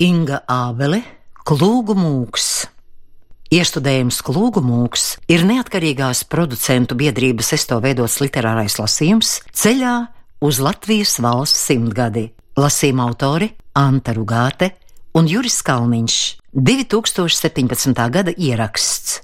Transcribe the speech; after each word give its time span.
Inga 0.00 0.38
Ābele, 0.48 1.02
Klūgu 1.44 1.92
mūks. 1.92 2.44
Iestudējums 3.52 4.22
Klūgu 4.24 4.62
mūks 4.64 5.02
ir 5.28 5.42
neatkarīgās 5.44 6.22
producentu 6.24 6.96
biedrības 6.96 7.50
esto 7.52 7.76
veidots 7.84 8.14
literārais 8.22 8.78
lasījums 8.80 9.34
ceļā 9.52 9.90
uz 10.40 10.60
Latvijas 10.64 11.18
valsts 11.20 11.66
simtgadi. 11.68 12.30
Lasījuma 12.56 13.10
autori 13.10 13.50
Anta 13.76 14.14
Rugāte 14.16 14.70
un 15.20 15.28
Juris 15.28 15.58
Kalniņš 15.68 16.16
2017. 16.56 18.00
gada 18.16 18.32
ieraksts. 18.32 19.18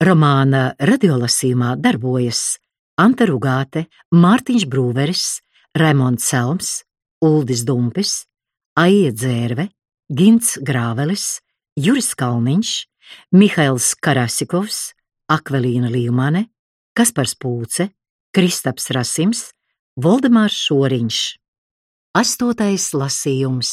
Romāna 0.00 0.70
radiolasījumā 0.80 1.74
darbojas 1.84 2.56
Anta 2.96 3.28
Rugāte, 3.28 3.84
Mārtiņš 4.16 4.64
Brūveris, 4.72 5.28
Raimonds 5.76 6.32
Selms, 6.32 6.74
Uldis 7.20 7.68
Dumpis, 7.68 8.22
Aija 8.80 9.12
Dzērve, 9.12 9.68
Gints 10.12 10.58
Grāvelis, 10.60 11.40
Juris 11.72 12.10
Kalniņš, 12.12 12.70
Mihails 13.32 13.94
Karasikovs, 13.96 14.90
Akvelīna 15.32 15.88
Līmane, 15.88 16.50
Kaspars 16.92 17.32
Pūce, 17.32 17.86
Kristaps 18.36 18.90
Rasims, 18.92 19.40
Voldemārs 19.96 20.58
Šoriņš. 20.66 21.20
Astotais 22.20 22.90
lasījums. 22.92 23.70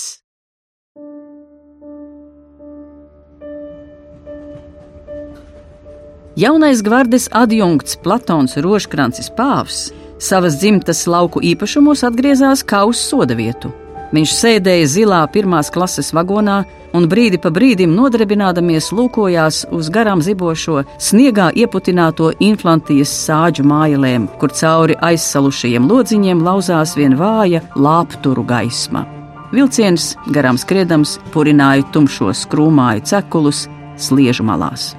Jaunais 6.40 6.86
gvardes 6.88 7.28
adjunkts 7.36 8.00
Platons 8.00 8.56
Roškrancis 8.64 9.28
Pāvs 9.36 9.90
savas 10.24 10.56
dzimtas 10.64 11.04
lauku 11.04 11.44
īpašumos 11.44 12.08
atgriezās 12.08 12.64
kā 12.64 12.86
uz 12.88 13.04
soda 13.04 13.36
vietu. 13.36 13.76
Viņš 14.10 14.32
sēdēja 14.34 14.88
zilā 14.90 15.20
pirmās 15.30 15.70
klases 15.70 16.10
vagonā 16.18 16.64
un 16.98 17.06
brīdi 17.10 17.38
pa 17.42 17.52
brīdim 17.54 17.94
nodarbinādamies 17.94 18.90
lūkojās 18.96 19.68
uz 19.76 19.92
garām 19.94 20.24
zibošo, 20.26 20.82
sniegā 20.98 21.52
ieputināto 21.54 22.32
inflantijas 22.42 23.14
sāģu 23.28 23.68
mājelēm, 23.70 24.26
kur 24.42 24.54
cauri 24.56 24.98
aizsalušajiem 25.12 25.86
lodziņiem 25.92 26.42
lauzās 26.46 26.96
vien 26.98 27.18
vāja 27.20 27.62
lāpturu 27.78 28.46
gaisma. 28.50 29.06
Vilciens, 29.54 30.16
garām 30.34 30.58
skriedams, 30.62 31.18
purināja 31.34 31.86
tumšos 31.94 32.46
krūmāju 32.50 33.06
cekulus 33.10 33.68
sliežu 33.98 34.46
malās. 34.46 34.94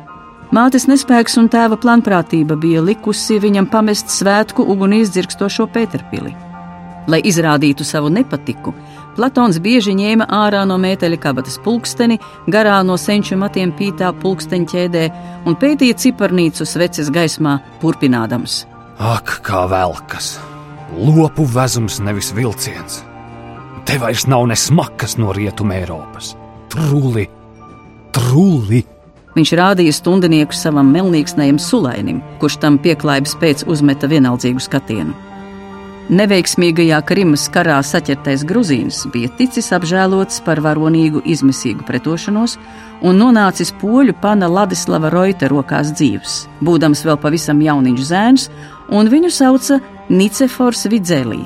Mātes 0.51 0.89
nespēks 0.91 1.37
un 1.39 1.47
tēva 1.51 1.77
planprātība 1.79 2.57
bija 2.59 2.83
likusi 2.83 3.39
viņam 3.43 3.69
pamest 3.71 4.11
svētku 4.11 4.65
uguni 4.73 5.05
izdzirkstošo 5.05 5.69
Pēterpili. 5.71 6.35
Lai 7.11 7.21
izrādītu 7.27 7.87
savu 7.87 8.11
nepatiku, 8.11 8.75
Platons 9.21 9.59
bieži 9.61 9.93
ņēma 9.93 10.31
ārā 10.33 10.63
no 10.65 10.79
mēteļa 10.81 11.19
kabatas 11.21 11.59
pulksteni, 11.61 12.17
garā 12.49 12.79
no 12.89 12.95
senču 12.97 13.37
matiem 13.37 13.69
pītā 13.77 14.15
pulksteņķēdē 14.23 15.03
un 15.45 15.59
pētīja 15.61 15.99
ciparnīcu 16.01 16.65
sveces 16.65 17.11
gaismā, 17.13 17.59
turpinādams: 17.83 18.63
Ak, 18.97 19.43
kā 19.45 19.67
velkas! 19.69 20.39
Lopu 20.97 21.45
vezums 21.45 22.01
nevis 22.01 22.33
vilciens! 22.33 23.03
Te 23.85 24.01
vairs 24.01 24.25
nav 24.25 24.49
ne 24.49 24.57
smakas 24.57 25.19
no 25.21 25.37
rietuma 25.37 25.77
Eiropas! 25.83 26.33
Truli! 26.73 27.29
Truli! 28.17 28.87
Viņš 29.37 29.59
rādīja 29.61 30.01
stundinieku 30.01 30.57
savam 30.57 30.97
melnīgsnējam 30.97 31.61
sulainim, 31.61 32.25
kurš 32.41 32.63
tam 32.65 32.81
pieklājības 32.81 33.37
pēc 33.45 33.69
uzmeta 33.69 34.09
vienaldzīgu 34.09 34.65
skatienu. 34.65 35.13
Neveiksmīgajā 36.11 36.97
Krimas 37.07 37.45
karā 37.55 37.77
saķertais 37.87 38.43
Gruzīns 38.43 39.05
bija 39.15 39.29
ticis 39.39 39.69
apžēlots 39.77 40.41
par 40.43 40.59
varonīgu 40.65 41.21
izmisīgu 41.23 41.85
pretošanos 41.87 42.57
un 43.07 43.21
nonācis 43.23 43.71
poļu 43.79 44.17
pana 44.19 44.49
Ladislava 44.51 45.13
Roita 45.15 45.47
rokās 45.53 45.93
dzīves, 45.95 46.41
būdams 46.67 47.05
vēl 47.07 47.21
pavisam 47.23 47.63
jauniņš 47.63 48.03
zēns, 48.09 48.49
un 48.91 49.07
viņu 49.13 49.31
sauca 49.31 49.79
Nicefors 50.11 50.83
Vidzelī. 50.91 51.45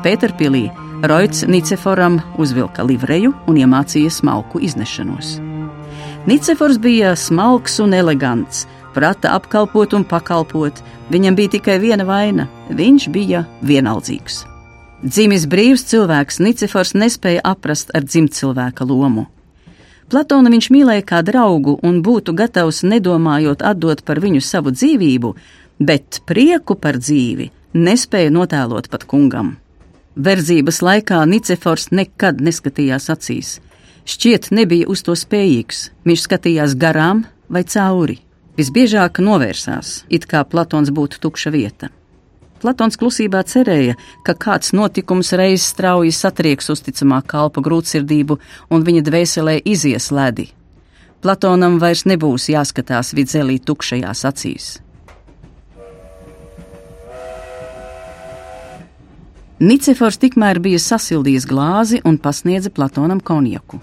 Pēterpilī 0.00 0.70
Roits 1.04 1.44
Niceforam 1.44 2.16
uzvilka 2.40 2.88
livreju 2.88 3.34
un 3.44 3.60
iemācīja 3.60 4.14
smalku 4.22 4.64
iznešanos. 4.64 5.36
Nicefors 6.24 6.80
bija 6.80 7.12
smalks 7.12 7.76
un 7.84 7.92
elegants, 7.92 8.64
prata 8.94 9.34
apkalpot 9.36 9.94
un 9.96 10.04
pakalpot. 10.04 10.82
Viņam 11.12 11.36
bija 11.38 11.54
tikai 11.56 11.78
viena 11.80 12.04
vaina- 12.04 12.48
viņš 12.80 13.08
bija 13.12 13.44
vienaldzīgs. 13.62 14.44
Dzimis 15.04 15.46
brīvs 15.46 15.84
cilvēks, 15.90 16.40
Nicefors 16.40 16.92
nespēja 16.92 17.40
aprast 17.44 17.90
ar 17.94 18.02
dzimtcilvēka 18.02 18.86
lomu. 18.86 19.26
Platonu 20.08 20.50
viņš 20.50 20.70
mīlēja 20.70 21.04
kā 21.04 21.22
draugu 21.22 21.78
un 21.82 22.02
būtu 22.02 22.34
gatavs 22.34 22.82
nedomājot 22.82 23.62
atdot 23.62 24.04
par 24.04 24.16
viņu 24.16 24.42
savu 24.42 24.70
dzīvību, 24.70 25.34
bet 25.80 26.20
prieku 26.26 26.74
par 26.74 26.94
dzīvi 26.94 27.50
nespēja 27.74 28.30
notēlot 28.30 28.88
pat 28.88 29.04
kungam. 29.04 29.56
Verdzības 30.16 30.80
laikā 30.82 31.26
Nicefors 31.28 31.90
nekad 31.90 32.40
neskatījās 32.40 33.08
acīs 33.10 33.60
šķiet 34.08 34.50
nebija 34.56 34.88
uz 34.88 35.04
to 35.04 35.14
spējīgs. 35.16 35.88
Viņš 36.08 36.24
skatījās 36.24 36.76
garām 36.80 37.26
vai 37.52 37.64
cauri. 37.68 38.18
Visbiežāk 38.58 39.20
novērsās, 39.22 40.02
it 40.10 40.24
kā 40.26 40.40
Platons 40.42 40.90
būtu 40.90 41.20
tukša 41.22 41.50
vieta. 41.54 41.92
Platons 42.58 42.98
klusībā 42.98 43.44
cerēja, 43.46 43.94
ka 44.26 44.34
kāds 44.34 44.72
notikums 44.74 45.30
reiz 45.38 45.62
strauji 45.62 46.10
satrieks 46.10 46.66
uzticamā 46.74 47.20
kalpa 47.22 47.62
grūtsirdību 47.62 48.38
un 48.74 48.86
viņa 48.88 49.02
dvēselē 49.06 49.54
izies 49.62 50.10
ledi. 50.10 50.48
Platonam 51.22 51.76
vairs 51.78 52.02
nebūs 52.10 52.48
jāskatās 52.50 53.12
vidzelī 53.14 53.60
tukšajās 53.62 54.24
acīs. 54.26 54.66
Nicefors 59.62 60.18
tikmēr 60.18 60.58
bija 60.62 60.82
sasildījis 60.82 61.46
glāzi 61.46 62.02
un 62.06 62.18
pasniedza 62.18 62.74
Platonam 62.74 63.22
konjaku. 63.22 63.78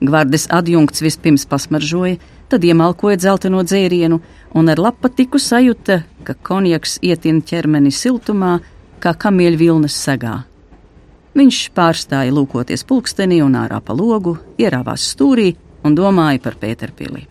Gvardes 0.00 0.46
adjunkts 0.52 1.00
vispirms 1.04 1.44
pasmaržoja, 1.48 2.20
tad 2.50 2.64
iemalkoja 2.66 3.18
dzelteno 3.20 3.62
dzērienu 3.62 4.18
un 4.58 4.70
ar 4.72 4.82
lapatiku 4.82 5.38
sajūta, 5.38 6.00
ka 6.26 6.34
konjaks 6.46 6.98
ietin 7.06 7.40
ķermeni 7.46 7.92
siltumā, 7.94 8.58
kā 9.00 9.14
kamieļu 9.14 9.60
vilnas 9.60 9.96
segā. 9.96 10.40
Viņš 11.38 11.60
pārstāja 11.76 12.34
lūkoties 12.34 12.82
pulkstenī 12.88 13.38
un 13.44 13.54
ārā 13.60 13.78
pa 13.84 13.94
logu, 13.94 14.34
ierāvās 14.58 15.06
stūrī 15.14 15.52
un 15.86 15.94
domāja 15.94 16.42
par 16.42 16.58
Pēterpili. 16.58 17.28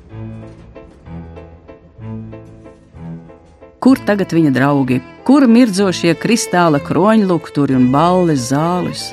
Kur 3.79 4.00
tagad 4.08 4.34
viņa 4.35 4.52
draugi, 4.56 5.00
kur 5.28 5.46
mirdzošie 5.47 6.16
kristāla 6.19 6.81
kroņlukturi 6.84 7.78
un 7.78 7.91
balles 7.94 8.50
zāles? 8.52 9.09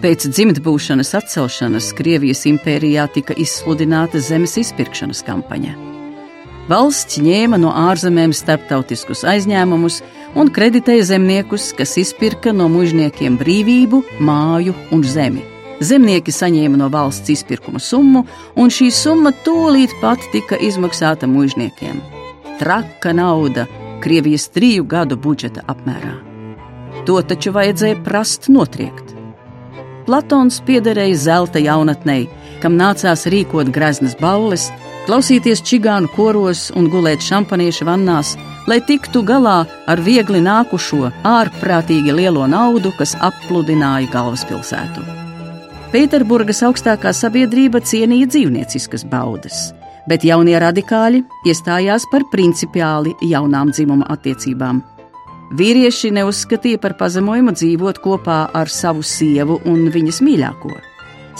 Pēc 0.00 0.24
dzimtbūšanas 0.32 1.10
atcelšanas 1.18 1.90
Krievijas 1.92 2.46
impērijā 2.48 3.02
tika 3.12 3.34
izsludināta 3.36 4.16
zemes 4.24 4.54
izpirkšanas 4.62 5.20
kampaņa. 5.26 5.74
Valsts 6.70 7.18
ņēma 7.20 7.58
no 7.60 7.74
ārzemēm 7.76 8.32
starptautiskus 8.32 9.26
aizņēmumus 9.28 9.98
un 10.40 10.48
kreditēja 10.56 11.04
zemniekus, 11.10 11.74
kas 11.76 11.98
izpirka 12.00 12.54
no 12.56 12.70
mužniekiem 12.72 13.36
brīvību, 13.42 14.00
māju 14.24 14.72
un 14.96 15.04
zemi. 15.04 15.44
Zemnieki 15.84 16.32
saņēma 16.32 16.80
no 16.80 16.88
valsts 16.92 17.34
izpirkuma 17.36 17.80
summu, 17.80 18.24
un 18.56 18.72
šī 18.72 18.88
summa 18.94 19.34
tūlīt 19.44 19.92
pat 20.00 20.24
tika 20.32 20.56
izmaksāta 20.56 21.28
mužniekiem. 21.28 22.00
Traka 22.62 23.12
nauda 23.12 23.68
Krievijas 24.00 24.48
triju 24.48 24.88
gadu 24.88 25.20
budžeta 25.20 25.66
apmērā. 25.68 26.16
To 27.04 27.20
taču 27.20 27.52
vajadzēja 27.52 28.00
prast 28.04 28.48
notriekt. 28.48 29.09
Platons 30.10 30.56
piederēja 30.66 31.14
zelta 31.22 31.60
jaunatnei, 31.62 32.24
kam 32.58 32.74
nācās 32.74 33.28
rīkot 33.30 33.68
greznas 33.70 34.16
balles, 34.18 34.64
klausīties 35.06 35.62
čigānu 35.62 36.10
koros 36.16 36.64
un 36.74 36.88
gulēt 36.90 37.22
šampaniešu 37.22 37.86
vannās, 37.86 38.32
lai 38.66 38.80
tiktu 38.88 39.22
galā 39.22 39.60
ar 39.86 40.02
viegli 40.02 40.40
nākušo, 40.42 41.12
ārprātīgi 41.30 42.10
lielo 42.10 42.48
naudu, 42.50 42.90
kas 42.98 43.14
appludināja 43.22 44.10
galvaspilsētu. 44.10 45.06
Pēterburgas 45.94 46.64
augstākā 46.66 47.14
sabiedrība 47.14 47.78
cienīja 47.78 48.32
dzīvnieciskas 48.34 49.06
baudas, 49.14 49.68
bet 50.10 50.26
jaunie 50.26 50.58
radikāļi 50.58 51.22
iestājās 51.46 52.10
par 52.10 52.26
principiāli 52.34 53.14
jaunām 53.30 53.70
dzimuma 53.70 54.10
attiecībām. 54.10 54.82
Vīrieši 55.50 56.12
neuzskatīja 56.14 56.78
par 56.78 56.94
pazemojumu 56.98 57.54
dzīvot 57.56 57.98
kopā 58.02 58.38
ar 58.54 58.70
savu 58.70 59.02
sievu 59.02 59.58
un 59.66 59.88
viņas 59.90 60.20
mīļāko. 60.22 60.76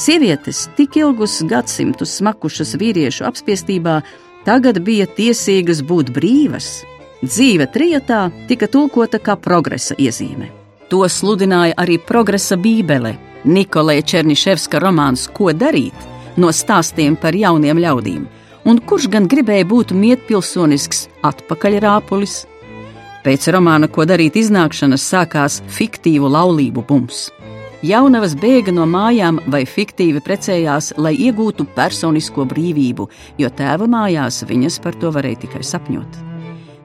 Sievietes, 0.01 0.65
tik 0.77 0.97
ilgus 0.99 1.41
gadsimtus 1.47 2.17
smakušas 2.19 2.75
vīriešu 2.81 3.27
apspiestībā, 3.29 4.01
tagad 4.47 4.81
bija 4.83 5.07
tiesīgas 5.07 5.85
būt 5.87 6.11
brīvas. 6.17 6.81
Dzīve 7.23 7.69
trijotā 7.71 8.31
tika 8.49 8.67
tulkota 8.67 9.21
kā 9.23 9.37
progresa 9.37 9.95
iezīme. 9.99 10.51
To 10.91 11.05
sludināja 11.07 11.77
arī 11.79 12.01
progresa 12.03 12.57
bībele, 12.59 13.15
Nikolai 13.45 14.01
Černiševska 14.03 14.81
romāns 14.83 15.29
Ko 15.33 15.53
darīt? 15.53 16.11
no 16.37 16.51
stāstiem 16.55 17.17
par 17.21 17.37
jauniem 17.37 17.81
ļaudīm, 17.83 18.27
un 18.69 18.81
kurš 18.87 19.09
gan 19.13 19.27
gribēja 19.31 19.67
būt 19.69 19.95
mietpilsonisks 19.97 21.09
atpakaļrāpulis. 21.27 22.45
Pēc 23.21 23.51
romāna, 23.53 23.89
ko 23.93 24.07
darīt 24.09 24.39
iznākšanas, 24.41 25.05
sākās 25.05 25.59
fiktīvu 25.69 26.31
laulību 26.33 26.85
bums. 26.89 27.27
Jaunavas 27.85 28.35
bēga 28.37 28.73
no 28.77 28.87
mājām 28.89 29.39
vai 29.53 29.63
fiktīvi 29.69 30.21
precējās, 30.25 30.95
lai 31.01 31.15
iegūtu 31.29 31.65
personisko 31.77 32.45
brīvību, 32.49 33.07
jo 33.41 33.53
tēva 33.57 33.89
mājās 33.89 34.43
viņas 34.49 34.81
par 34.85 34.97
to 35.01 35.13
varēja 35.13 35.45
tikai 35.47 35.63
sapņot. 35.65 36.21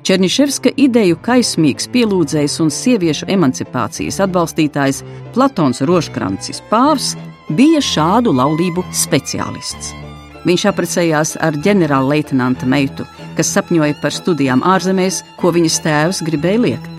Černiševska 0.05 0.75
ideju 0.77 1.17
kaismīgs 1.25 1.89
pielūdzējs 1.91 2.59
un 2.61 2.71
sieviešu 2.71 3.31
emancipācijas 3.35 4.21
atbalstītājs 4.27 5.03
Platons 5.33 5.81
Roškrancis 5.88 6.63
Pāvs 6.69 7.15
bija 7.49 7.83
šādu 7.83 8.35
laulību 8.35 8.85
speciālists. 8.93 10.04
Viņš 10.45 10.65
apprecējās 10.69 11.36
ar 11.42 11.57
ģenerālleitnanta 11.65 12.68
meitu, 12.69 13.06
kas 13.38 13.50
sapņoja 13.56 13.97
par 14.01 14.13
studijām 14.13 14.62
ārzemēs, 14.65 15.24
ko 15.39 15.53
viņas 15.56 15.80
tēvs 15.86 16.21
gribēja 16.27 16.62
liekt. 16.68 16.92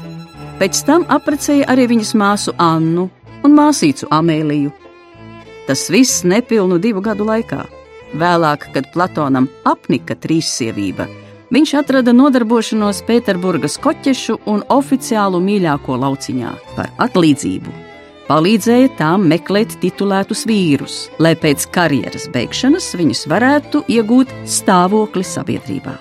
Pēc 0.61 0.81
tam 0.89 1.05
apprecēja 1.13 1.69
arī 1.71 1.87
viņas 1.93 2.15
māsu 2.19 2.57
Annu 2.59 3.07
un 3.45 3.55
māsīcu 3.55 4.09
Amēliju. 4.11 4.73
Tas 5.67 5.87
viss 5.93 6.25
nepilnu 6.25 6.81
divu 6.83 7.05
gadu 7.05 7.27
laikā. 7.29 7.63
Vēlāk, 8.17 8.71
kad 8.75 8.91
Platonam 8.95 9.49
apnika 9.67 10.15
trīssievība, 10.19 11.07
Viņš 11.47 11.77
atrada 11.79 12.11
nodarbošanos 12.11 13.05
Pēterburgas 13.07 13.77
koķešu 13.79 14.41
un 14.51 14.65
oficiālu 14.75 15.39
mīļāko 15.45 15.95
lauciņā 16.03 16.55
par 16.75 16.91
atlīdzību. 17.07 17.86
Palīdzēja 18.27 18.89
tām 18.99 19.29
meklēt 19.31 19.77
titulētus 19.79 20.41
vīrus, 20.51 20.95
lai 21.23 21.37
pēc 21.39 21.69
karjeras 21.71 22.25
beigšanas 22.35 22.89
viņus 22.99 23.21
varētu 23.31 23.85
iegūt 23.87 24.33
stāvokli 24.51 25.23
sabiedrībā. 25.23 25.95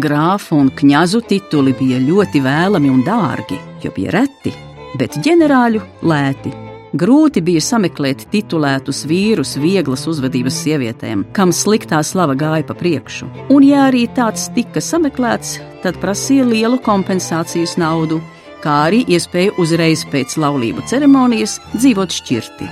Grāfu 0.00 0.56
un 0.56 0.70
kņazu 0.72 1.20
tituli 1.28 1.74
bija 1.76 1.98
ļoti 2.00 2.40
vēlami 2.44 2.88
un 2.92 3.02
dārgi, 3.04 3.58
jo 3.84 3.92
bija 3.92 4.16
reti, 4.16 4.54
bet 4.96 5.20
ģenerāļu 5.20 5.84
lēti. 6.08 6.54
Grūti 6.96 7.42
bija 7.44 7.60
sameklēt 7.60 8.24
titulētus 8.32 9.02
vīrus 9.04 9.58
vieglas 9.60 10.06
uzvedības 10.08 10.62
sievietēm, 10.62 11.26
kam 11.36 11.52
sliktā 11.52 12.00
slava 12.00 12.32
gāja 12.32 12.64
pa 12.64 12.78
priekšu. 12.80 13.28
Un, 13.52 13.68
ja 13.68 13.84
arī 13.90 14.06
tāds 14.16 14.48
tika 14.56 14.80
sameklēts, 14.80 15.58
tad 15.84 16.00
prasīja 16.00 16.48
lielu 16.48 16.80
kompensācijas 16.80 17.76
naudu, 17.76 18.22
kā 18.62 18.74
arī 18.88 19.04
iespēju 19.14 19.56
uzreiz 19.62 20.04
pēc 20.12 20.36
laulību 20.40 20.84
ceremonijas 20.90 21.58
dzīvot 21.76 22.14
šķirti. 22.20 22.68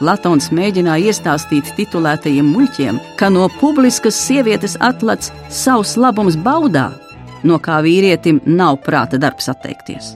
Platons 0.00 0.48
mēģināja 0.56 1.10
iestāstīt 1.12 1.74
titulētajiem 1.76 2.46
muļķiem, 2.54 3.00
ka 3.20 3.28
no 3.32 3.50
publiskas 3.60 4.16
sievietes 4.16 4.78
atlats 4.80 5.28
savs 5.52 5.98
labums 6.00 6.38
baudā, 6.40 6.88
no 7.44 7.58
kā 7.60 7.82
vīrietim 7.84 8.40
nav 8.46 8.80
prāta 8.86 9.20
darbs 9.20 9.50
atteikties. 9.52 10.14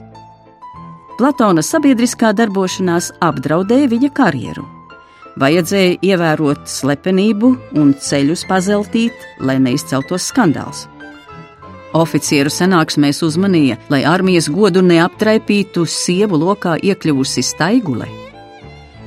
Platona 1.19 1.61
sabiedriskā 1.63 2.33
darbošanās 2.35 3.13
apdraudēja 3.23 3.91
viņa 3.93 4.09
karjeru. 4.17 4.65
Vajadzēja 5.39 5.99
ievērot 6.09 6.65
slepenību 6.71 7.53
un 7.79 7.93
ceļus 7.99 8.45
pazeltīt, 8.49 9.15
lai 9.39 9.59
neizceltos 9.63 10.31
skandāls. 10.31 10.85
Oficieru 11.95 12.51
sanāksmēs 12.51 13.21
uzmanīja, 13.23 13.77
lai 13.89 14.01
armijas 14.07 14.49
godu 14.51 14.81
neaptraipītu 14.83 15.85
sievu 15.87 16.39
lokā 16.41 16.75
iekļuvusi 16.83 17.43
staigule. 17.45 18.09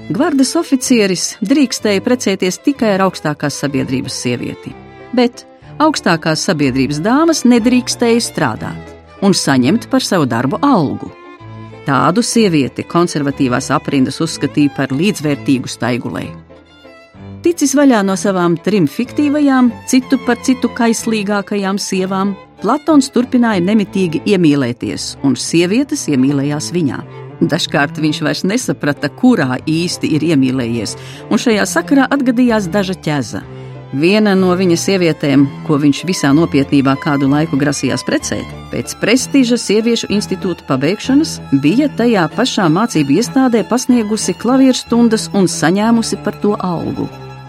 Gvardas 0.09 0.55
oficieris 0.57 1.35
drīkstēja 1.45 2.01
precēties 2.01 2.63
tikai 2.65 2.95
ar 2.95 3.05
augstākās 3.11 3.61
sabiedrības 3.61 4.17
sievieti, 4.23 4.73
bet 5.13 5.45
augstākās 5.85 6.47
sabiedrības 6.49 7.03
dāmas 7.05 7.45
nedrīkstēja 7.45 8.25
strādāt 8.25 8.95
un 9.21 9.37
saņemt 9.37 9.91
par 9.93 10.05
savu 10.05 10.25
darbu 10.31 10.63
algu. 10.65 11.13
Tādu 11.85 12.25
sievieti 12.25 12.89
konservatīvās 12.89 13.69
aprindas 13.77 14.21
uzskatīja 14.25 14.77
par 14.77 14.97
līdzvērtīgu 14.97 15.69
staigulēju. 15.69 16.48
Ticis 17.39 17.77
vaļā 17.79 18.01
no 18.03 18.17
savām 18.19 18.57
trim 18.59 18.89
fiktīvajām, 18.91 19.71
citu 19.87 20.19
par 20.27 20.41
citu 20.43 20.71
kaislīgākajām 20.75 21.79
sievām, 21.79 22.35
Platons 22.59 23.07
turpināja 23.15 23.63
nemitīgi 23.63 24.25
iemīlēties, 24.33 25.13
un 25.23 25.37
sievietes 25.39 26.09
iemīlējās 26.11 26.73
viņā. 26.75 26.99
Dažkārt 27.39 28.01
viņš 28.03 28.19
vairs 28.27 28.43
nesaprata, 28.43 29.07
kurā 29.21 29.61
īsti 29.63 30.11
ir 30.17 30.27
iemīlējies, 30.33 30.97
un 31.31 31.39
šajā 31.39 31.69
sakarā 31.71 32.09
atgadījās 32.11 32.67
daža 32.75 32.99
ķēza. 33.07 33.45
Viena 33.95 34.35
no 34.37 34.51
viņa 34.59 34.77
sievietēm, 34.83 35.47
ko 35.69 35.79
viņš 35.81 36.03
visā 36.11 36.33
nopietnībā 36.37 36.97
kādu 37.01 37.31
laiku 37.31 37.57
grasījās 37.63 38.03
precēt, 38.05 38.51
pēc 38.75 38.99
prestiža 39.01 39.57
sieviešu 39.63 40.11
institūta 40.19 40.67
pabeigšanas, 40.69 41.39
bija 41.63 41.87
tajā 41.97 42.27
pašā 42.35 42.67
mācību 42.75 43.17
iestādē 43.23 43.63
pasniegusi 43.71 44.35
klavieru 44.43 44.77
stundas 44.83 45.31
un 45.33 45.47
saņēmusi 45.47 46.21
par 46.27 46.37
to 46.43 46.59
algu. 46.59 47.07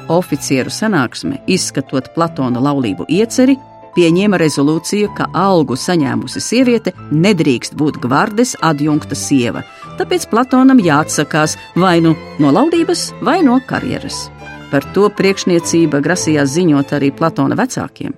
Oficieru 0.09 0.71
sanāksme, 0.73 1.43
izskatot 1.47 2.11
Platona 2.15 2.61
laulību 2.63 3.05
ieceri, 3.09 3.57
pieņēma 3.95 4.39
rezolūciju, 4.41 5.11
ka 5.17 5.29
algu 5.37 5.77
saņēmusi 5.79 6.41
sieviete 6.43 6.93
nedrīkst 7.11 7.75
būt 7.79 7.99
gvardes 8.03 8.55
adjunkta 8.61 9.17
sieva, 9.17 9.65
tāpēc 9.99 10.29
Platonam 10.31 10.81
jāatsakās 10.83 11.57
vai 11.75 11.99
nu 12.05 12.15
no 12.39 12.53
laulības, 12.55 13.09
vai 13.25 13.41
no 13.45 13.59
karjeras. 13.67 14.27
Par 14.69 14.85
to 14.93 15.09
priekšniecība 15.17 16.01
grasījās 16.05 16.57
ziņot 16.57 16.97
arī 16.97 17.13
Platona 17.15 17.57
vecākiem. 17.57 18.13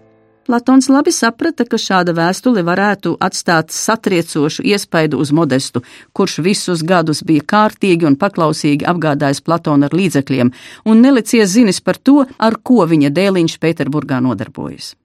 Platons 0.45 0.87
labi 0.89 1.11
saprata, 1.13 1.65
ka 1.69 1.77
šāda 1.77 2.15
vēstule 2.17 2.63
varētu 2.65 3.13
atstāt 3.21 3.69
satriecošu 3.75 4.65
iespaidu 4.65 5.19
uz 5.21 5.29
modestu, 5.31 5.83
kurš 6.17 6.39
visus 6.41 6.81
gadus 6.81 7.21
bija 7.21 7.45
kārtīgi 7.53 8.07
un 8.09 8.17
paklausīgi 8.17 8.87
apgādājis 8.89 9.43
Platonu 9.45 9.85
ar 9.85 9.93
līdzekļiem 9.93 10.51
un 10.89 11.05
nelicies 11.05 11.53
zinis 11.53 11.81
par 11.85 12.01
to, 12.01 12.25
ar 12.39 12.57
ko 12.63 12.87
viņa 12.89 13.13
dēliņš 13.13 13.59
Pēterburgā 13.61 14.17
nodarbojas. 14.25 14.95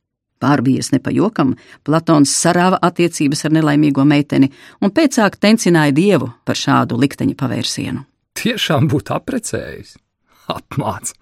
Pārbies 0.40 0.90
ne 0.92 1.00
pa 1.04 1.12
jokam, 1.12 1.54
Platons 1.84 2.32
sarāva 2.32 2.80
attiecības 2.88 3.44
ar 3.44 3.56
nelaimīgo 3.56 4.04
meiteni 4.08 4.50
un 4.80 4.92
pēcāk 4.92 5.36
tencināja 5.40 5.92
dievu 5.96 6.32
par 6.44 6.56
šādu 6.56 6.96
likteņa 7.00 7.36
pavērsienu. 7.36 8.04
Tiešām 8.36 8.88
būtu 8.88 9.16
aprecējis, 9.16 9.96
apmācījis. 10.52 11.16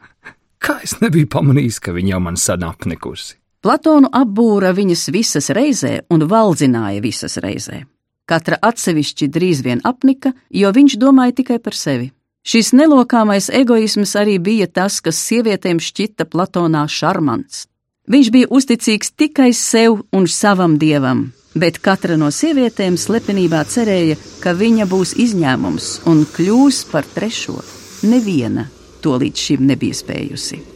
Kā 0.65 0.79
es 0.83 0.97
nebiju 1.03 1.29
pamanījis, 1.29 1.83
ka 1.83 1.93
viņa 1.93 2.15
jau 2.15 2.21
man 2.25 2.39
sen 2.41 2.63
apnikusi? 2.65 3.35
Platonu 3.65 4.11
apbūra 4.13 4.75
viņas 4.77 5.07
visas 5.09 5.47
reizē 5.57 6.03
un 6.13 6.27
valdzināja 6.29 7.01
visas 7.01 7.39
reizē. 7.41 7.87
Katra 8.29 8.59
atsevišķi 8.61 9.29
drīz 9.33 9.63
vien 9.65 9.81
apnika, 9.89 10.35
jo 10.53 10.69
viņš 10.73 10.97
domāja 11.01 11.33
tikai 11.41 11.57
par 11.65 11.77
sevi. 11.77 12.11
Šis 12.45 12.75
nelokāmais 12.77 13.49
egoisms 13.49 14.13
arī 14.21 14.37
bija 14.37 14.69
tas, 14.69 14.99
kas 15.01 15.17
sievietēm 15.17 15.81
šķita 15.81 16.27
Platonā 16.29 16.85
šarmants. 16.93 17.65
Viņš 18.05 18.29
bija 18.35 18.51
uzticīgs 18.53 19.15
tikai 19.17 19.49
sev 19.57 20.03
un 20.13 20.29
savam 20.29 20.77
dievam, 20.77 21.31
bet 21.57 21.81
katra 21.81 22.19
no 22.21 22.29
sievietēm 22.29 23.01
slepenībā 23.01 23.65
cerēja, 23.65 24.21
ka 24.45 24.53
viņa 24.53 24.91
būs 24.93 25.17
izņēmums 25.25 25.89
un 26.13 26.27
kļūs 26.37 26.85
par 26.93 27.09
trešo. 27.17 27.57
Neviena 28.05 28.69
to 29.01 29.17
līdz 29.17 29.49
šim 29.49 29.65
nebija 29.73 29.97
spējusi. 30.05 30.74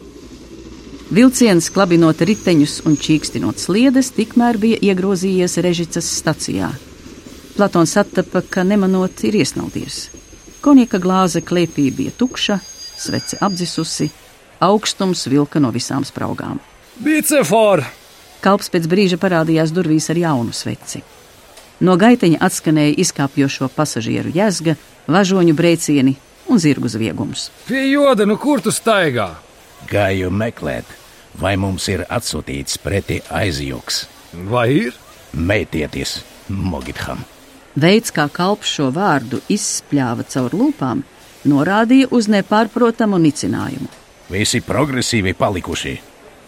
Vilciens, 1.08 1.70
klabinot 1.72 2.20
riteņus 2.20 2.82
un 2.84 2.98
čīkstinot 3.00 3.56
sliedes, 3.56 4.10
tikmēr 4.12 4.58
bija 4.60 4.76
iegrozījies 4.90 5.56
Režicas 5.64 6.04
stacijā. 6.18 6.68
Platons 7.56 7.94
attapa, 7.96 8.42
ka 8.44 8.60
nemanot 8.60 9.24
ir 9.24 9.38
iesnaudies. 9.40 10.10
Konjaka 10.60 11.00
glāze 11.00 11.40
klēpī 11.40 11.86
bija 11.96 12.12
tukša, 12.12 12.58
svece 13.00 13.40
apdzisusi, 13.40 14.10
augstums 14.60 15.24
vilka 15.32 15.62
no 15.64 15.72
visām 15.72 16.04
spraugām. 16.04 16.60
Bicefor! 17.00 17.86
Kalps 18.44 18.68
pēc 18.68 18.84
brīža 18.92 19.16
parādījās 19.16 19.72
durvīs 19.72 20.10
ar 20.12 20.20
jaunu 20.20 20.52
sveci. 20.52 21.00
No 21.80 21.96
gaiteņa 21.96 22.42
atskanēja 22.44 22.98
izkāpjošo 23.00 23.72
pasažieru 23.72 24.34
jēzga, 24.36 24.76
važoņu 25.08 25.56
brēcieni, 25.56 26.18
un 26.52 26.60
zirgu 26.60 26.92
zviegums. 26.92 27.48
Pie 27.64 27.86
joda, 27.94 28.28
nu 28.28 28.36
kur 28.36 28.60
tu 28.60 28.74
staigā? 28.74 29.47
Gāju 29.86 30.30
meklēt, 30.34 30.88
vai 31.38 31.54
mums 31.60 31.86
ir 31.92 32.04
atsūtīts 32.10 32.80
pretī 32.82 33.20
aizjūgs. 33.30 34.06
Vai 34.50 34.66
ir? 34.88 34.96
Meitieties, 35.32 36.18
Mogitham! 36.48 37.22
Veids, 37.78 38.10
kā 38.10 38.26
kalps 38.32 38.72
šo 38.74 38.88
vārdu 38.90 39.38
izspļāva 39.52 40.26
caur 40.32 40.56
lūpām, 40.56 41.04
norādīja 41.46 42.08
uz 42.10 42.26
nepārprotamu 42.32 43.20
nicinājumu. 43.22 43.88
Visi 44.32 44.60
progresīvi 44.64 45.36
palikuši, 45.38 45.94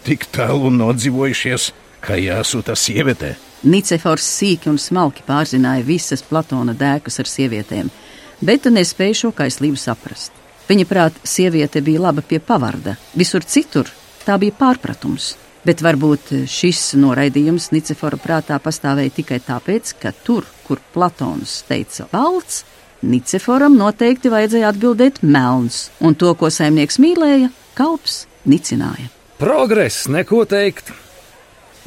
tik 0.05 0.27
tālu 0.35 0.73
nodzīvojušies, 0.75 1.71
ka 2.03 2.19
jāsūta 2.19 2.75
sieviete. 2.75 3.37
Nicefors 3.63 4.27
sīki 4.41 4.73
un 4.73 4.81
smalki 4.81 5.23
pārzināja 5.27 5.85
visas 5.87 6.25
Platona 6.27 6.75
dēkus 6.75 7.21
ar 7.23 7.29
sievietēm 7.29 7.93
bet 8.41 8.69
nespēja 8.73 9.25
šo 9.25 9.33
kaislību 9.37 9.79
saprast. 9.81 10.33
Viņa 10.71 10.87
prāt, 10.87 11.17
sieviete 11.27 11.83
bija 11.83 12.07
laba 12.07 12.23
pie 12.23 12.39
pavarda, 12.39 12.95
visur 13.19 13.43
citur 13.43 13.91
tā 14.23 14.37
bija 14.39 14.55
pārpratums. 14.55 15.35
Bet 15.67 15.83
varbūt 15.85 16.31
šis 16.49 16.95
noraidījums 16.97 17.69
Nicefora 17.75 18.17
prātā 18.21 18.57
pastāvēja 18.63 19.13
tikai 19.19 19.41
tāpēc, 19.45 19.93
ka 20.01 20.15
tur, 20.25 20.47
kur 20.65 20.81
Platons 20.95 21.59
teica 21.69 22.07
valsts, 22.13 22.63
Niceforam 23.01 23.79
noteikti 23.81 24.29
vajadzēja 24.29 24.71
atbildēt 24.75 25.23
melns, 25.25 25.89
un 26.05 26.15
to, 26.21 26.35
ko 26.37 26.51
saimnieks 26.53 26.99
mīlēja, 27.01 27.49
kalps 27.77 28.27
nicināja. 28.45 29.09
Progress, 29.41 30.05
neko 30.13 30.45
teikt. 30.49 30.93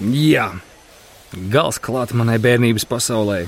Jā, 0.02 0.48
gals 1.54 1.78
klāt 1.78 2.16
manai 2.18 2.40
bērnības 2.42 2.88
pasaulē. 2.90 3.44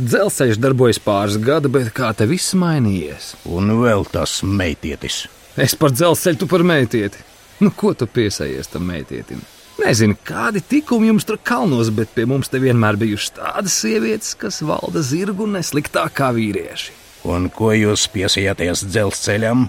Dzelzceļš 0.00 0.56
darbojas 0.56 0.98
pāris 1.04 1.36
gadi, 1.36 1.68
bet 1.68 1.90
kā 1.92 2.14
te 2.16 2.24
viss 2.28 2.54
mainījies? 2.56 3.34
Un 3.52 3.74
vēl 3.82 4.06
tas 4.08 4.38
meitietis. 4.40 5.26
Es 5.60 5.74
par 5.76 5.92
dzelzceļu, 5.92 6.38
tu 6.40 6.48
par 6.48 6.64
meitieti. 6.64 7.20
Nu, 7.60 7.68
ko 7.76 7.92
tu 7.92 8.08
piesaies 8.08 8.72
tam 8.72 8.86
meitietim? 8.88 9.42
Nezinu, 9.82 10.16
kādi 10.24 10.62
tikumi 10.64 11.10
jums 11.10 11.26
tur 11.28 11.36
kalnos, 11.44 11.90
bet 11.92 12.14
pie 12.16 12.24
mums 12.28 12.48
te 12.48 12.60
vienmēr 12.62 12.96
bijušas 13.00 13.34
tādas 13.36 13.76
sievietes, 13.82 14.32
kas 14.40 14.62
valda 14.64 15.04
zirgu 15.04 15.44
nesliktāk 15.50 16.16
kā 16.16 16.32
vīrieši. 16.36 16.96
Un 17.28 17.50
ko 17.52 17.74
jūs 17.76 18.08
piesajāties 18.14 18.86
dzelzceļam? 18.88 19.68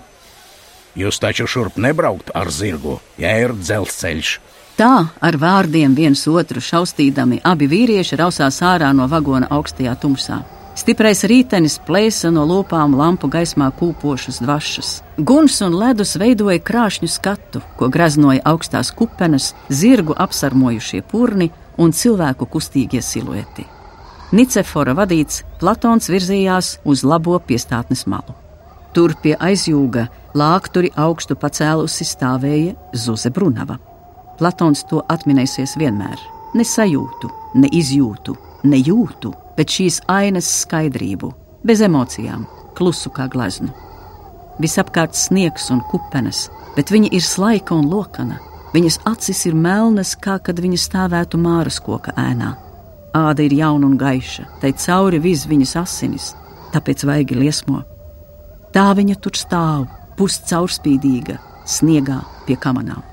Jūs 0.97 1.19
taču 1.19 1.49
šurp 1.49 1.75
nebraukt 1.81 2.31
ar 2.37 2.51
zirgu, 2.53 2.99
ja 3.19 3.35
ir 3.43 3.55
dzelzceļš. 3.59 4.37
Tā 4.73 5.05
ar 5.21 5.35
vārdiem 5.37 5.93
viens 5.93 6.23
otru 6.25 6.61
šaustīdami 6.63 7.43
abi 7.45 7.67
vīrieši 7.69 8.17
rausās 8.17 8.57
ārā 8.65 8.89
no 8.97 9.05
vagona 9.11 9.51
augstajā 9.53 9.93
tumsā. 10.01 10.39
Stiprais 10.73 11.19
rītenis 11.29 11.75
plēsa 11.85 12.31
no 12.33 12.47
lopām 12.49 12.95
lampu 12.97 13.29
gaismā 13.29 13.67
kūpošas 13.77 14.41
dvašas. 14.41 14.89
Guns 15.21 15.59
un 15.61 15.77
ledus 15.77 16.15
veidoja 16.17 16.57
krāšņu 16.57 17.09
skatu, 17.13 17.61
ko 17.77 17.91
graznoja 17.93 18.41
augstās 18.49 18.89
kupenes, 18.89 19.51
zirgu 19.69 20.17
apsarmojušie 20.17 21.03
purni 21.05 21.51
un 21.77 21.93
cilvēku 21.93 22.49
kustīgie 22.49 23.03
silueti. 23.05 23.67
Nicefora 24.33 24.97
vadīts, 24.97 25.43
Platons 25.61 26.09
virzījās 26.09 26.79
uz 26.89 27.05
labo 27.05 27.37
piestātnes 27.37 28.07
malu. 28.09 28.33
Tur 28.97 29.13
pie 29.21 29.37
aizjūga 29.37 30.07
lākturi 30.33 30.89
augstu 30.97 31.37
pacēlusi 31.37 32.09
stāvēja 32.09 32.73
Zuze 32.97 33.29
Brunava. 33.29 33.77
Platons 34.39 34.83
to 34.89 35.03
atminēsies 35.13 35.77
vienmēr. 35.79 36.17
Ne 36.53 36.65
sajūtu, 36.65 37.29
ne 37.61 37.69
izjūtu, 37.73 38.35
ne 38.69 38.79
jūtu, 38.81 39.33
bet 39.57 39.73
šīs 39.73 40.01
ainas 40.09 40.49
skaidrību, 40.63 41.31
bez 41.65 41.81
emocijām, 41.85 42.45
klusu 42.77 43.11
kā 43.13 43.27
gleznu. 43.29 43.71
Visapkārt 44.61 45.17
sniegs 45.17 45.69
un 45.73 45.81
kupenes, 45.89 46.47
bet 46.75 46.91
viņa 46.93 47.13
ir 47.13 47.25
slaika 47.25 47.77
un 47.77 47.89
lokana. 47.89 48.39
Viņas 48.73 48.99
acis 49.05 49.43
ir 49.45 49.53
melnas, 49.53 50.15
kā 50.17 50.39
kad 50.41 50.57
viņa 50.61 50.79
stāvētu 50.81 51.37
māras 51.37 51.77
koka 51.81 52.13
ēnā. 52.17 52.55
Āda 53.13 53.45
ir 53.45 53.53
jauna 53.53 53.85
un 53.85 53.97
gaiša, 54.01 54.47
tai 54.61 54.73
cauri 54.73 55.19
viz 55.21 55.45
viņas 55.45 55.75
asinis, 55.83 56.31
tāpēc 56.73 57.05
vaigi 57.05 57.37
liesmo. 57.37 57.83
Tā 58.73 58.89
viņa 58.97 59.19
tur 59.21 59.37
stāv, 59.37 59.85
puscaurspīdīga, 60.17 61.37
sniegā 61.69 62.23
pie 62.47 62.57
kamanām. 62.57 63.12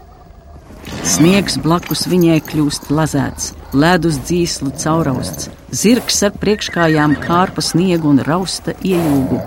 Sniegs 1.07 1.57
blakus 1.61 2.07
viņai 2.11 2.39
kļūst 2.49 2.91
lazēts, 2.95 3.53
ledus 3.73 4.19
dzīslu 4.25 4.73
caurausts, 4.81 5.51
zirgs 5.73 6.21
ar 6.27 6.35
priekškājām 6.41 7.17
kārpa 7.23 7.65
sniegu 7.65 8.11
un 8.13 8.23
rausta 8.27 8.75
iejūgu. 8.81 9.41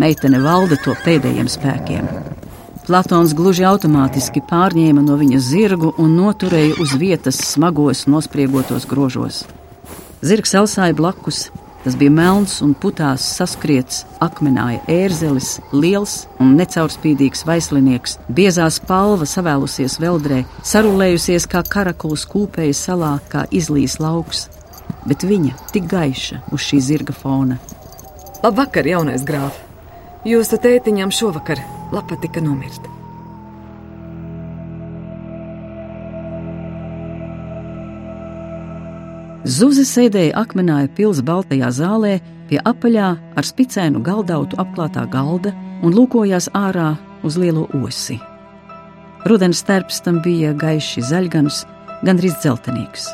Meitene 0.00 0.40
valda 0.44 0.78
to 0.84 0.96
pēdējiem 1.04 1.48
spēkiem. 1.48 2.10
Platons 2.86 3.32
gluži 3.34 3.64
automātiski 3.66 4.42
pārņēma 4.46 5.02
no 5.02 5.16
viņa 5.18 5.40
zirgu 5.42 5.90
un 5.98 6.12
noturēja 6.20 6.76
uz 6.82 6.92
vietas 7.00 7.40
smagos, 7.48 8.04
nospriegotos 8.06 8.86
grožos. 8.86 9.40
Zirgs 10.22 10.54
elsāja 10.54 10.94
blakus, 10.94 11.48
Tas 11.86 11.94
bija 11.94 12.10
melns 12.10 12.56
un 12.66 12.72
putās 12.74 13.22
saskriets, 13.36 14.00
akmenāja 14.18 14.80
ērzelis, 14.90 15.52
liels 15.70 16.16
un 16.42 16.56
necaurspīdīgs 16.58 17.44
vaislinieks, 17.46 18.16
biezā 18.26 18.66
spalva 18.74 19.22
savēlusies 19.30 20.00
veldrē, 20.02 20.40
sarulējusies 20.66 21.46
kā 21.52 21.62
karakuls 21.62 22.26
kūpēja 22.32 22.74
salā, 22.74 23.12
kā 23.30 23.44
izlīs 23.54 24.00
lauks. 24.02 24.48
Bet 25.06 25.22
viņa 25.30 25.54
tik 25.70 25.86
gaiša 25.94 26.40
uz 26.50 26.66
šī 26.66 26.82
zirga 26.88 27.14
fona. 27.14 27.60
Labvakar, 28.42 28.90
jaunais 28.90 29.22
grāf! 29.22 29.62
Jūsu 30.26 30.58
tētiņam 30.66 31.14
šovakar 31.14 31.62
lapa 31.94 32.18
tika 32.18 32.42
nomirta. 32.42 32.95
Zuze 39.46 39.84
sēdēja 39.86 40.34
akmenāja 40.40 40.88
pils 40.90 41.20
baltajā 41.22 41.68
zālē 41.70 42.16
pie 42.48 42.58
apaļā 42.66 43.10
ar 43.38 43.46
spicēnu 43.46 44.00
galdautu 44.02 44.58
apklātā 44.58 45.04
galda 45.06 45.52
un 45.86 45.94
lūkojās 45.94 46.48
ārā 46.50 46.96
uz 47.22 47.36
lielo 47.38 47.68
osi. 47.78 48.16
Rudens 49.30 49.62
terps 49.68 50.00
tam 50.02 50.18
bija 50.24 50.50
gaiši 50.50 51.04
zaļgans, 51.06 51.60
gandrīz 52.02 52.34
dzeltenīgs. 52.42 53.06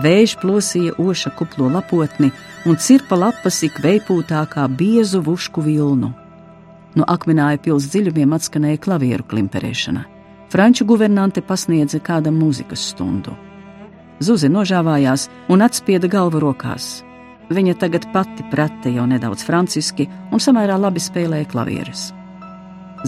Vējš 0.00 0.36
plosīja 0.40 0.96
oša 0.96 1.34
kuplo 1.36 1.68
lapotni 1.68 2.30
un 2.64 2.80
cirpa 2.80 3.20
lapas 3.20 3.60
ik 3.66 3.82
veipūtākā 3.84 4.64
biezu 4.80 5.20
vušku 5.28 5.66
vilnu. 5.66 6.08
No 6.96 7.04
akmenāja 7.04 7.60
pils 7.60 7.90
dziļumiem 7.92 8.32
atskanēja 8.32 8.80
klavieru 8.80 9.28
klimperēšana. 9.28 10.08
Franču 10.48 10.88
guvernante 10.88 11.44
pasniedza 11.44 12.00
kādam 12.00 12.40
mūzikas 12.40 12.88
stundu. 12.94 13.36
Zuze 14.20 14.50
nožāvājās 14.52 15.30
un 15.48 15.64
atspieda 15.64 16.08
galvu 16.12 16.42
rokās. 16.42 17.00
Viņa 17.50 17.74
tagad 17.80 18.04
pati 18.12 18.44
prata 18.52 18.92
jau 18.92 19.06
nedaudz 19.08 19.42
franciski 19.46 20.04
un 20.30 20.42
samērā 20.44 20.76
labi 20.78 21.00
spēlēja 21.00 21.48
klavieres. 21.50 22.10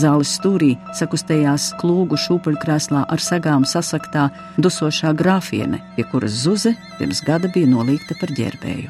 Zāles 0.00 0.33
stūrī 0.38 0.71
sakustējās 0.97 1.75
klūgu 1.83 2.16
šūpuļkrēslā 2.16 3.04
ar 3.12 3.21
sagām 3.21 3.66
sasaktā 3.69 4.31
dusošā 4.57 5.12
grāfiene, 5.12 5.83
pie 5.97 6.07
kuras 6.09 6.33
Zuze 6.47 6.73
pirms 6.97 7.21
gada 7.26 7.52
bija 7.52 7.69
nolīgta 7.69 8.16
par 8.16 8.33
ģērbēju. 8.33 8.88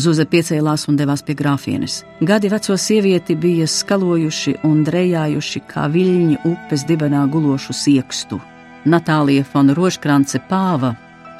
Zuze 0.00 0.24
piecēlās 0.24 0.86
un 0.88 0.96
devās 0.96 1.20
pie 1.20 1.36
grāfienes. 1.36 1.98
Gadi 2.24 2.48
veco 2.48 2.78
sievieti 2.80 3.36
bija 3.36 3.68
skalojuši 3.68 4.62
un 4.64 4.80
drejājuši 4.88 5.62
kā 5.68 5.84
viļņi 5.92 6.40
upes 6.48 6.88
dibenā 6.88 7.26
gulošu 7.28 7.76
siekstu. 7.76 8.40
Natālija 8.88 9.44
Fona 9.44 9.76
Rožkrance 9.76 10.40
pāva 10.48 10.94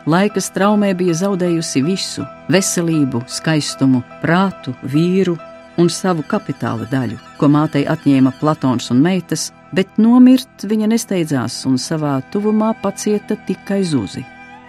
Laika 0.06 0.40
straumē 0.42 0.88
bija 0.98 1.14
zaudējusi 1.14 1.80
visu- 1.86 2.24
veselību, 2.54 3.22
skaistumu, 3.30 4.02
prātu, 4.22 4.74
vīru 4.82 5.36
un 5.78 5.88
savu 5.88 6.24
kapitāla 6.26 6.88
daļu, 6.90 7.18
ko 7.38 7.46
mātei 7.46 7.86
atņēma 7.86 8.32
Platons 8.40 8.90
un 8.90 9.00
meitas, 9.00 9.52
bet 9.72 9.86
nomirt 9.98 10.66
viņa 10.66 10.88
nesteidzās 10.90 11.66
un 11.66 11.78
savā 11.78 12.20
tuvumā 12.32 12.74
pacieta 12.82 13.36
tikai 13.46 13.84
zuzi. 13.84 14.24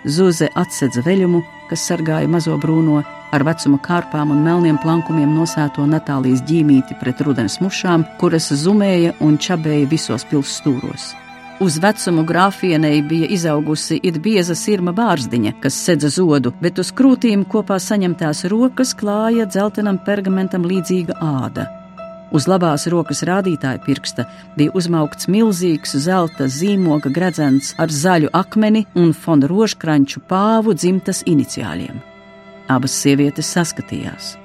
Zuze 0.06 0.50
atsedza 0.56 1.02
veļumu, 1.02 1.42
kas 1.70 1.90
sargāja 1.90 2.30
mazo 2.30 2.56
brūno, 2.60 3.04
ar 3.32 3.44
vecuma 3.44 3.80
kārpām 3.80 4.30
un 4.30 4.44
melniem 4.44 4.78
plankumiem 4.78 5.34
nosēto 5.34 5.88
Natālijas 5.88 6.44
ģīmīti 6.46 7.00
pret 7.00 7.22
rudens 7.22 7.58
mušām, 7.58 8.06
kuras 8.20 8.52
zumēja 8.52 9.16
un 9.20 9.38
čabēja 9.38 9.90
visos 9.90 10.24
pilsētas 10.30 10.62
stūros. 10.62 11.14
Uz 11.62 11.78
vecumu 11.78 12.24
grāfienei 12.26 13.02
bija 13.06 13.28
izaugusi 13.30 14.00
it 14.04 14.18
bieza 14.18 14.56
sirma 14.58 14.92
bārzdiņa, 14.92 15.54
kas 15.62 15.76
sedza 15.86 16.10
zodu, 16.10 16.52
bet 16.62 16.80
uz 16.82 16.90
krūtīm 16.92 17.46
kopā 17.46 17.78
saņemtās 17.80 18.48
rokas 18.50 18.96
klāja 18.98 19.46
dzeltenam 19.46 20.00
pergamentam 20.06 20.66
līdzīga 20.66 21.20
āda. 21.22 21.68
Uz 22.34 22.48
labās 22.50 22.88
rokas 22.90 23.22
rādītāja 23.30 23.78
pirksta 23.86 24.26
bija 24.58 24.74
uzmaukts 24.74 25.30
milzīgs 25.30 25.94
zelta 26.02 26.48
zīmoga 26.50 27.12
gredzens 27.14 27.76
ar 27.78 27.94
zaļu 27.94 28.32
akmeni 28.34 28.88
un 28.98 29.14
fona 29.14 29.48
rožkranču 29.52 30.24
pāvu 30.30 30.74
dzimtas 30.74 31.22
iniciāļiem. 31.30 32.00
Abas 32.74 32.96
sievietes 32.98 33.52
saskatījās. 33.54 34.40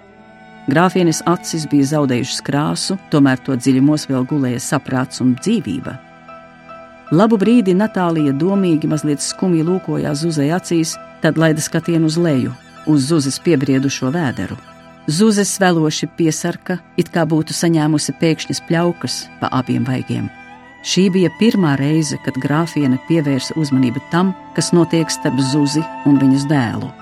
Grāfienes 0.68 1.22
acis 1.24 1.64
bija 1.70 1.88
zaudējušas 1.94 2.44
krāsu, 2.44 2.98
tomēr 3.08 3.40
to 3.40 3.56
dziļumos 3.56 4.04
vēl 4.10 4.28
gulēja 4.28 4.60
saprāts 4.60 5.24
un 5.24 5.32
dzīvība. 5.40 6.07
Labu 7.08 7.38
brīdi 7.40 7.72
Natālija 7.72 8.34
domīgi, 8.36 8.88
mazliet 8.90 9.22
skumji 9.24 9.62
lūkojās 9.64 10.20
Zuzai 10.20 10.50
acīs, 10.52 10.92
tad 11.22 11.38
laida 11.40 11.62
skatienu 11.64 12.10
uz 12.10 12.18
leju, 12.20 12.52
uz 12.84 13.06
Zuzes 13.08 13.38
piebriedušo 13.40 14.10
vēderu. 14.12 14.58
Zuzes 15.08 15.54
veloši 15.56 16.10
piesarka, 16.18 16.76
it 17.00 17.08
kā 17.14 17.24
būtu 17.24 17.56
saņēmusi 17.56 18.12
pēkšņas 18.20 18.60
pļaukas 18.68 19.16
pa 19.40 19.48
abiem 19.56 19.88
vaigiem. 19.88 20.28
Šī 20.84 21.06
bija 21.14 21.32
pirmā 21.40 21.78
reize, 21.80 22.20
kad 22.26 22.36
grāfiene 22.36 23.00
pievērsa 23.08 23.56
uzmanību 23.56 24.04
tam, 24.12 24.34
kas 24.54 24.74
notiek 24.76 25.08
starp 25.08 25.40
Zuzi 25.40 25.80
un 26.06 26.20
viņas 26.20 26.44
dēlu. 26.52 26.92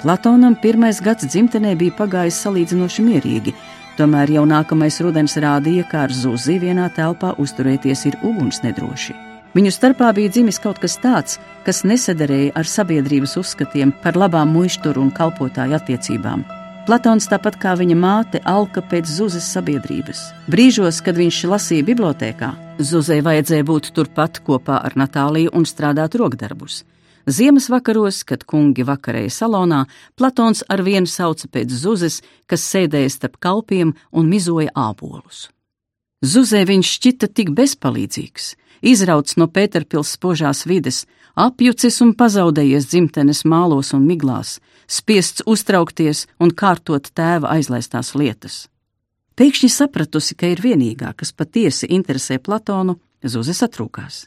Platonam 0.00 0.56
pirmais 0.60 1.04
gads 1.04 1.28
dzimtenē 1.28 1.76
bija 1.80 1.92
pagājis 2.00 2.40
salīdzinoši 2.46 3.04
mierīgi, 3.04 3.54
Tomēr 3.94 4.32
jau 4.34 4.42
nākamais 4.42 4.96
rudens 5.06 5.36
rādīja, 5.38 5.84
ka 5.86 6.00
ar 6.08 6.10
zuzi 6.10 6.56
vienā 6.58 6.88
telpā 6.96 7.36
uzturēties 7.38 8.02
ir 8.10 8.18
uguns 8.26 8.58
nedroši. 8.64 9.14
Viņu 9.54 9.70
starpā 9.70 10.08
bija 10.16 10.32
dzimis 10.34 10.58
kaut 10.58 10.80
kas 10.82 10.96
tāds, 10.98 11.38
kas 11.62 11.84
nesadarēja 11.86 12.56
ar 12.58 12.66
sabiedrības 12.66 13.36
uzskatiem 13.38 13.92
par 14.02 14.18
labām 14.18 14.50
muišturu 14.50 14.98
un 15.04 15.12
kalpotāju 15.14 15.76
attiecībām. 15.78 16.42
Platons, 16.84 17.28
tāpat 17.30 17.54
kā 17.62 17.76
viņa 17.78 17.94
māte, 17.96 18.40
alka 18.44 18.82
pēc 18.84 19.06
Zuzes 19.08 19.46
sabiedrības. 19.54 20.24
Brīžos, 20.50 20.98
kad 21.06 21.16
viņš 21.16 21.38
lasīja 21.48 21.86
bibliotekā, 21.86 22.50
Zuzei 22.82 23.22
vajadzēja 23.24 23.64
būt 23.70 23.92
turpat 23.94 24.42
kopā 24.44 24.82
ar 24.84 24.98
Natāliju 24.98 25.54
un 25.54 25.64
strādāt 25.70 26.18
rokdarbus. 26.18 26.82
Ziemas 27.30 27.70
vakaros, 27.72 28.24
kad 28.26 28.42
kungi 28.44 28.84
vakarēja 28.84 29.30
salonā, 29.32 29.84
Platons 30.18 30.60
ar 30.68 30.82
vienu 30.84 31.08
sauca 31.08 31.48
pēc 31.48 31.72
Zuzes, 31.72 32.18
kas 32.50 32.66
sēdēja 32.74 33.14
starp 33.14 33.38
kalpiem 33.40 33.94
un 34.12 34.28
mizoja 34.28 34.74
ābolus. 34.74 35.46
Zuzē 36.20 36.66
viņš 36.68 36.90
šķita 36.98 37.30
tik 37.32 37.54
bezpalīdzīgs, 37.56 38.50
izrauts 38.92 39.38
no 39.40 39.48
Pēterpils 39.48 40.12
spožās 40.16 40.64
vides, 40.68 41.04
apjucis 41.34 42.00
un 42.04 42.12
pazaudējies 42.18 42.86
dzimtenes 42.90 43.44
mālos 43.48 43.94
un 43.96 44.04
miglās, 44.06 44.58
spiests 44.86 45.42
uztraukties 45.46 46.26
un 46.38 46.52
kārtot 46.52 47.10
tēva 47.16 47.56
aizlaistās 47.56 48.14
lietas. 48.14 48.68
Pēkšņi 49.34 49.70
sapratusi, 49.72 50.36
ka 50.38 50.46
ir 50.52 50.62
vienīgā, 50.62 51.10
kas 51.18 51.32
patiesi 51.34 51.90
interesē 51.90 52.38
Platonu, 52.38 53.00
Zuze 53.24 53.54
satrūkās. 53.56 54.26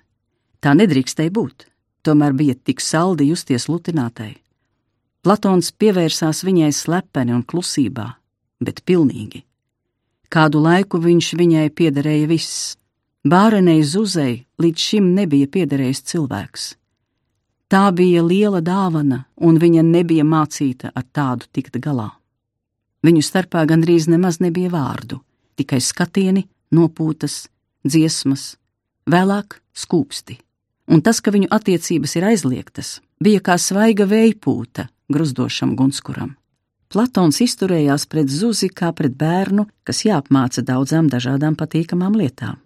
Tā 0.59 0.73
nedrīkstēja 0.73 1.29
būt, 1.31 1.67
tomēr 2.01 2.33
bija 2.33 2.55
tik 2.57 2.81
saldi 2.81 3.27
justies 3.29 3.67
lutinātai. 3.69 4.31
Platons 5.21 5.69
pievērsās 5.71 6.41
viņai 6.47 6.71
slepeni 6.73 7.35
un 7.35 7.43
klusībā, 7.45 8.07
bet 8.63 8.81
pilnīgi. 8.89 9.43
Kādu 10.33 10.59
laiku 10.63 10.99
viņš 11.03 11.29
viņai 11.39 11.69
piederēja 11.77 12.27
viss. 12.27 12.75
Bārenei 13.27 13.81
Zuzei 13.84 14.46
līdz 14.62 14.84
šim 14.89 15.07
nebija 15.15 15.48
piederējis 15.51 16.03
cilvēks. 16.12 16.65
Tā 17.67 17.89
bija 17.91 18.22
liela 18.24 18.62
dāvana, 18.63 19.25
un 19.36 19.57
viņa 19.60 19.81
nebija 19.84 20.24
mācīta 20.24 20.93
ar 20.96 21.03
tādu 21.12 21.50
tikt 21.51 21.75
galā. 21.84 22.12
Viņu 23.03 23.24
starpā 23.25 23.65
gandrīz 23.67 24.07
nemaz 24.07 24.38
nebija 24.39 24.72
vārdu, 24.72 25.19
tikai 25.60 25.79
skatieni, 25.84 26.46
nopūtas, 26.72 27.50
dziesmas, 27.84 28.53
vēlāk 29.10 29.57
skūpsti. 29.75 30.38
Un 30.88 31.03
tas, 31.03 31.19
ka 31.19 31.34
viņu 31.36 31.50
attiecības 31.51 32.15
ir 32.15 32.27
aizliegtas, 32.29 32.91
bija 33.19 33.41
kā 33.43 33.57
svaiga 33.60 34.07
vējpūta 34.07 34.88
gruzdošam 35.12 35.74
gunskuram. 35.75 36.38
Platons 36.88 37.41
izturējās 37.43 38.07
pret 38.07 38.31
Zuzi 38.31 38.69
kā 38.72 38.93
pret 38.96 39.17
bērnu, 39.19 39.67
kas 39.84 40.05
jāapmāca 40.07 40.63
daudzām 40.63 41.12
dažādām 41.12 41.60
patīkamām 41.60 42.15
lietām. 42.15 42.62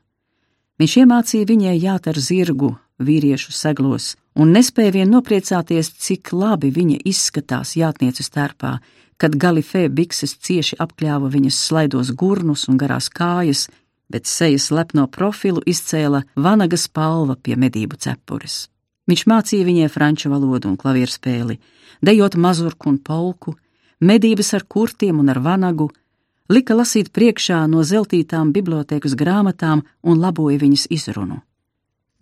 Viņš 0.81 0.93
iemācīja 0.97 1.45
viņai 1.45 1.75
jāt 1.77 2.07
ar 2.09 2.17
zirgu, 2.17 2.71
vīriešu 2.97 3.51
seglos, 3.53 4.15
un 4.33 4.49
nespēja 4.55 4.95
vien 4.95 5.11
nopriecāties, 5.13 5.91
cik 6.01 6.31
labi 6.33 6.71
viņa 6.73 7.03
izskatās 7.05 7.75
jātnieces 7.77 8.31
tērpā, 8.33 8.79
kad 9.21 9.37
galifē 9.37 9.83
bikses 9.93 10.33
cieši 10.41 10.79
apkļāva 10.81 11.29
viņas 11.29 11.59
slaidos 11.67 12.09
gurnus 12.17 12.65
un 12.65 12.81
garās 12.81 13.11
kājas, 13.13 13.67
bet 14.09 14.25
sejas 14.25 14.71
lepno 14.73 15.05
profilu 15.05 15.61
izcēla 15.69 16.23
vanaga 16.33 16.81
spalva 16.81 17.37
pie 17.37 17.59
medību 17.61 18.01
cepures. 18.01 18.63
Viņš 19.05 19.27
mācīja 19.29 19.67
viņai 19.69 19.93
franču 19.93 20.33
valodu 20.33 20.71
un 20.71 20.81
klavieru 20.81 21.13
spēli, 21.13 21.59
dejot 22.01 22.39
mazurku 22.41 22.89
un 22.89 22.97
polku, 22.97 23.53
medības 24.01 24.55
ar 24.57 24.65
kurtiem 24.65 25.21
un 25.21 25.29
ar 25.29 25.45
vanagu, 25.45 25.91
lika 26.51 26.75
lasīt 26.75 27.13
priekšā 27.15 27.63
no 27.71 27.85
zeltītām 27.87 28.51
bibliotēkas 28.55 29.15
grāmatām 29.15 29.85
un 30.03 30.19
laboja 30.19 30.59
viņas 30.61 30.89
izrunu 30.91 31.39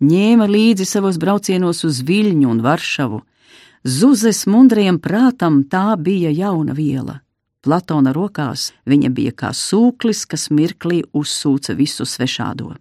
ņēma 0.00 0.46
līdzi 0.48 0.86
savos 0.88 1.18
braucienos 1.20 1.84
uz 1.84 2.00
Viļņu 2.08 2.48
un 2.48 2.60
Varšavu. 2.64 3.20
Zuzes 3.84 4.46
mundrajam 4.48 4.98
prātam 5.00 5.62
tā 5.68 5.96
bija 5.96 6.30
jauna 6.32 6.72
viela. 6.76 7.20
Platona 7.60 8.12
rokās 8.16 8.70
viņa 8.88 9.10
bija 9.12 9.32
kā 9.36 9.50
sūklis, 9.52 10.24
kas 10.24 10.48
mirklī 10.50 11.02
uzsūca 11.12 11.76
visu 11.76 12.06
svešādo. 12.08 12.72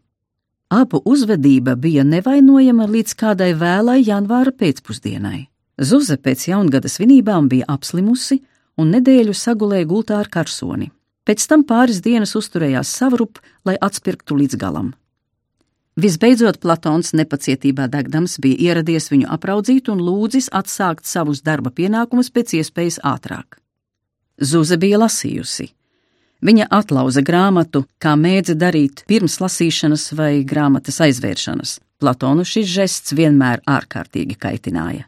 Abu 0.70 1.02
uzvedība 1.04 1.76
bija 1.76 2.04
nevainojama 2.04 2.88
līdz 2.88 3.16
kādai 3.20 3.52
vēlai 3.58 4.00
janvāra 4.06 4.54
pēcpusdienai. 4.56 5.48
Zuze 5.80 6.16
pēc 6.18 6.48
jaungada 6.52 6.88
svinībām 6.88 7.50
bija 7.50 7.68
apslimusi 7.68 8.40
un 8.80 8.94
nedēļu 8.96 9.36
sagulēja 9.36 9.88
gultā 9.90 10.20
ar 10.20 10.32
karsoni. 10.32 10.92
Pēc 11.30 11.44
tam 11.46 11.62
pāris 11.62 12.00
dienas 12.02 12.34
uzturējās 12.34 12.90
savrup, 12.90 13.38
lai 13.62 13.76
atspirktu 13.78 14.34
līdz 14.40 14.58
galam. 14.58 14.88
Visbeidzot, 16.00 16.58
Platons 16.64 17.12
nepacietībā 17.14 17.86
degdams 17.94 18.40
bija 18.42 18.72
ieradies 18.72 19.12
viņu 19.12 19.28
apraudzīt 19.36 19.92
un 19.94 20.02
lūdzis 20.02 20.48
atsākt 20.56 21.06
savus 21.06 21.44
darba 21.46 21.70
pienākumus 21.70 22.32
pēc 22.34 22.56
iespējas 22.62 22.98
ātrāk. 23.06 23.60
Zuze 24.42 24.80
bija 24.82 25.04
lasījusi. 25.04 25.68
Viņa 26.50 26.70
atlauza 26.72 27.22
grāmatu, 27.22 27.84
kā 28.02 28.16
mēdza 28.16 28.56
darīt 28.58 29.04
pirms 29.06 29.38
lasīšanas 29.44 30.08
vai 30.18 30.32
grāmatas 30.48 30.98
aizvēršanas. 31.06 31.76
Platonu 32.00 32.48
šis 32.48 32.74
žests 32.74 33.14
vienmēr 33.14 33.62
ārkārtīgi 33.70 34.40
kaitināja. 34.40 35.06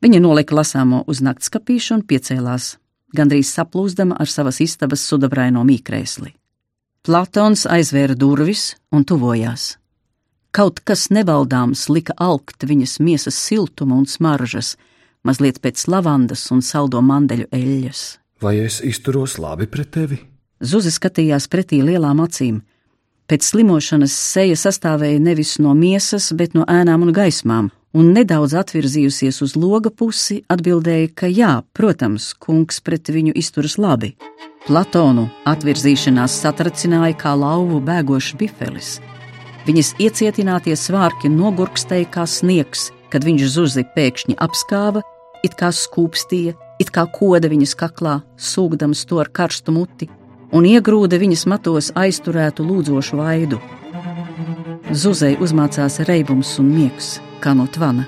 Viņa 0.00 0.22
nolika 0.22 0.56
lasāmo 0.56 1.02
uz 1.10 1.20
naktskapīšu 1.20 1.98
un 1.98 2.06
piecēlās, 2.08 2.76
gandrīz 3.16 3.50
saplūzdama 3.56 4.18
ar 4.20 4.30
savas 4.30 4.60
istabas 4.64 5.04
sudabraino 5.08 5.64
mīkrēsli. 5.66 6.34
Platons 7.06 7.64
aizvēra 7.70 8.16
durvis 8.18 8.74
un 8.90 9.04
tuvojās. 9.06 9.76
Kaut 10.56 10.80
kas 10.88 11.08
nevaldāms 11.12 11.86
lika 11.92 12.14
alkt 12.16 12.64
viņas 12.64 12.98
miesas 13.04 13.36
siltuma 13.36 13.98
un 13.98 14.06
smaržas, 14.08 14.74
mazliet 15.26 15.60
pēc 15.62 15.84
lavandas 15.92 16.46
un 16.54 16.62
saldo 16.64 17.02
mandeļu 17.04 17.50
eļļas. 17.52 18.00
Vai 18.42 18.56
es 18.64 18.80
izturos 18.84 19.36
labi 19.38 19.68
pret 19.70 19.92
tevi? 19.92 20.18
Zuzi 20.64 20.92
skatījās 20.92 21.48
pretī 21.52 21.82
lielām 21.84 22.22
acīm. 22.24 22.62
Pēc 23.28 23.44
slimošanas 23.50 24.14
seja 24.16 24.56
sastāvēja 24.56 25.20
nevis 25.20 25.56
no 25.58 25.74
miesas, 25.74 26.30
bet 26.32 26.54
no 26.54 26.64
ēnām 26.70 27.04
un 27.06 27.12
gaismām, 27.16 27.70
un 27.96 28.12
nedaudz 28.12 28.52
atvirzījusies 28.60 29.40
uz 29.44 29.54
loga 29.56 29.90
pusi, 29.90 30.42
atbildēja, 30.52 31.12
ka 31.16 31.30
jā, 31.32 31.52
protams, 31.76 32.32
kungs 32.36 32.82
pret 32.84 33.08
viņu 33.12 33.32
izturas 33.40 33.78
labi. 33.80 34.12
Platonu 34.66 35.28
atvirzīšanās 35.48 36.34
satracināja 36.42 37.16
kā 37.20 37.32
lauvu 37.38 37.80
bēgošs 37.86 38.34
bifelis. 38.40 38.96
Viņas 39.66 39.94
iecietinātie 40.02 40.76
svārki 40.78 41.30
nogurkstēja 41.32 42.10
kā 42.12 42.26
sniegs, 42.28 42.90
kad 43.10 43.24
viņš 43.26 43.46
zuzi 43.54 43.86
pēkšņi 43.96 44.36
apskāva, 44.44 45.02
it 45.46 45.56
kā 45.58 45.72
skūpstīja, 45.72 46.56
it 46.82 46.92
kā 46.92 47.06
koda 47.14 47.48
viņas 47.50 47.74
kaklā, 47.78 48.20
sūgdams 48.36 49.06
to 49.08 49.22
ar 49.22 49.30
karstu 49.32 49.72
muti, 49.74 50.10
un 50.52 50.66
iegrūda 50.68 51.18
viņas 51.22 51.46
matos 51.50 51.92
aizturētu 51.96 52.66
lūdzošu 52.66 53.22
vaidu. 53.22 53.62
Zuzei 54.92 55.34
uzmācās 55.42 55.98
reibums 56.06 56.52
un 56.62 56.70
miegs, 56.74 57.16
kā 57.40 57.54
no 57.56 57.66
tvana. 57.66 58.06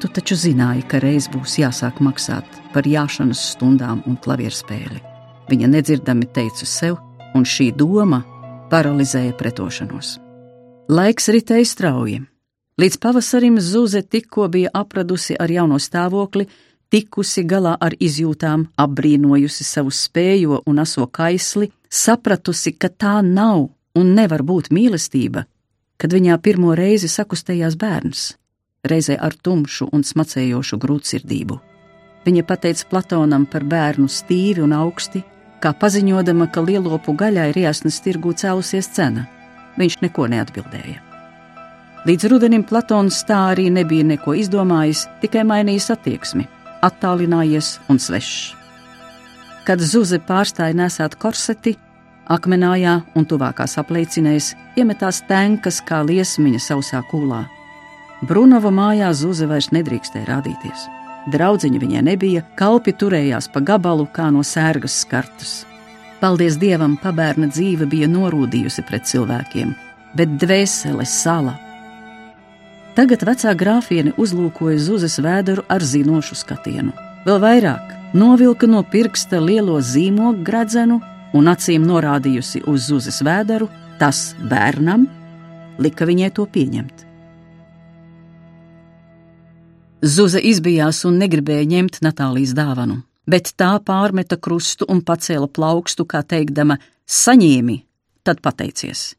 Tu 0.00 0.08
taču 0.08 0.36
zināji, 0.38 0.86
ka 0.88 1.00
reiz 1.02 1.28
būs 1.28 1.58
jāsāk 1.60 2.00
maksāt 2.00 2.46
par 2.72 2.86
jāšanas 2.88 3.42
stundām 3.52 4.00
un 4.08 4.16
klavierspēli. 4.16 5.00
Viņa 5.50 5.68
nedzirdami 5.74 6.28
teica 6.32 6.66
sev, 6.66 6.96
un 7.34 7.44
šī 7.44 7.70
doma 7.76 8.22
paralizēja 8.70 9.34
pretošanos. 9.36 10.18
Laiks 10.90 11.28
ritēja 11.34 11.66
strauji. 11.66 12.22
Līdz 12.80 12.96
pavasarim 13.02 13.58
Zuze 13.60 14.00
tikko 14.02 14.48
bija 14.48 14.70
apradusi 14.74 15.36
ar 15.36 15.50
jauno 15.52 15.76
stāvokli, 15.78 16.46
tikusi 16.90 17.44
galā 17.44 17.76
ar 17.80 17.94
izjūtām, 18.00 18.64
apbrīnojusi 18.80 19.66
savu 19.66 19.92
spējo 19.94 20.62
un 20.66 20.80
aso 20.82 21.06
kaisli, 21.06 21.70
sapratusi, 21.90 22.72
ka 22.72 22.88
tā 22.88 23.20
nav 23.26 23.68
un 23.94 24.14
nevar 24.16 24.42
būt 24.46 24.70
mīlestība, 24.74 25.44
kad 26.00 26.14
viņā 26.14 26.38
pirmo 26.42 26.74
reizi 26.78 27.10
sakustējās 27.10 27.76
bērns, 27.76 28.22
reizē 28.84 29.16
ar 29.20 29.34
tumšu 29.34 29.90
un 29.92 30.04
smacējošu 30.06 30.78
grūtsirdību. 30.80 31.58
Viņa 32.24 32.44
pateica 32.44 32.86
Platonam 32.90 33.46
par 33.48 33.64
bērnu 33.64 34.08
stīvi 34.08 34.64
un 34.64 34.72
augsti, 34.76 35.22
kā 35.60 35.72
paziņodama, 35.72 36.48
ka 36.52 36.64
lielopu 36.64 37.14
gaļai 37.16 37.50
riasnes 37.56 38.00
tirgū 38.04 38.34
cēlusies 38.36 38.88
cena 38.96 39.26
viņš 39.80 40.00
neko 40.04 40.26
neatbildēja. 40.32 40.98
Līdz 42.08 42.30
rudenim 42.32 42.64
Platons 42.64 43.20
tā 43.28 43.38
arī 43.52 43.68
nebija 43.72 44.06
neko 44.08 44.34
izdomājis, 44.40 45.04
tikai 45.20 45.44
mainījis 45.44 45.90
attieksmi, 45.94 46.46
attālinājies 46.84 47.74
un 47.92 48.00
svešs. 48.00 48.54
Kad 49.68 49.84
Zuze 49.84 50.18
pārstāja 50.24 50.76
nesāt 50.76 51.18
korseti, 51.20 51.76
akmenājā 52.32 52.96
un 53.14 53.28
tuvākās 53.28 53.76
apliecinēs, 53.82 54.54
iemetās 54.80 55.20
tenkas 55.28 55.82
kā 55.84 56.00
liesmiņa 56.08 56.62
sausā 56.70 57.02
kūlā. 57.10 57.44
Brunova 58.20 58.68
mājā 58.68 59.08
Zuze 59.16 59.46
vairs 59.48 59.70
nedrīkstēja 59.72 60.28
rādīties. 60.28 60.84
Draudziņa 61.32 61.80
viņai 61.80 62.02
nebija, 62.04 62.42
kalpi 62.56 62.92
turējās 62.92 63.48
pa 63.52 63.62
gabalu 63.64 64.06
kā 64.12 64.28
no 64.32 64.44
sērgas 64.44 64.98
skartas. 65.04 65.54
Paldies 66.20 66.58
Dievam, 66.60 66.98
pabērna 67.00 67.48
dzīve 67.48 67.88
bija 67.88 68.08
norūdījusi 68.12 68.84
pret 68.88 69.08
cilvēkiem, 69.08 69.72
bet 70.16 70.36
dvēsele 70.40 71.08
sala. 71.08 71.56
Tagad 72.96 73.24
vecā 73.24 73.54
grāfiene 73.56 74.12
uzlūkoja 74.20 74.76
Zuzes 74.84 75.16
vēduru 75.24 75.64
ar 75.72 75.80
zinošu 75.80 76.36
skatienu. 76.36 76.92
Vēl 77.24 77.40
vairāk 77.40 77.94
novilka 78.12 78.68
no 78.68 78.82
pirksta 78.84 79.40
lielo 79.40 79.80
zīmogu 79.80 80.44
gradzenu 80.44 81.00
un 81.32 81.48
acīm 81.48 81.88
norādījusi 81.88 82.66
uz 82.68 82.90
Zuzes 82.90 83.22
vēderu, 83.24 83.70
tas 84.00 84.34
bērnam 84.44 85.08
lika 85.80 86.04
viņai 86.04 86.34
to 86.36 86.44
pieņemt. 86.44 87.09
Zuza 90.00 90.40
izbijās 90.40 91.02
un 91.04 91.18
negribēja 91.20 91.66
ņemt 91.68 91.98
Natālijas 92.00 92.54
dāvanu, 92.56 93.02
bet 93.28 93.52
tā 93.60 93.74
pārmeta 93.84 94.38
krustu 94.40 94.86
un 94.88 95.02
pacēla 95.04 95.48
plaukstu, 95.52 96.06
kā 96.08 96.22
teikdama: 96.24 96.78
Saņēmi, 97.04 97.76
tad 98.24 98.40
pateicies. 98.40 99.14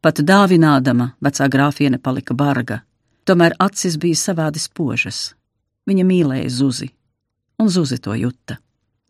Pat 0.00 0.22
dāvinādama 0.22 1.10
vecā 1.18 1.48
grāfiene 1.50 1.98
palika 1.98 2.34
barga, 2.38 2.84
tomēr 3.26 3.56
acis 3.58 3.96
bija 3.98 4.14
savādi 4.14 4.62
spožas. 4.62 5.34
Viņa 5.90 6.04
mīlēja 6.06 6.54
Zuzi, 6.54 6.92
un 7.58 7.68
Zuzi 7.68 7.98
to 7.98 8.14
juta. 8.14 8.60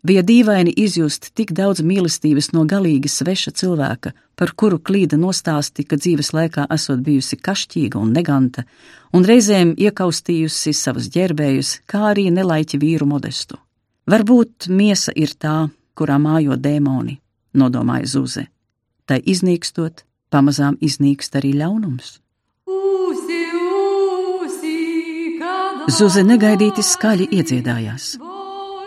Bija 0.07 0.23
dīvaini 0.23 0.71
izjust 0.79 1.33
tik 1.35 1.51
daudz 1.57 1.81
mīlestības 1.83 2.53
no 2.55 2.63
galīgi 2.69 3.11
sveša 3.11 3.51
cilvēka, 3.59 4.13
par 4.39 4.53
kuru 4.61 4.79
klīda 4.79 5.17
nostāsti, 5.19 5.83
ka 5.89 5.97
dzīves 5.99 6.31
laikā 6.37 6.67
esot 6.77 7.01
bijusi 7.03 7.39
kašķīga 7.43 7.99
un 7.99 8.13
neganta, 8.15 8.63
un 9.17 9.27
reizēm 9.27 9.73
iekaustījusi 9.75 10.75
savus 10.79 11.09
ģērbējus, 11.15 11.71
kā 11.91 12.05
arī 12.13 12.29
nelaiķi 12.31 12.79
vīru 12.83 13.09
modestu. 13.11 13.59
Varbūt 14.07 14.69
miesa 14.71 15.15
ir 15.17 15.33
tā, 15.35 15.57
kurā 15.99 16.21
mājo 16.23 16.55
dēmoni, 16.55 17.17
nodomāja 17.59 18.07
Zuze. 18.13 18.47
Tai 19.11 19.19
iznīkstot, 19.19 20.05
pamazām 20.31 20.79
iznīkst 20.79 21.41
arī 21.41 21.57
ļaunums. 21.65 22.21
Zuze 25.97 26.23
negaidīti 26.27 26.83
skaļi 26.85 27.31
iedziedājās. 27.41 28.17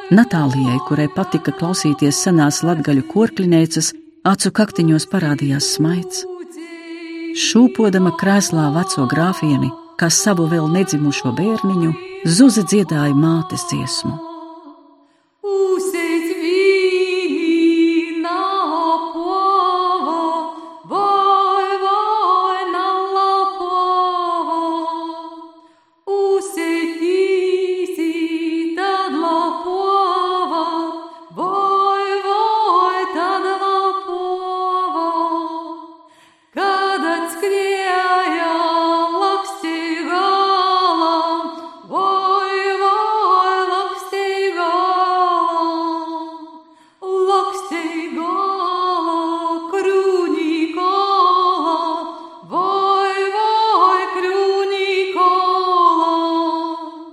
Natālijai, 0.10 0.80
kurai 0.88 1.06
patika 1.14 1.52
klausīties 1.54 2.18
senās 2.26 2.64
latgaļu 2.66 3.04
korklinēcas, 3.12 3.92
acu 4.26 4.52
kaktiņos 4.58 5.06
parādījās 5.12 5.68
smaids. 5.76 6.24
Šūpodama 7.38 8.16
krēslā 8.18 8.72
veco 8.74 9.06
grāfieni, 9.12 9.70
kā 10.02 10.10
savu 10.10 10.48
vēl 10.50 10.66
nedzimušo 10.74 11.36
bērniņu, 11.38 11.94
Zuze 12.26 12.66
dziedāja 12.68 13.14
mātes 13.16 13.70
dziesmu. 13.70 14.29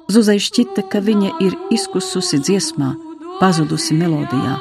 Zuzai 0.07 0.38
šķita, 0.38 0.85
ka 0.87 1.01
viņa 1.03 1.33
ir 1.42 1.57
izkususi 1.75 2.38
dziesmā, 2.38 2.92
pazudusi 3.40 3.95
melodijā, 3.99 4.55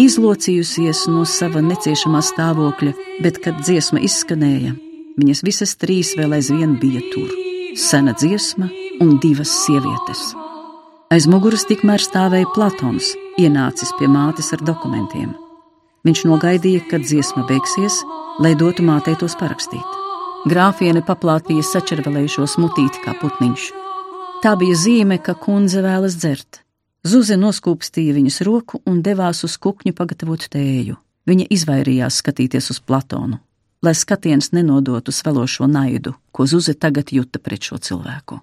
izlocījusies 0.00 1.04
no 1.12 1.22
sava 1.28 1.62
neciešamā 1.62 2.22
stāvokļa, 2.26 2.92
bet, 3.22 3.38
kad 3.44 3.60
dziesma 3.62 4.02
izskanēja, 4.02 4.74
viņas 5.20 5.42
visas 5.46 5.76
trīs 5.78 6.16
vēl 6.18 6.34
aizvien 6.38 6.74
bija 6.82 7.02
tur- 7.12 7.30
sena 7.88 8.12
dziesma 8.12 8.70
un 9.00 9.18
divas 9.22 9.52
sievietes. 9.62 10.34
Aiz 11.12 11.28
muguras 11.28 11.64
tikmēr 11.68 12.02
stāvēja 12.02 12.50
Platons, 12.54 13.14
ienācis 13.38 13.92
pie 13.98 14.08
mātes 14.08 14.52
ar 14.52 14.58
dokumentiem. 14.58 15.34
Viņš 16.04 16.24
nogaidīja, 16.26 16.88
kad 16.90 17.02
dziesma 17.02 17.46
beigsies, 17.46 18.02
lai 18.40 18.54
dotu 18.54 18.82
mātei 18.82 19.14
tos 19.18 19.36
parakstīt. 19.36 19.86
Grāfiene 20.48 21.04
paplātīja 21.06 21.62
sačervelējušo 21.62 22.48
smutīti 22.48 22.98
kā 23.04 23.14
putniņš. 23.20 23.81
Tā 24.42 24.56
bija 24.58 24.74
zīme, 24.74 25.20
ka 25.22 25.36
kundze 25.38 25.84
vēlas 25.84 26.16
dzert. 26.18 26.64
Zuze 27.06 27.36
noskūpstīja 27.38 28.16
viņas 28.16 28.40
roku 28.42 28.80
un 28.90 28.96
devās 29.06 29.44
uz 29.46 29.54
kukņu 29.54 29.92
pagatavot 29.94 30.48
tēju. 30.50 30.96
Viņa 31.30 31.44
izvairījās 31.54 32.16
skatīties 32.18 32.72
uz 32.74 32.80
Platonu, 32.82 33.36
lai 33.86 33.92
skatiens 33.94 34.48
nenodotu 34.50 35.14
svelošo 35.14 35.68
naidu, 35.70 36.16
ko 36.34 36.46
Zuze 36.50 36.74
tagad 36.74 37.12
juta 37.14 37.38
pret 37.38 37.68
šo 37.68 37.78
cilvēku. 37.78 38.40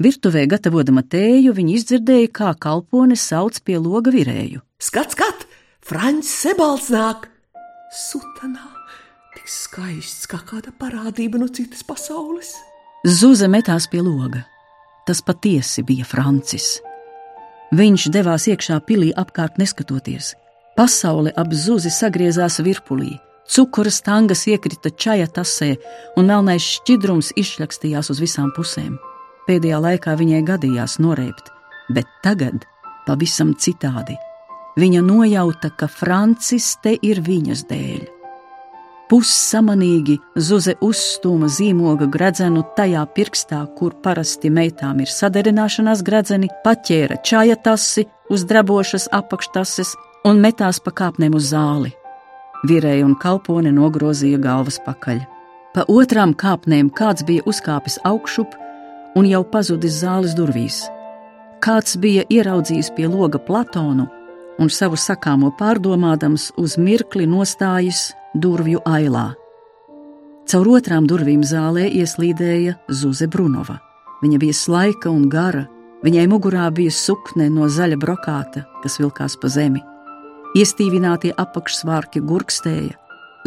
Virtuvē 0.00 0.46
gatavotama 0.48 1.02
tēju, 1.04 1.52
viņa 1.58 1.74
izdzirdēja, 1.76 2.30
kā 2.38 2.54
kalpone 2.56 3.18
sauc 3.20 3.58
pie 3.60 3.76
loga 3.76 4.14
virēju. 4.14 4.62
Skat, 4.80 5.12
skat! 5.12 5.44
Frančs 5.84 6.30
Sebalts 6.46 6.88
nāk! 6.94 7.26
Sutanā! 7.92 8.70
Tik 9.36 9.52
skaists 9.52 10.24
kā 10.32 10.40
kāda 10.48 10.72
parādība 10.80 11.42
no 11.42 11.50
citas 11.52 11.84
pasaules! 11.84 12.54
Zuze 13.04 13.52
metās 13.52 13.84
pie 13.92 14.00
loga 14.00 14.46
tas 15.06 15.22
patiesi 15.22 15.84
bija 15.86 16.06
Francis. 16.08 16.78
Viņš 17.76 18.08
devās 18.10 18.48
iekšā 18.50 18.80
pilī 18.86 19.12
apkārt 19.14 19.60
neskatoties. 19.60 20.34
Pasaule 20.76 21.30
ap 21.38 21.52
zuzi 21.54 21.90
sagriezās 21.92 22.58
virpulī, 22.64 23.12
cukura 23.46 23.90
stangas 23.94 24.46
iekrita 24.50 24.90
čaja 24.90 25.28
tasē, 25.30 25.76
un 26.18 26.30
melnais 26.30 26.66
šķidrums 26.66 27.32
izšļakstījās 27.38 28.10
uz 28.10 28.22
visām 28.22 28.50
pusēm. 28.56 28.96
Pēdējā 29.46 29.78
laikā 29.82 30.16
viņai 30.18 30.44
gadījās 30.46 30.98
noreipt, 31.02 31.50
bet 31.94 32.10
tagad 32.24 32.66
pavisam 33.06 33.54
citādi. 33.54 34.18
Viņa 34.78 35.02
nojauta, 35.02 35.70
ka 35.74 35.90
Francis 35.90 36.76
te 36.82 36.94
ir 37.02 37.22
viņas 37.26 37.66
dēļ. 37.70 38.19
Pussamanīgi 39.10 40.20
Zuze 40.38 40.76
uzstūma 40.86 41.48
zīmoga 41.50 42.06
gredzenu 42.06 42.60
tajā 42.76 43.00
pirkstā, 43.16 43.64
kur 43.74 43.96
parasti 44.04 44.52
meitām 44.54 45.00
ir 45.02 45.10
saderināšanās 45.10 46.04
gredzeni, 46.06 46.46
paķēra 46.62 47.16
čaja 47.26 47.56
tasi 47.58 48.04
uz 48.30 48.44
drabošas 48.46 49.08
apakštases 49.18 49.96
un 50.30 50.38
metās 50.44 50.78
pa 50.84 50.92
kāpnēm 51.00 51.34
uz 51.34 51.48
zāli. 51.50 51.90
Virēja 52.70 53.08
un 53.08 53.16
kalpone 53.18 53.72
nogrozīja 53.74 54.38
galvas 54.38 54.78
pakaļ. 54.86 55.24
Pa 55.74 55.88
otrām 55.90 56.36
kāpnēm 56.38 56.92
kāds 56.94 57.26
bija 57.26 57.42
uzkāpis 57.50 57.98
augšup 58.06 58.54
un 59.18 59.26
jau 59.26 59.42
pazudis 59.42 59.98
zāles 60.04 60.38
durvīs. 60.38 60.84
Kāds 61.58 61.98
bija 61.98 62.22
ieraudzījis 62.30 62.94
pie 62.94 63.10
loga 63.10 63.42
Platonu 63.42 64.06
un 64.62 64.70
savu 64.70 64.94
sakāmo 64.94 65.50
pārdomādams 65.58 66.52
uz 66.62 66.78
mirkli 66.78 67.26
nostājis 67.26 68.12
durvju 68.34 68.82
ailā. 68.86 69.30
Caur 70.50 70.68
otrām 70.76 71.06
durvīm 71.06 71.42
zālē 71.46 71.86
ieslīdēja 72.00 72.76
Zuze 72.90 73.28
Brunova. 73.30 73.78
Viņa 74.22 74.38
bija 74.42 74.56
slaika 74.56 75.10
un 75.10 75.28
gara, 75.30 75.66
viņai 76.04 76.26
mugurā 76.30 76.66
bija 76.74 76.92
sukne 76.92 77.48
no 77.52 77.68
zaļa 77.70 77.98
brokāta, 78.00 78.64
kas 78.82 78.98
vilkās 79.00 79.36
pa 79.40 79.50
zemi. 79.52 79.82
Iestīvinātie 80.58 81.30
apakšsvārki 81.38 82.22
gurkstēja, 82.26 82.96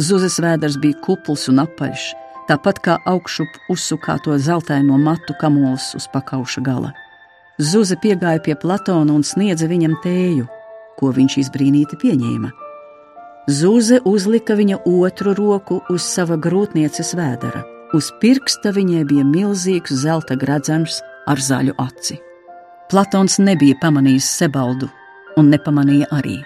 Zuzes 0.01 0.39
vēders 0.41 0.79
bija 0.81 0.97
kupls 1.05 1.45
un 1.51 1.61
apaļš, 1.61 2.07
tāpat 2.47 2.79
kā 2.81 2.95
augšup 3.05 3.59
uzsukāto 3.69 4.39
zeltaino 4.41 4.97
matu 4.97 5.35
kamols 5.37 5.91
uz 5.99 6.07
pakauša 6.09 6.63
gala. 6.65 6.95
Zuze 7.61 7.99
piegāja 8.01 8.41
pie 8.41 8.55
Platona 8.57 9.13
un 9.13 9.21
sniedza 9.21 9.69
viņam 9.69 9.99
tēju, 10.01 10.49
ko 10.97 11.13
viņš 11.13 11.37
izbrīnīti 11.43 11.99
pieņēma. 12.01 12.62
Zūze 13.51 13.97
uzlika 14.07 14.55
viņa 14.55 14.77
otru 14.87 15.33
roku 15.35 15.81
uz 15.91 16.03
sava 16.07 16.37
grūtnieces 16.39 17.11
vēdera. 17.19 17.65
Uz 17.93 18.07
pirksta 18.21 18.71
viņai 18.71 19.03
bija 19.09 19.25
milzīgs 19.27 19.91
zelta 19.99 20.37
gradzens 20.39 21.01
ar 21.27 21.41
zaļu 21.43 21.75
aci. 21.83 22.15
Platons 22.89 23.41
nebija 23.43 23.75
pamanījis 23.81 24.29
Sebaldu 24.39 24.87
un 25.35 25.51
nepamanīja 25.51 26.07
arī. 26.15 26.37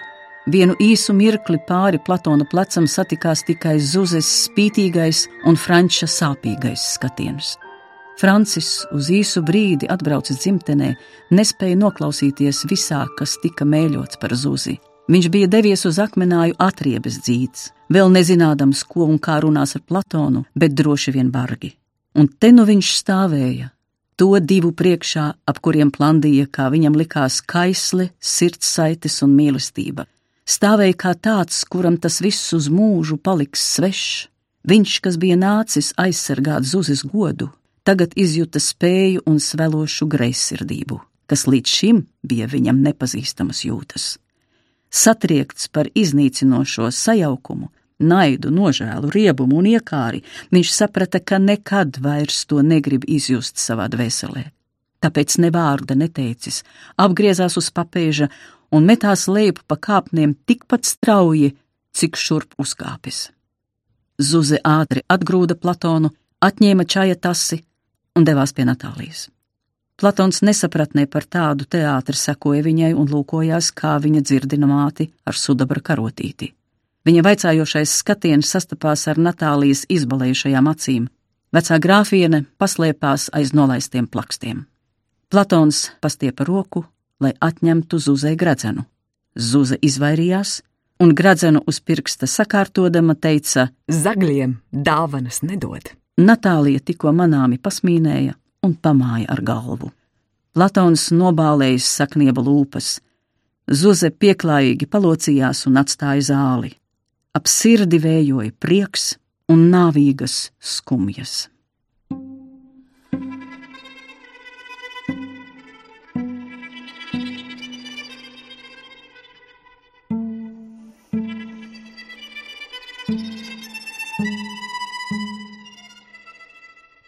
Vienu 0.50 0.74
īsu 0.80 1.14
mirkli 1.14 1.60
pāri 1.68 2.00
Platona 2.02 2.46
plecam 2.50 2.88
satikās 2.90 3.44
tikai 3.46 3.76
Zuzes 3.78 4.26
spītīgais 4.48 5.26
un 5.46 5.54
Franča 5.60 6.08
sāpīgais 6.10 6.82
skatiens. 6.96 7.54
Francis 8.18 8.72
uz 8.90 9.12
īsu 9.14 9.44
brīdi 9.46 9.86
atbraucis 9.86 10.40
dzimtenē, 10.42 10.94
nespēja 11.30 11.78
noklausīties 11.78 12.64
visā, 12.66 13.04
kas 13.14 13.38
tika 13.44 13.68
mēļots 13.68 14.18
par 14.18 14.34
Zuzi. 14.34 14.80
Viņš 15.08 15.30
bija 15.32 15.48
devies 15.48 15.86
uz 15.88 15.96
akmenāju 16.02 16.58
atriebes 16.60 17.16
dzīts, 17.24 17.70
vēl 17.88 18.10
nezinādams, 18.12 18.82
ko 18.84 19.06
un 19.08 19.16
kā 19.16 19.38
runās 19.40 19.72
ar 19.78 19.82
Platonu, 19.88 20.44
bet 20.52 20.74
droši 20.76 21.14
vien 21.16 21.30
bargi. 21.32 21.72
Un 22.18 22.28
te 22.28 22.50
nu 22.52 22.66
viņš 22.68 22.90
stāvēja, 22.98 23.70
to 24.20 24.34
divu 24.42 24.74
priekšā, 24.76 25.24
ap 25.48 25.60
kuriem 25.64 25.92
plandīja, 25.94 26.48
kā 26.52 26.68
viņam 26.74 26.98
likās, 27.00 27.40
kaisle, 27.40 28.10
sirdsaites 28.20 29.22
un 29.24 29.32
mīlestība. 29.38 30.04
Stāvēja 30.48 30.96
kā 31.00 31.14
tāds, 31.14 31.62
kuram 31.64 31.96
tas 31.96 32.20
viss 32.24 32.52
uz 32.56 32.68
mūžu 32.72 33.16
paliks 33.16 33.64
svešs. 33.76 34.28
Viņš, 34.68 35.00
kas 35.04 35.16
bija 35.16 35.36
nācis 35.40 35.94
aizsargāt 35.96 36.68
zuzes 36.68 37.00
godu, 37.06 37.48
tagad 37.86 38.12
izjuta 38.16 38.60
spēju 38.60 39.24
un 39.24 39.40
svelošu 39.40 40.08
greizsirdību, 40.12 41.00
kas 41.30 41.46
līdz 41.48 41.76
šim 41.80 42.06
bija 42.26 42.48
viņam 42.50 42.82
nepazīstamas 42.84 43.64
jūtas. 43.64 44.16
Satriekts 44.90 45.68
par 45.68 45.88
iznīcinošo 45.94 46.88
sajaukumu, 46.94 47.68
naidu, 47.98 48.50
nožēlu, 48.54 49.10
riebumu 49.12 49.58
un 49.60 49.68
iekāri, 49.72 50.22
viņš 50.54 50.72
saprata, 50.72 51.20
ka 51.20 51.38
nekad 51.42 51.98
vairs 52.02 52.44
to 52.48 52.62
negrib 52.62 53.04
izjust 53.08 53.60
savā 53.60 53.88
dvēselē. 53.92 54.48
Tāpēc 55.02 55.38
ne 55.42 55.50
vārda 55.54 55.94
neteicis, 55.94 56.64
apgriezās 56.98 57.56
uz 57.60 57.70
papēža 57.70 58.28
un 58.74 58.86
metās 58.88 59.28
lejup 59.30 59.62
pa 59.66 59.76
kāpnēm 59.76 60.34
tikpat 60.48 60.88
strauji, 60.88 61.54
cik 61.94 62.18
šurp 62.18 62.58
uzkāpis. 62.58 63.28
Zuze 64.18 64.58
ātri 64.66 65.04
atgrūda 65.06 65.54
Platonu, 65.54 66.10
atņēma 66.42 66.86
čaja 66.86 67.14
tasi 67.14 67.62
un 68.18 68.26
devās 68.26 68.54
pie 68.54 68.66
Natālijas. 68.66 69.28
Platons 69.98 70.44
nesapratnē 70.46 71.08
par 71.10 71.24
tādu 71.26 71.64
teātri 71.66 72.14
sekoja 72.14 72.62
viņai 72.62 72.92
un 72.94 73.08
lūkojās, 73.10 73.72
kā 73.74 73.96
viņa 73.98 74.20
dzirdina 74.22 74.68
māti 74.70 75.08
ar 75.26 75.34
sudabra 75.34 75.82
karotīti. 75.82 76.52
Viņa 77.08 77.24
vaicājošais 77.26 77.96
skatiens 78.04 78.46
sastapās 78.54 79.08
ar 79.10 79.18
Natālijas 79.18 79.82
izbalējušajām 79.90 80.70
acīm. 80.70 81.10
Vecā 81.50 81.80
grāfiene 81.82 82.44
paslēpās 82.62 83.26
aiz 83.34 83.50
nolaistiem 83.50 84.06
plakstiem. 84.06 84.66
Platons 85.34 85.88
pastiepa 86.00 86.46
roku, 86.46 86.84
lai 87.18 87.34
atņemtu 87.34 87.98
Zuzai 87.98 88.36
gradzenu. 88.38 88.86
Zuza 89.34 89.82
izvairījās, 89.82 90.60
un 91.02 91.14
gradzenu 91.14 91.64
uz 91.66 91.82
pirksta 91.82 92.30
sakārtodama 92.30 93.18
teica: 93.18 93.72
Zagļiem 93.90 94.60
dāvanas 94.70 95.42
nedod. 95.42 95.90
Natālija 96.18 96.86
tikko 96.86 97.10
manāmi 97.14 97.58
pasmīnēja 97.58 98.38
un 98.64 98.74
pamāja 98.74 99.28
ar 99.34 99.42
galvu. 99.42 99.92
Platons 100.56 101.08
nobālējis 101.14 101.86
saknieba 102.00 102.42
lūpas. 102.42 102.98
Zuze 103.68 104.10
pieklājīgi 104.10 104.88
palocījās 104.90 105.66
un 105.68 105.78
atstāja 105.82 106.24
zāli. 106.32 106.72
Ap 107.36 107.46
sirdi 107.46 108.00
vējoja 108.02 108.54
prieks 108.58 109.12
un 109.52 109.68
nāvīgas 109.72 110.48
skumjas. 110.58 111.46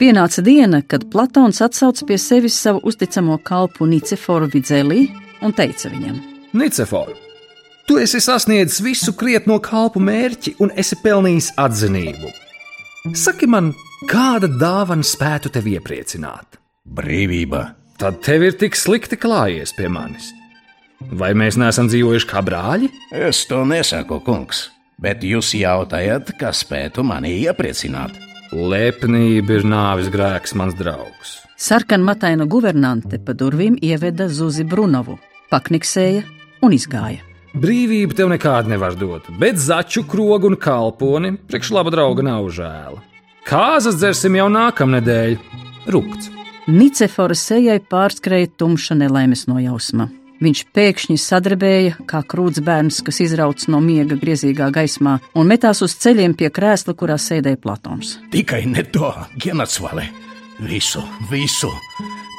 Pienāca 0.00 0.40
diena, 0.40 0.78
kad 0.80 1.02
Platons 1.12 1.58
atsauca 1.60 2.06
pie 2.08 2.16
sevis 2.16 2.54
savu 2.56 2.80
uzticamo 2.88 3.34
kalpu 3.44 3.84
Niceforu 3.84 4.46
Vidzelī 4.48 5.02
un 5.44 5.52
teica 5.52 5.90
viņam: 5.92 6.14
Nicefor, 6.56 7.10
tu 7.84 7.98
esi 8.00 8.22
sasniedzis 8.24 8.80
visu 8.80 9.12
krietno 9.12 9.58
kalpu 9.60 10.00
mērķi 10.00 10.54
un 10.64 10.72
esi 10.72 10.96
pelnījis 11.02 11.50
atzinību. 11.60 12.32
Saki 13.12 13.48
man, 13.52 13.74
kāda 14.08 14.48
dāvana 14.48 15.04
spētu 15.04 15.52
tevi 15.52 15.76
iepriecināt? 15.76 16.56
Brīvība. 16.88 17.66
Tad 18.00 18.22
tev 18.24 18.46
ir 18.48 18.56
tik 18.56 18.80
slikti 18.80 19.20
klājies 19.20 19.76
pie 19.76 19.92
manis. 19.92 20.32
Vai 21.12 21.34
mēs 21.36 21.60
neesam 21.60 21.92
dzīvojuši 21.92 22.30
kā 22.32 22.40
brāļi? 22.44 22.88
Es 23.28 23.44
to 23.52 23.60
nesaku, 23.68 24.22
kungs, 24.24 24.70
bet 24.96 25.20
jūs 25.28 25.52
jautājat, 25.60 26.32
kas 26.40 26.64
spētu 26.64 27.04
mani 27.04 27.36
iepriecināt. 27.44 28.29
Lepnība 28.50 29.60
ir 29.60 29.66
nāves 29.68 30.08
grēks, 30.10 30.56
mans 30.58 30.74
draugs. 30.74 31.36
Sarkanmataina 31.60 32.48
guvernante 32.50 33.20
pa 33.22 33.34
durvīm 33.36 33.76
ieveda 33.84 34.26
Zuzi 34.32 34.64
Brunovu, 34.66 35.18
pakniksēja 35.52 36.24
un 36.66 36.74
izgāja. 36.74 37.22
Brīvība 37.54 38.16
tev 38.18 38.30
nekādu 38.30 38.72
nevar 38.72 38.96
dot, 38.98 39.26
bet 39.38 39.58
začu 39.58 40.02
krogu 40.06 40.50
un 40.50 40.58
kalponi 40.58 41.34
priekš 41.50 41.72
laba 41.74 41.94
drauga 41.94 42.26
nav 42.26 42.50
žēla. 42.54 43.00
Kāzas 43.46 43.98
dzersim 43.98 44.36
jau 44.38 44.46
nākamnedēļ. 44.52 45.38
Rūkts. 45.90 46.30
Nicefora 46.70 47.34
sejai 47.34 47.80
pārskrēja 47.90 48.50
tumša 48.60 48.98
nelaimes 48.98 49.46
nojausma. 49.50 50.10
Viņš 50.40 50.60
pēkšņi 50.72 51.18
sadarbēja, 51.20 51.96
kā 52.08 52.22
krūts 52.24 52.62
bērns, 52.64 53.02
kas 53.04 53.18
izrauts 53.20 53.68
no 53.68 53.82
miega 53.84 54.16
griezīgā 54.16 54.70
gaismā, 54.72 55.18
un 55.36 55.50
metās 55.50 55.82
uz 55.84 55.92
ceļiem 56.00 56.32
pie 56.38 56.48
krēsla, 56.48 56.94
kurā 56.96 57.18
sēdēja 57.20 57.60
Platons. 57.60 58.16
Tikai 58.32 58.62
ne 58.72 58.86
to, 58.88 59.12
Genacvale. 59.36 60.08
Visu, 60.64 61.04
visu. 61.28 61.68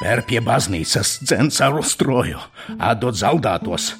Pēr 0.02 0.24
pie 0.26 0.42
baznīcas 0.42 1.20
dzens 1.22 1.62
ar 1.62 1.78
uzstroju, 1.78 2.42
atdod 2.82 3.22
zaudētos. 3.22 3.92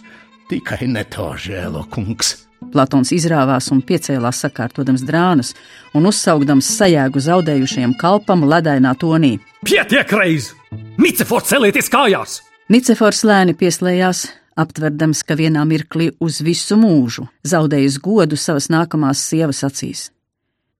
Tikai 0.50 0.88
ne 0.90 1.06
to 1.06 1.32
žēlo, 1.38 1.86
kungs. 1.94 2.40
Platons 2.74 3.14
izrāvās 3.14 3.70
un 3.74 3.86
piecēlās 3.86 4.42
sakārtodams 4.46 5.06
drānas 5.06 5.54
un 5.98 6.10
uzsaugdams 6.10 6.74
sajēgu 6.78 7.22
zaudējušajam 7.22 7.98
kalpam 8.02 8.46
ledainā 8.50 8.98
tonī. 8.98 9.36
Pietiek 9.66 10.10
reiz! 10.18 10.56
Nicefors 10.98 11.54
celieties 11.54 11.90
kājās! 11.94 12.42
Nicefors 12.72 13.26
lēni 13.28 13.52
pieslējās, 13.58 14.30
aptverdams, 14.56 15.26
ka 15.28 15.36
vienā 15.36 15.66
mirklī 15.68 16.06
uz 16.24 16.38
visu 16.46 16.78
mūžu 16.80 17.26
zaudējis 17.44 17.98
godu 18.00 18.38
savas 18.40 18.70
nākamās 18.72 19.24
sievas 19.28 19.60
acīs. 19.68 20.06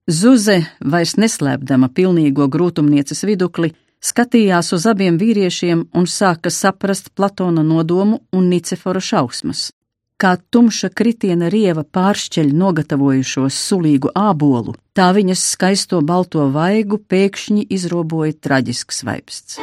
Zuze, 0.08 0.62
vairs 0.80 1.18
neslēpdama 1.20 1.90
pilnīgo 1.92 2.46
grūtumnieces 2.54 3.20
vidukli, 3.28 3.74
skatījās 4.00 4.72
uz 4.72 4.86
abiem 4.88 5.18
vīriešiem 5.20 5.84
un 5.92 6.08
sāka 6.08 6.54
saprast 6.54 7.12
Platona 7.12 7.60
nodomu 7.60 8.22
un 8.32 8.48
Nicefora 8.48 9.02
šausmas. 9.10 9.68
Kā 10.16 10.38
tumša 10.48 10.94
kritiena 10.96 11.52
rieva 11.52 11.84
pāršķeļ 11.84 12.54
nogatavojušos 12.56 13.60
sulīgu 13.68 14.14
ābolu, 14.16 14.78
tā 14.96 15.12
viņas 15.12 15.44
skaisto 15.58 16.00
balto 16.00 16.48
vaigu 16.56 17.02
pēkšņi 17.04 17.68
izroboja 17.68 18.38
traģisks 18.40 19.04
vaipsts. 19.04 19.60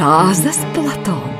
Kāzas 0.00 0.56
Platona, 0.72 1.34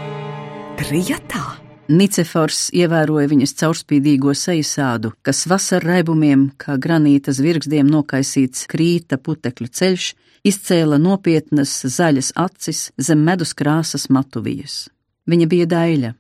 trijatā. 0.76 1.40
Nicefors 1.88 2.66
ievēroja 2.76 3.30
viņas 3.30 3.54
caurspīdīgo 3.56 4.34
sejasādu, 4.36 5.14
kas 5.24 5.46
vasar 5.48 5.80
raibumiem, 5.88 6.42
kā 6.60 6.74
granīta 6.76 7.32
zvirgzdiem 7.32 7.88
nokaisīts 7.88 8.66
krīta 8.68 9.16
putekļu 9.16 9.68
ceļš, 9.80 10.08
izcēla 10.44 10.98
nopietnas 11.00 11.72
zaļas 11.88 12.34
acis 12.36 12.82
zem 13.00 13.22
medus 13.24 13.54
krāsas 13.56 14.10
matuvijas. 14.12 14.90
Viņa 15.24 15.46
bija 15.48 15.68
daļa, 15.70 16.10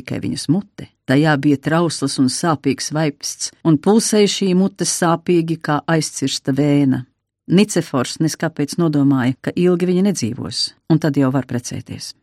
tikai 0.00 0.22
viņas 0.24 0.48
mute. 0.48 0.88
Tajā 1.04 1.36
bija 1.44 1.60
trausls 1.60 2.16
un 2.24 2.32
sāpīgs 2.32 2.88
vaipsts, 2.96 3.52
un 3.68 3.76
pulsēja 3.76 4.32
šī 4.38 4.54
mute 4.56 4.88
sāpīgi 4.88 5.60
kā 5.60 5.82
aizcirsta 5.84 6.56
vēna. 6.56 7.04
Nicefors 7.46 8.18
neskapēc 8.18 8.74
nodomāja, 8.80 9.36
ka 9.40 9.52
ilgi 9.54 9.86
viņa 9.86 10.02
nedzīvos, 10.08 10.62
un 10.90 10.98
tad 10.98 11.18
jau 11.18 11.30
var 11.30 11.46
precēties. 11.46 12.14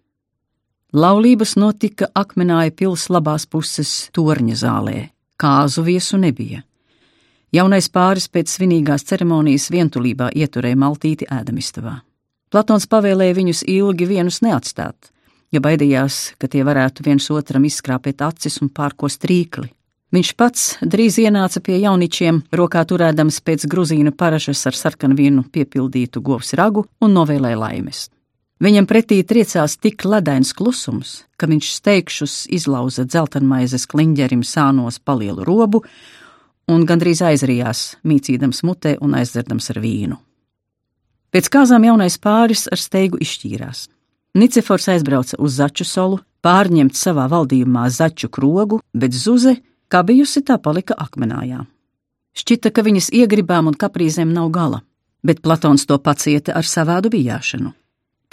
Laulības 0.93 1.55
notika 1.55 2.09
akmenāja 2.13 2.73
pils 2.75 3.07
labās 3.09 3.47
puses 3.47 4.09
torņa 4.13 4.57
zālē, 4.59 4.97
kāzu 5.39 5.86
viesu 5.88 6.19
nebija. 6.19 6.62
Jaunais 7.53 7.88
pāris 7.89 8.27
pēc 8.27 8.51
svinīgās 8.51 9.05
ceremonijas 9.07 9.69
vientulībā 9.71 10.31
ieturēja 10.36 10.77
maltīti 10.77 11.29
ēdamistabā. 11.31 11.95
Platons 12.51 12.86
pavēlēja 12.89 13.38
viņus 13.39 13.63
ilgi 13.69 14.09
vienus 14.09 14.41
neatstāt, 14.45 15.09
jo 15.53 15.62
baidījās, 15.63 16.33
ka 16.38 16.49
tie 16.49 16.65
varētu 16.65 17.05
viens 17.05 17.29
otram 17.31 17.65
izskrāpēt 17.65 18.21
acis 18.21 18.59
un 18.62 18.69
pārko 18.69 19.09
strīkli. 19.09 19.71
Viņš 20.13 20.30
pats 20.38 20.65
drīz 20.86 21.15
ienāca 21.23 21.58
pie 21.65 21.80
jauničiem, 21.82 22.43
rokā 22.54 22.84
turēdams 22.86 23.39
pēc 23.41 23.63
gruzīna 23.65 24.12
paražas 24.13 24.62
ar 24.69 24.78
sarkanu 24.78 25.17
vienu 25.17 25.41
piepildītu 25.49 26.21
govs 26.21 26.54
ragu 26.54 26.84
un 27.02 27.15
novēlēja 27.17 27.58
laimes. 27.58 28.10
Viņam 28.62 28.86
pretī 28.86 29.17
triecās 29.26 29.73
tik 29.82 30.06
ledains 30.06 30.54
klusums, 30.54 31.23
ka 31.36 31.49
viņš 31.49 31.71
steigšus 31.80 32.36
izlauza 32.54 33.08
dzeltenmaizes 33.10 33.88
kliņģerim 33.89 34.45
sānos 34.45 35.02
palielu 35.02 35.43
robu 35.49 35.82
un 36.69 36.86
gandrīz 36.86 37.23
aizrijās, 37.26 37.97
mīcīdams 38.06 38.62
mutē 38.63 38.93
un 39.02 39.17
aizdzerdams 39.17 39.73
ar 39.73 39.82
vīnu. 39.82 40.19
Pēc 41.34 41.49
kāzām 41.49 41.89
jaunais 41.89 42.19
pāris 42.21 42.67
ar 42.69 42.78
steigu 42.78 43.17
izšķīrās. 43.17 43.88
Nicefors 44.38 44.88
aizbrauca 44.93 45.41
uz 45.41 45.58
Začu 45.58 45.89
solu, 45.89 46.21
pārņemt 46.45 46.93
savā 46.93 47.26
valdījumā 47.34 47.89
zaķu 47.89 48.30
krogu, 48.30 48.80
bet 48.93 49.17
Zuze, 49.17 49.58
kā 49.93 50.01
bijusi, 50.08 50.41
tā 50.41 50.58
palika 50.58 50.97
akmenājā. 50.97 51.62
Šķita, 52.34 52.71
ka 52.73 52.82
viņas 52.82 53.12
iegribām 53.13 53.69
un 53.69 53.77
kaprīzēm 53.77 54.34
nav 54.34 54.49
gala, 54.53 54.82
bet 55.21 55.43
Platons 55.45 55.86
to 55.86 55.99
pacieta 56.01 56.56
ar 56.58 56.65
savādu 56.65 57.13
bijāšanu. 57.13 57.73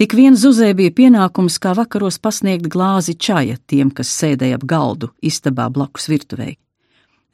Tik 0.01 0.15
vien 0.17 0.37
Zuzē 0.41 0.71
bija 0.73 0.95
pienākums 0.97 1.59
kā 1.61 1.75
vakaros 1.77 2.17
pasniegt 2.25 2.71
glāzi 2.73 3.19
čaja 3.21 3.59
tiem, 3.69 3.91
kas 3.93 4.09
sēdēja 4.09 4.57
ap 4.57 4.65
galdu 4.65 5.11
istabā 5.21 5.67
blakus 5.69 6.09
virtuvei. 6.09 6.55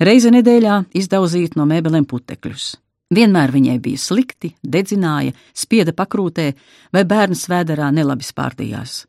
Reize 0.03 0.33
nedēļā 0.35 0.81
izdauzīt 0.99 1.55
no 1.55 1.65
mēbelēm 1.71 2.09
putekļus. 2.11 2.73
Vienmēr 3.15 3.53
viņai 3.55 3.77
bija 3.85 4.01
slikti, 4.03 4.51
dedzināja, 4.67 5.37
spieda 5.55 5.95
pakrūtē 5.95 6.49
vai 6.93 7.05
bērns 7.07 7.47
vēderā 7.53 7.93
nelabi 7.95 8.27
spārdījās. 8.27 9.05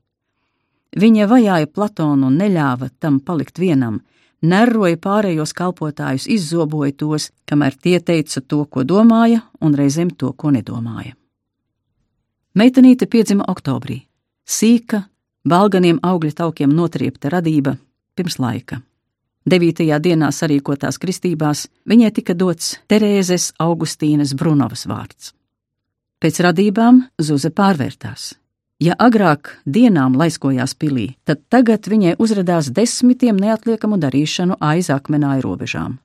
Viņa 1.02 1.26
vajāja 1.28 1.72
Platonu 1.74 2.30
un 2.30 2.38
neļāva 2.38 2.92
tam 3.02 3.18
palikt 3.26 3.58
vienam, 3.58 3.98
nerroja 4.42 4.98
pārējos 4.98 5.54
kalpotājus, 5.58 6.28
izzoboja 6.28 6.94
tos, 6.98 7.32
kamēr 7.50 7.76
tie 7.76 8.00
teica 8.00 8.42
to, 8.42 8.66
ko 8.66 8.84
domāja, 8.84 9.42
un 9.62 9.76
reizēm 9.76 10.12
to, 10.18 10.34
ko 10.34 10.52
nedomāja. 10.52 11.16
Meitenīte 12.58 13.06
piedzima 13.06 13.46
oktobrī. 13.48 14.02
Sīka, 14.48 15.04
balganiem 15.46 16.00
augļu 16.02 16.34
taukiem 16.34 16.74
notriepta 16.74 17.30
radība 17.30 17.76
pirms 18.18 18.40
laika. 18.42 18.82
Devītajā 19.48 20.00
dienā 20.04 20.32
sarīkotās 20.34 20.98
kristībās 21.00 21.68
viņai 21.88 22.12
tika 22.18 22.34
dots 22.36 22.76
Terēzes 22.92 23.54
Augustīnas 23.64 24.34
Brunovas 24.36 24.88
vārds. 24.90 25.32
Pēc 26.20 26.42
radībām 26.44 27.04
Zuze 27.22 27.54
pārvērtās. 27.54 28.34
Ja 28.78 28.94
agrāk 29.02 29.56
dienām 29.66 30.14
laiskojās 30.14 30.76
pilī, 30.78 31.16
tad 31.26 31.40
tagad 31.50 31.88
viņai 31.90 32.20
uzrādījās 32.22 32.68
desmitiem 32.70 33.40
neatliekamu 33.42 33.98
darīšanu 33.98 34.60
aiz 34.62 34.92
akmenāju 34.94 35.42
robežām. 35.48 35.96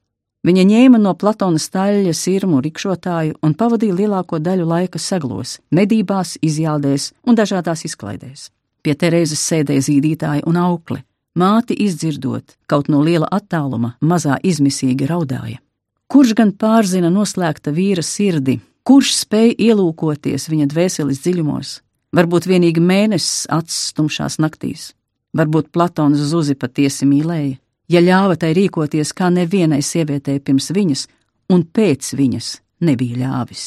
Viņa 0.42 0.64
ņēma 0.70 0.98
no 0.98 1.12
Platona 1.14 1.60
staļļa 1.60 2.14
sirmu 2.16 2.62
rikšotāju 2.64 3.36
un 3.44 3.52
pavadīja 3.60 3.98
lielāko 4.00 4.40
daļu 4.40 4.64
laika 4.70 4.98
seglos, 4.98 5.58
medībās, 5.70 6.38
izjādēs 6.40 7.12
un 7.28 7.36
dažādās 7.36 7.84
izklaidēs. 7.90 8.48
Pie 8.82 8.96
Terēzes 8.96 9.44
sēdēja 9.52 9.84
zīdītāja 9.90 10.48
un 10.48 10.56
aukle. 10.56 11.04
Māti 11.36 11.76
izdzirdot, 11.84 12.56
kaut 12.66 12.88
no 12.88 13.04
liela 13.04 13.28
attāluma, 13.30 13.94
mazā 14.00 14.40
izmisīgi 14.42 15.06
raudāja. 15.12 15.60
Kurš 16.08 16.34
gan 16.40 16.56
pārzina 16.56 17.12
noslēgta 17.12 17.70
vīra 17.72 18.02
sirdi, 18.04 18.58
kurš 18.82 19.14
spēj 19.22 19.54
ielūkoties 19.60 20.48
viņa 20.48 20.66
dvēseles 20.72 21.22
dziļumos, 21.22 21.78
Varbūt 22.12 22.46
vienīgi 22.50 22.82
mēnesis 22.84 23.46
acis 23.48 23.92
tumšās 23.96 24.36
naktīs, 24.42 24.90
varbūt 25.32 25.70
Platons 25.72 26.20
Zuzi 26.20 26.54
patiesi 26.60 27.08
mīlēja, 27.08 27.56
ja 27.88 28.02
ļāva 28.04 28.36
tai 28.36 28.52
rīkoties 28.58 29.14
kā 29.16 29.30
nevienai 29.32 29.80
sievietei 29.80 30.40
pirms 30.40 30.68
viņas 30.76 31.06
un 31.52 31.64
pēc 31.64 32.12
viņas 32.18 32.50
nebija 32.84 33.22
ļāvis. 33.22 33.64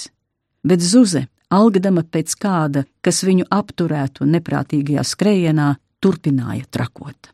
Bet 0.65 0.81
Zuze, 0.85 1.25
algadama 1.49 2.03
pēc 2.05 2.35
kāda, 2.41 2.85
kas 3.01 3.23
viņu 3.25 3.47
apturētu 3.49 4.29
neprātīgajā 4.29 5.03
skrējienā, 5.05 5.71
turpināja 6.01 6.69
trakot. 6.69 7.31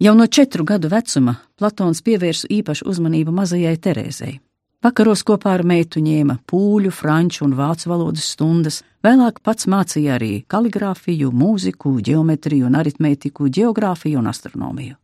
Jau 0.00 0.12
no 0.12 0.26
četru 0.26 0.64
gadu 0.68 0.90
vecuma 0.92 1.38
Platons 1.56 2.02
pievērsa 2.04 2.50
īpašu 2.52 2.84
uzmanību 2.90 3.32
mazajai 3.32 3.78
Terēzei. 3.80 4.34
Vakaros 4.84 5.22
kopā 5.26 5.54
ar 5.56 5.64
meitu 5.66 6.02
ņēma 6.04 6.36
pūļu, 6.46 6.92
franču 6.92 7.46
un 7.46 7.56
vācu 7.56 7.88
valodas 7.90 8.28
stundas, 8.34 8.82
vēlāk 9.04 9.40
pats 9.42 9.66
mācīja 9.66 10.18
arī 10.18 10.44
kaligrāfiju, 10.52 11.32
mūziku, 11.32 11.96
geometriju 12.04 12.68
un 12.68 12.76
aritmētiku, 12.78 13.48
geogrāfiju 13.48 14.20
un 14.20 14.28
astronomiju. 14.30 14.96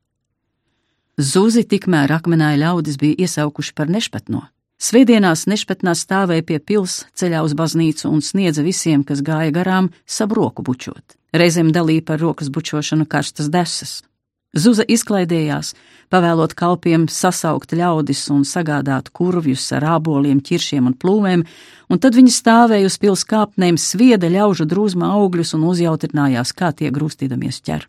Zuzi 1.21 1.65
tikmēr 1.69 2.13
akmenāja 2.13 2.61
ļaudis 2.67 2.99
bija 3.01 3.25
iesaukuši 3.27 3.75
par 3.77 3.91
nešpatno. 3.93 4.47
Svētdienās 4.83 5.45
nešpatnā 5.47 5.93
stāvēja 5.95 6.43
pie 6.47 6.57
pils 6.59 7.03
ceļā 7.15 7.43
uz 7.47 7.53
baznīcu 7.55 8.09
un 8.11 8.23
sniedza 8.25 8.65
visiem, 8.67 9.05
kas 9.07 9.21
gāja 9.23 9.53
garām, 9.55 9.93
savu 10.07 10.41
roku 10.41 10.65
bučot. 10.67 11.17
Reizēm 11.33 11.71
dalīja 11.73 12.05
par 12.09 12.19
rokas 12.21 12.51
bučošanu 12.51 13.07
karstas 13.07 13.49
desas. 13.53 14.01
Zuza 14.53 14.85
izklaidējās, 14.85 15.71
pavēlot 16.13 16.53
kalpiem 16.53 17.07
sasaukt 17.09 17.71
ļaudis 17.73 18.27
un 18.35 18.43
sagādāt 18.45 19.09
kurvjus 19.17 19.65
ar 19.73 19.87
āboliem, 19.95 20.43
ķiršiem 20.45 20.91
un 20.91 20.97
plūmēm, 21.01 21.45
un 21.89 22.01
tad 22.03 22.19
viņi 22.19 22.35
stāvēja 22.35 22.91
uz 22.91 22.99
pils 23.01 23.25
kāpnēm, 23.25 23.81
svieda 23.81 24.29
ļaužu 24.29 24.69
drūzma 24.69 25.09
augļus 25.17 25.55
un 25.57 25.65
uzjautrinājās, 25.71 26.53
kā 26.53 26.69
tie 26.77 26.93
grūstīdamies 26.93 27.63
ķer. 27.65 27.89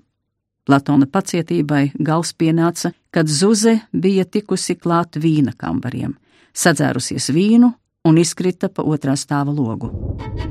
Platona 0.64 1.04
pacietībai 1.04 1.90
gals 2.00 2.32
pienāca, 2.32 2.94
kad 3.12 3.28
Zuze 3.28 3.82
bija 3.92 4.24
tikusi 4.24 4.78
klāt 4.80 5.20
vīna 5.20 5.52
kambariem, 5.60 6.16
sadzērusies 6.56 7.28
vīnu 7.36 7.74
un 8.08 8.24
izkrita 8.24 8.72
pa 8.72 8.88
otrā 8.88 9.20
stāva 9.20 9.52
logu. 9.52 9.92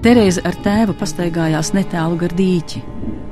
Terēze 0.05 0.44
ar 0.44 0.61
tēvu 0.61 1.01
pastaigājās 1.01 1.72
netālu 1.72 2.20
gar 2.20 2.37
dīķi, 2.37 2.85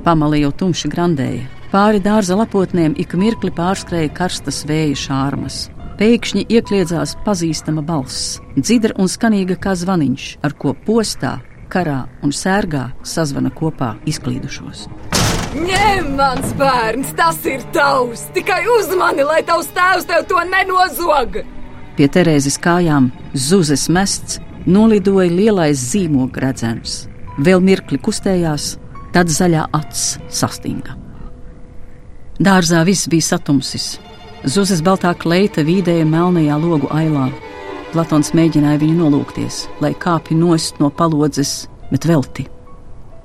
pamali 0.04 0.40
jau 0.46 0.54
tumši 0.64 0.88
grandēja, 0.88 1.59
Pāri 1.70 2.00
dārza 2.02 2.34
lapotnēm 2.34 2.96
ik 2.98 3.12
mirkli 3.14 3.52
pārskrēja 3.54 4.10
karstas 4.10 4.64
vēja 4.66 4.96
šārmas. 4.98 5.68
Pēkšņi 6.00 6.42
iekļiedzās 6.50 7.12
pazīstama 7.22 7.84
balss, 7.86 8.40
dzidra 8.56 8.96
un 8.98 9.06
skanīga 9.06 9.54
kā 9.54 9.76
zvaniņš, 9.78 10.24
ar 10.42 10.56
ko 10.58 10.72
postā, 10.86 11.36
karā 11.70 12.00
un 12.26 12.32
sērgā 12.34 12.88
sazvana 13.06 13.52
kopā 13.54 13.92
izklīdušos. 14.10 14.88
Ņem, 15.54 16.08
mans 16.18 16.56
bērns, 16.58 17.12
tas 17.20 17.38
ir 17.46 17.62
tavs! 17.76 18.24
Tikai 18.34 18.64
uzmani, 18.74 19.22
lai 19.28 19.44
tavs 19.46 19.70
tēvs 19.76 20.08
tev 20.10 20.26
to 20.26 20.42
nenozog! 20.50 21.38
Pie 21.94 22.08
Terēzes 22.10 22.58
kājām 22.58 23.12
zuzes 23.34 23.86
mests 23.86 24.40
nolidoja 24.66 25.30
lielais 25.30 25.78
zīmogu 25.92 26.42
redzens. 26.42 27.04
Vēl 27.38 27.62
mirkli 27.62 28.00
kustējās, 28.02 28.72
tad 29.14 29.30
zaļā 29.30 29.68
acs 29.78 30.16
sastinga. 30.34 30.98
Dārzā 32.40 32.78
viss 32.88 33.04
bija 33.12 33.34
satumsis. 33.34 33.98
Zuzes 34.48 34.78
baltā 34.80 35.10
kleita 35.12 35.60
vīdēja 35.60 36.06
melnajā 36.08 36.54
logu 36.56 36.88
ailā. 36.88 37.26
Platons 37.92 38.30
mēģināja 38.32 38.80
viņu 38.80 38.94
nolūkties, 38.96 39.58
lai 39.84 39.90
kāpj 39.92 40.38
nost 40.40 40.80
no 40.80 40.88
palodzes, 40.88 41.66
bet 41.90 42.06
velti. 42.08 42.46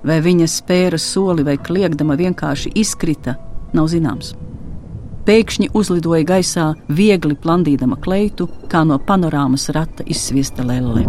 Vai 0.03 0.17
viņa 0.25 0.49
spēra 0.51 0.99
soli 0.99 1.45
vai 1.47 1.55
kliegdama 1.55 2.17
vienkārši 2.19 2.73
izkrita, 2.75 3.37
nav 3.71 3.87
zināms. 3.93 4.33
Pēkšņi 5.23 5.71
uzlidoja 5.71 6.27
gaisā, 6.27 6.67
viegli 6.91 7.39
plandīdama 7.39 7.95
kleitu, 8.03 8.49
kā 8.67 8.83
no 8.83 8.99
panorāmas 8.99 9.69
rata 9.71 10.03
izsviesta 10.03 10.67
lelle. 10.67 11.07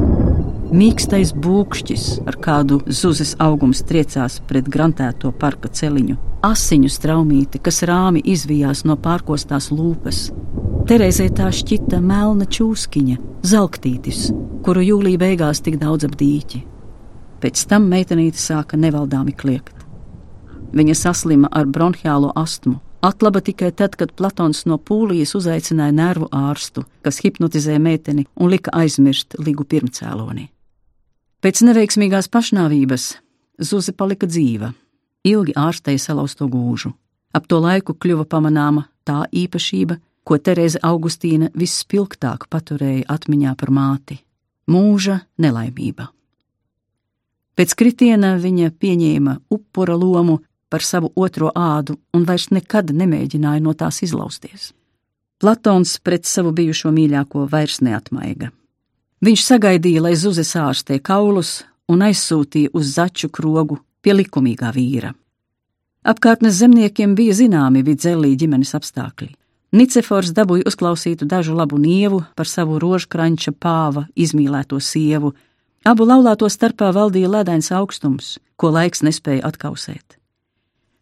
Mīkstais 0.71 1.35
būkšķis, 1.35 2.07
ar 2.31 2.39
kādu 2.39 2.85
zuzes 2.87 3.35
augums 3.43 3.83
triecās 3.83 4.39
pret 4.47 4.71
grantēto 4.71 5.35
parka 5.35 5.75
celiņu, 5.75 6.17
asiņu 6.47 6.91
straumīti, 6.93 7.61
kas 7.63 7.83
rāmi 7.89 8.23
izvijās 8.25 8.85
no 8.87 8.97
pārkostās 9.01 9.71
lūpas. 9.75 10.29
Terēzē 10.87 11.27
tā 11.35 11.51
šķita 11.51 11.99
melna 12.03 12.47
čūskiņa, 12.47 13.17
zelktītis, 13.47 14.31
kuru 14.67 14.85
jūlijā 14.87 15.23
beigās 15.23 15.63
tik 15.67 15.81
daudz 15.83 16.07
ap 16.07 16.15
dīķi. 16.21 16.63
Pēc 17.43 17.67
tam 17.71 17.89
meitenīte 17.91 18.41
sāka 18.41 18.79
nevaldāmi 18.81 19.35
kliegt. 19.37 19.75
Viņa 20.77 20.95
saslima 20.99 21.51
ar 21.53 21.67
bronhiālo 21.67 22.33
astmu, 22.37 22.81
Atlaba 23.07 23.41
tikai 23.45 23.71
tad, 23.77 23.95
kad 23.95 24.15
Platons 24.19 24.65
no 24.67 24.79
pūlijas 24.83 25.37
uzaicināja 25.39 25.95
nervu 25.95 26.27
ārstu, 26.35 26.83
kas 27.05 27.21
hipnotizēja 27.23 27.79
meiteni 27.79 28.25
un 28.35 28.51
lika 28.51 28.73
aizmirst 28.75 29.37
ligu 29.39 29.67
pirmcēloni. 29.69 30.49
Pēc 31.45 31.63
neveiksmīgās 31.69 32.31
pašnāvības 32.33 33.13
Zuze 33.63 33.93
palika 33.97 34.27
dzīva, 34.29 34.73
ilgi 35.27 35.55
ārstēja 35.59 36.09
salauzto 36.09 36.49
gūžu. 36.51 36.93
Ap 37.35 37.47
to 37.51 37.59
laiku 37.61 37.95
kļuva 37.95 38.25
pamanāma 38.31 38.87
tā 39.05 39.25
īpašība, 39.33 39.99
ko 40.27 40.39
Terēze 40.39 40.81
Augustīna 40.83 41.53
vispilgtāk 41.55 42.49
paturēja 42.51 43.07
atmiņā 43.15 43.55
par 43.57 43.71
māti- 43.71 44.19
mūža 44.73 45.21
nelaimība. 45.39 46.09
Pēc 47.57 47.75
kritiena 47.75 48.37
viņa 48.37 48.71
pieņēma 48.71 49.39
upura 49.51 49.97
lomu 49.97 50.41
par 50.69 50.83
savu 50.83 51.13
otro 51.17 51.53
ādu 51.55 51.97
un 52.15 52.25
vairs 52.25 52.51
nekad 52.51 52.91
nemēģināja 52.91 53.63
no 53.63 53.73
tās 53.73 54.03
izlausties. 54.03 54.73
Platons 55.39 55.99
pret 55.99 56.25
savu 56.25 56.53
bijušo 56.53 56.91
mīļāko 56.91 57.49
vairs 57.49 57.81
neatmaiga. 57.81 58.51
Viņš 59.25 59.43
sagaidīja, 59.45 60.03
lai 60.03 60.15
zuzes 60.17 60.55
ārstē 60.57 60.99
kaulus 61.01 61.65
un 61.89 62.03
aizsūtīja 62.05 62.73
uz 62.77 62.95
začu 62.97 63.31
krogu 63.33 63.79
pie 64.07 64.15
likumīgā 64.15 64.71
vīra. 64.71 65.11
Apkārtnes 66.07 66.61
zemniekiem 66.61 67.17
bija 67.19 67.35
zināmi 67.35 67.83
vidzelī 67.83 68.37
ģimenes 68.39 68.77
apstākļi. 68.79 69.33
Nicefors 69.75 70.31
dabūja 70.31 70.69
uzklausītu 70.71 71.27
dažu 71.27 71.57
labu 71.59 71.81
nievu 71.83 72.21
par 72.39 72.47
savu 72.47 72.79
rožkranča 72.79 73.51
pāva 73.59 74.05
izmīlēto 74.15 74.79
sievu. 74.79 75.33
Abu 75.83 76.07
laulāto 76.07 76.47
starpā 76.47 76.93
valdīja 76.95 77.33
ledains 77.33 77.73
augstums, 77.75 78.37
ko 78.55 78.71
laiks 78.71 79.03
nespēja 79.03 79.43
atkausēt. 79.51 80.21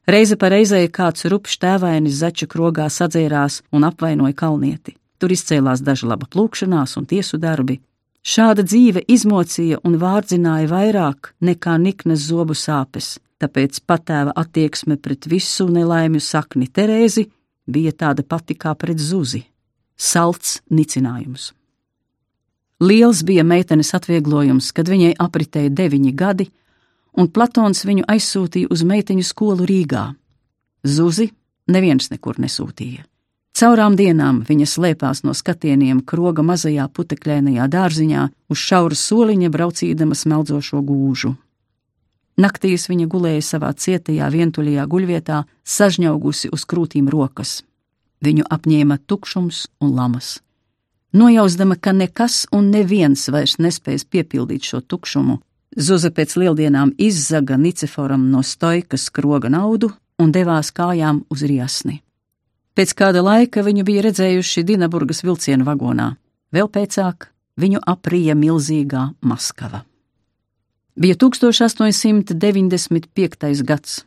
Reize 0.08 0.36
pa 0.40 0.48
reizei 0.52 0.88
kāds 0.88 1.28
rupšs 1.28 1.60
tēvainis 1.60 2.16
začu 2.24 2.48
krogā 2.48 2.88
sadzērās 2.92 3.60
un 3.72 3.84
apvainoja 3.84 4.36
kalnieti. 4.36 4.96
Tur 5.20 5.32
izcēlās 5.32 5.84
daži 5.84 6.08
laba 6.08 6.28
plūkšanās 6.28 6.96
un 7.00 7.06
tiesu 7.08 7.40
darbi. 7.40 7.78
Šāda 8.24 8.62
dzīve 8.64 9.02
izmocīja 9.04 9.82
un 9.84 9.98
vārdzināja 10.00 10.68
vairāk 10.70 11.34
nekā 11.44 11.74
niknas 11.76 12.22
zobu 12.30 12.56
sāpes, 12.56 13.18
tāpēc 13.36 13.82
patēva 13.84 14.32
attieksme 14.40 14.96
pret 14.96 15.28
visu 15.28 15.66
nelaimju 15.68 16.22
sakni 16.24 16.70
Terēzi 16.72 17.26
bija 17.68 17.92
tāda 17.92 18.24
pati 18.24 18.56
kā 18.56 18.72
pret 18.80 18.96
zuzi- 18.96 19.44
salds 20.10 20.62
nicinājums. 20.70 21.52
Liels 22.80 23.22
bija 23.22 23.44
meitenes 23.44 23.92
atvieglojums, 23.92 24.72
kad 24.72 24.86
viņai 24.88 25.14
apritēja 25.20 25.70
deviņi 25.70 26.14
gadi, 26.16 26.50
un 27.12 27.28
Platons 27.28 27.84
viņu 27.84 28.04
aizsūtīja 28.08 28.70
uz 28.70 28.82
meiteņu 28.82 29.24
skolu 29.24 29.66
Rīgā. 29.66 30.14
Zuzi 30.84 31.30
neviens 31.68 32.08
nekur 32.08 32.34
nesūtīja. 32.36 33.04
Caurām 33.54 33.94
dienām 33.94 34.40
viņa 34.48 34.66
slēpās 34.66 35.22
no 35.22 35.30
skatieniem 35.30 36.00
kroga 36.02 36.42
mazajā 36.42 36.88
putekļainajā 36.90 37.68
dārziņā 37.70 38.24
uz 38.50 38.58
šaura 38.58 38.98
soliņa 38.98 39.50
braucīdama 39.54 40.16
smeldzošo 40.18 40.80
gūžu. 40.82 41.36
Naktīs 42.34 42.88
viņa 42.90 43.06
gulēja 43.06 43.44
savā 43.46 43.70
cietajā 43.78 44.26
vientuļajā 44.34 44.86
guļvietā, 44.90 45.44
sažņaugusi 45.62 46.50
uz 46.50 46.64
krūtīm 46.66 47.06
rokas. 47.14 47.60
Viņu 48.26 48.42
apņēma 48.56 48.98
tukšums 49.06 49.68
un 49.78 49.94
lamas. 49.94 50.40
Nojausdama, 51.14 51.76
ka 51.78 51.92
nekas 51.94 52.48
un 52.50 52.72
neviens 52.74 53.28
vairs 53.30 53.60
nespēs 53.62 54.02
piepildīt 54.02 54.66
šo 54.66 54.82
tukšumu, 54.82 55.38
Zuza 55.74 56.12
pēc 56.14 56.36
lieldienām 56.38 56.92
izzaga 57.02 57.56
Niceforam 57.58 58.28
no 58.30 58.44
stoikas 58.46 59.08
kroga 59.10 59.50
naudu 59.50 59.90
un 60.22 60.30
devās 60.30 60.70
kājām 60.70 61.24
uz 61.34 61.42
riasni. 61.42 62.00
Pēc 62.74 62.90
kāda 62.98 63.22
laika 63.22 63.62
viņu 63.62 63.84
bija 63.86 64.02
redzējuši 64.08 64.64
Dinaburgas 64.66 65.22
vilcienu 65.22 65.62
vagonā, 65.66 66.16
vēl 66.50 66.66
pēcāk 66.74 67.30
viņu 67.60 67.78
aprija 67.86 68.34
milzīgā 68.34 69.14
Maskava. 69.22 69.84
Bija 70.98 71.14
1895. 71.18 73.62
gads. 73.66 74.04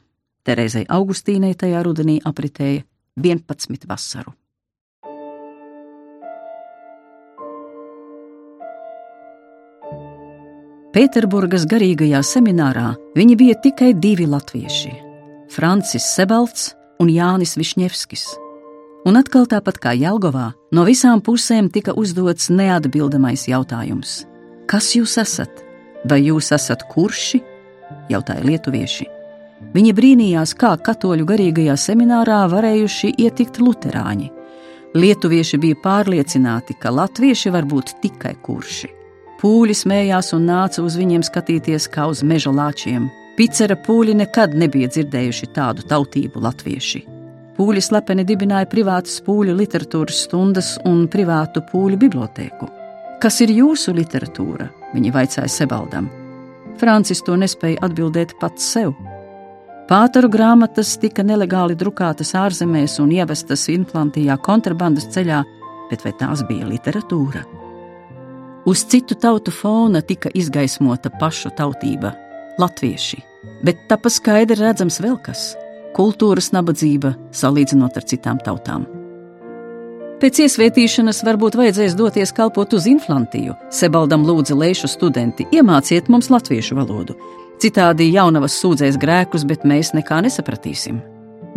Terēzei 0.47 0.85
Augustīnai 0.87 1.55
tajā 1.59 1.83
rudenī 1.83 2.21
apritēja 2.23 2.83
11 3.19 3.87
vasaru. 3.87 4.31
Pēterburgas 10.95 11.65
garīgajā 11.69 12.21
seminārā 12.25 12.95
viņi 13.15 13.35
bija 13.37 13.55
tikai 13.63 13.93
divi 13.93 14.25
latvieši- 14.27 14.91
Francis 15.55 16.03
Sebalts 16.15 16.75
un 16.99 17.07
Jānis 17.07 17.57
Višņevskis. 17.59 18.46
Un 19.07 19.15
atkal 19.15 19.45
tāpat 19.47 19.77
kā 19.79 19.93
Jelgavā, 19.95 20.49
no 20.75 20.83
visām 20.83 21.21
pusēm 21.23 21.69
tika 21.71 21.93
uzdots 21.95 22.49
neatbildamais 22.51 23.45
jautājums: 23.47 24.25
Kas 24.67 24.95
jūs 24.97 25.15
esat? 25.21 25.63
Vai 26.03 26.25
jūs 26.25 26.51
esat 26.51 26.83
kurši? 26.91 27.39
jautāja 28.11 28.43
lietuvieši. 28.43 29.07
Viņi 29.73 29.93
brīnījās, 29.97 30.53
kā 30.59 30.73
katoļu 30.83 31.25
garīgajā 31.27 31.77
seminārā 31.79 32.43
varējuši 32.51 33.13
ietikt 33.23 33.61
luterāņi. 33.63 34.29
Lietuvieši 34.97 35.59
bija 35.61 35.79
pārliecināti, 35.83 36.77
ka 36.79 36.91
latvieši 36.93 37.51
var 37.53 37.65
būt 37.65 37.97
tikai 38.03 38.35
kurši. 38.43 38.91
Pūļi 39.41 39.75
smējās 39.77 40.33
un 40.37 40.47
nāca 40.49 40.81
uz 40.83 40.95
viņiem 40.97 41.25
skatīties 41.25 41.89
kā 41.93 42.07
uz 42.11 42.23
meža 42.25 42.53
lāčiem. 42.53 43.09
Picera 43.37 43.77
pūļi 43.77 44.17
nekad 44.23 44.55
nebija 44.57 44.89
dzirdējuši 44.89 45.53
tādu 45.53 45.85
tautību 45.89 46.41
latvieši. 46.41 47.16
Pūļi 47.57 47.81
slepeni 47.81 48.21
dibināja 48.27 48.67
privātas 48.69 49.17
pūļu 49.25 49.55
literatūras 49.57 50.19
stundas 50.27 50.75
un 50.85 51.07
privātu 51.09 51.63
pūļu 51.71 51.97
bibliotēku. 52.03 52.69
Kas 53.17 53.39
ir 53.41 53.49
jūsu 53.49 53.95
literatūra? 53.97 54.67
Viņi 54.93 55.13
vaicāja 55.15 55.49
Sebaldam. 55.49 56.11
Francis 56.77 57.23
to 57.25 57.33
nespēja 57.33 57.81
atbildēt 57.87 58.35
pats 58.37 58.67
sev. 58.75 58.93
Pātaru 59.89 60.29
grāmatas 60.29 60.93
tika 61.01 61.23
nelegāli 61.25 61.73
drukātas 61.79 62.35
ārzemēs 62.37 62.99
un 63.01 63.15
ievestas 63.15 63.65
Inflantijā 63.73 64.37
kontrabandas 64.37 65.09
ceļā, 65.15 65.41
bet 65.89 66.03
vai 66.05 66.13
tās 66.19 66.43
bija 66.45 66.67
literatūra? 66.69 67.41
Uz 68.67 68.83
citu 68.91 69.15
tautu 69.15 69.49
fona 69.55 70.03
tika 70.03 70.29
izgaismota 70.35 71.09
pašu 71.09 71.49
tautība- 71.57 72.13
latvieši, 72.61 73.23
bet 73.63 73.87
tapa 73.87 74.09
skaidri 74.09 74.59
redzams 74.59 74.99
vēl 75.01 75.17
kas- 75.23 75.55
kultūras 75.97 76.53
nabadzība 76.55 77.15
salīdzinot 77.35 77.97
ar 77.97 78.07
citām 78.07 78.39
tautām. 78.43 78.85
Pēc 80.17 80.39
iesvētīšanas 80.47 81.19
varbūt 81.27 81.55
vajadzēs 81.59 81.93
doties 81.97 82.31
kalpot 82.33 82.71
uz 82.73 82.87
Inflantiju. 82.89 83.53
Sebaldam 83.69 84.23
lūdza 84.25 84.55
leišu 84.57 84.89
studenti: 84.89 85.45
iemāciet 85.53 86.09
mums 86.09 86.31
latviešu 86.33 86.77
valodu. 86.79 87.13
Citādi 87.61 88.09
jaunavas 88.13 88.55
sūdzēs 88.61 88.97
grēkus, 89.01 89.45
bet 89.45 89.65
mēs 89.65 89.93
nekā 89.97 90.23
nesapratīsim. 90.25 90.97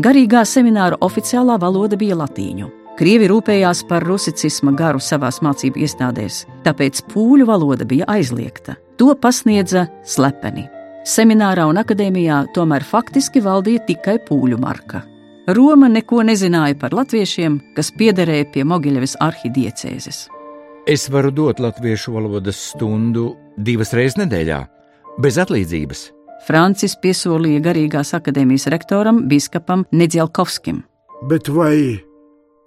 Garīgā 0.01 0.45
semināra 0.49 0.97
oficiālā 1.05 1.57
valoda 1.61 1.97
bija 2.01 2.17
latīņu. 2.21 2.69
Krievi 3.01 3.31
rūpējās 3.33 3.83
par 3.89 4.05
rusicisma 4.05 4.75
garu 4.77 5.01
savās 5.01 5.41
mācību 5.45 5.81
iestādēs, 5.87 6.43
tāpēc 6.67 7.01
pūļu 7.13 7.49
valoda 7.49 7.89
bija 7.89 8.09
aizliegta. 8.13 8.77
To 9.01 9.15
pasniedza 9.17 9.87
slepeni. 10.05 10.67
Seminārā 11.01 11.65
un 11.65 11.81
akadēmijā 11.81 12.43
tomēr 12.53 12.85
faktiski 12.85 13.41
valdīja 13.41 13.87
tikai 13.87 14.19
pūļu 14.27 14.59
marka. 14.61 15.01
Roma 15.49 15.89
neko 15.89 16.21
nezināja 16.29 16.77
par 16.79 16.93
latviešiem, 16.95 17.57
kas 17.75 17.89
piederēja 17.97 18.51
pie 18.53 18.67
Mogiļevas 18.69 19.17
arhidiecēzes. 19.25 20.27
Es 20.87 21.09
varu 21.13 21.33
dot 21.33 21.61
latviešu 21.61 22.13
valodas 22.13 22.61
stundu 22.75 23.31
divas 23.57 23.95
reizes 23.97 24.19
nedēļā, 24.21 24.61
bez 25.25 25.41
atlīdzības. 25.41 26.05
Francis 26.45 26.97
piesolīja 27.01 27.65
garīgās 27.65 28.13
akadēmijas 28.17 28.69
rektoram, 28.73 29.25
biskupam 29.29 29.87
Nedzielkovskim. 29.93 30.83
Bet 31.29 31.49
vai 31.53 31.97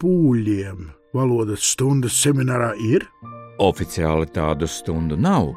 pūļiem 0.02 0.90
valodas 1.14 1.70
stundas 1.74 2.18
seminārā 2.26 2.74
ir? 2.82 3.06
Oficiāli 3.62 4.28
tādu 4.34 4.68
stundu 4.70 5.18
nav, 5.18 5.54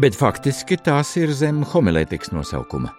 bet 0.00 0.16
faktiski 0.16 0.78
tās 0.78 1.14
ir 1.20 1.32
zem 1.34 1.62
homilētikas 1.66 2.32
nosaukuma. 2.34 2.92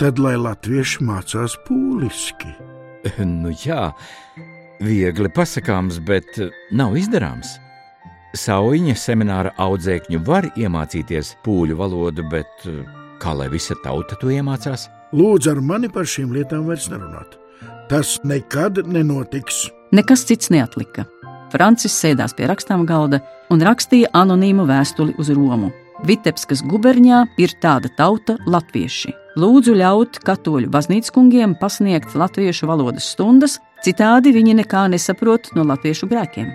Tad, 0.00 0.18
lai 0.20 0.34
latvieši 0.36 1.04
mācās 1.08 1.56
pūliski. 1.66 2.52
Nu 3.22 3.52
jā, 3.54 3.92
viegli 4.82 5.30
pasakāms, 5.32 6.00
bet 6.04 6.40
nav 6.74 6.96
izdarāms. 6.98 7.54
Sauņa 8.36 8.96
semināra 9.00 9.54
audzēkņu 9.62 10.20
var 10.26 10.50
iemācīties 10.58 11.36
pūļu 11.46 11.78
valodu, 11.78 12.26
bet 12.28 12.66
kā 13.22 13.32
lai 13.38 13.48
visa 13.52 13.78
tauta 13.84 14.18
to 14.20 14.28
iemācās? 14.34 14.90
Lūdzu, 15.16 15.54
ar 15.54 15.62
mani 15.64 15.88
par 15.92 16.04
šīm 16.10 16.34
lietām 16.34 16.66
vairs 16.68 16.90
nerunāt. 16.92 17.38
Tas 17.88 18.18
nekad 18.26 18.82
nenotiks. 18.90 19.68
Nekas 19.94 20.26
cits 20.28 20.50
neatlika. 20.52 21.06
Francis 21.52 21.94
sēdās 21.94 22.34
pie 22.36 22.48
rakstām 22.50 22.86
galda 22.86 23.20
un 23.50 23.62
rakstīja 23.62 24.10
anonīmu 24.16 24.66
vēstuli 24.68 25.14
uz 25.20 25.30
Romu. 25.30 25.70
Vitebskas 26.04 26.60
guberņā 26.66 27.22
ir 27.40 27.54
tāda 27.62 27.88
tauta- 27.96 28.36
latvieši. 28.54 29.14
Lūdzu 29.36 29.74
ļaut 29.76 30.18
katoļu 30.24 30.68
baznīcas 30.68 31.12
kungiem 31.12 31.54
pasniegt 31.60 32.14
latviešu 32.14 32.66
valodas 32.66 33.04
stundas, 33.04 33.58
citādi 33.84 34.32
viņi 34.32 34.54
nekā 34.62 34.88
nesaprot 34.90 35.54
no 35.54 35.62
latviešu 35.64 36.08
grēkiem. 36.08 36.52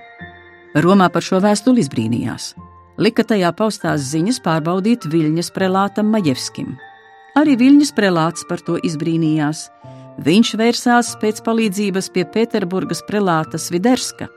Romā 0.76 1.12
par 1.12 1.22
šo 1.22 1.40
vēstuli 1.42 1.80
izbrīnījās. 1.84 2.56
Lika 2.98 3.24
tajā 3.24 3.52
paustās 3.56 4.02
ziņas 4.02 4.42
pārbaudīt 4.42 5.06
Viļņas 5.06 5.52
prelātam 5.56 6.12
Maģevskim. 6.12 6.78
Arī 7.36 7.56
Viļņas 7.58 7.94
prelāts 7.96 8.46
par 8.48 8.60
to 8.60 8.78
izbrīnījās. 8.78 9.70
Viņš 10.20 10.56
vērsās 10.60 11.16
pēc 11.22 11.42
palīdzības 11.46 12.10
pie 12.14 12.26
Pēterburgas 12.26 13.02
prelāta 13.08 13.58
Sviderska. 13.58 14.28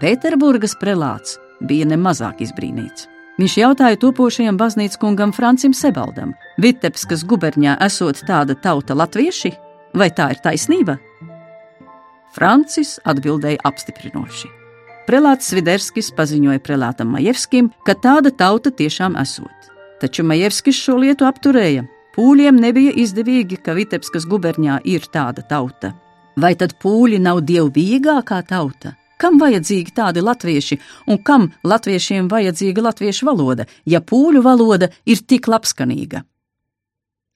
Pēterburgas 0.00 0.76
prelāts 0.80 1.38
bija 1.60 1.86
nemazāk 1.88 2.40
izbrīnīts. 2.44 3.08
Viņš 3.40 3.56
jautāja 3.56 3.98
topošajam 4.00 4.58
baznīcas 4.60 5.00
kungam 5.00 5.32
Francim 5.32 5.72
Sebaldam, 5.76 6.34
Vitebskas 6.60 7.24
guberņā 7.24 7.78
esot 7.86 8.20
tāda 8.28 8.56
tauta 8.56 8.96
latvieši, 8.96 9.52
vai 9.96 10.10
tā 10.12 10.30
ir 10.34 10.42
taisnība? 10.44 10.98
Francis 12.34 12.98
atbildēja 13.08 13.62
apstiprinoši. 13.64 14.50
Prelāts 15.08 15.48
Sviderskis 15.50 16.12
paziņoja 16.14 16.60
prelātam 16.62 17.10
Majevskim, 17.16 17.72
ka 17.86 17.96
tāda 17.96 18.30
tauta 18.30 18.70
tiešām 18.70 19.16
esot. 19.18 19.72
Taču 20.00 20.22
Majevskis 20.28 20.76
šo 20.76 21.00
lietu 21.00 21.26
apturēja, 21.26 21.88
Pūļiem 22.10 22.56
nebija 22.58 22.90
izdevīgi, 22.98 23.60
ka 23.62 23.72
Vitebskas 23.78 24.26
guberņā 24.28 24.80
ir 24.90 25.06
tāda 25.14 25.44
tauta. 25.46 25.92
Vai 26.40 26.56
tad 26.58 26.74
pūļi 26.82 27.20
nav 27.22 27.44
dievbijīgākā 27.46 28.40
tauta? 28.50 28.96
Kam 29.20 29.36
vajadzīgi 29.40 29.92
tādi 29.96 30.22
latvieši, 30.24 30.78
un 31.12 31.20
kam 31.20 31.50
latviešiem 31.64 32.28
vajadzīga 32.32 32.84
latviešu 32.88 33.28
valoda, 33.28 33.66
ja 33.84 34.00
pūļu 34.00 34.40
valoda 34.44 34.88
ir 35.04 35.20
tik 35.28 35.48
labskanīga? 35.52 36.22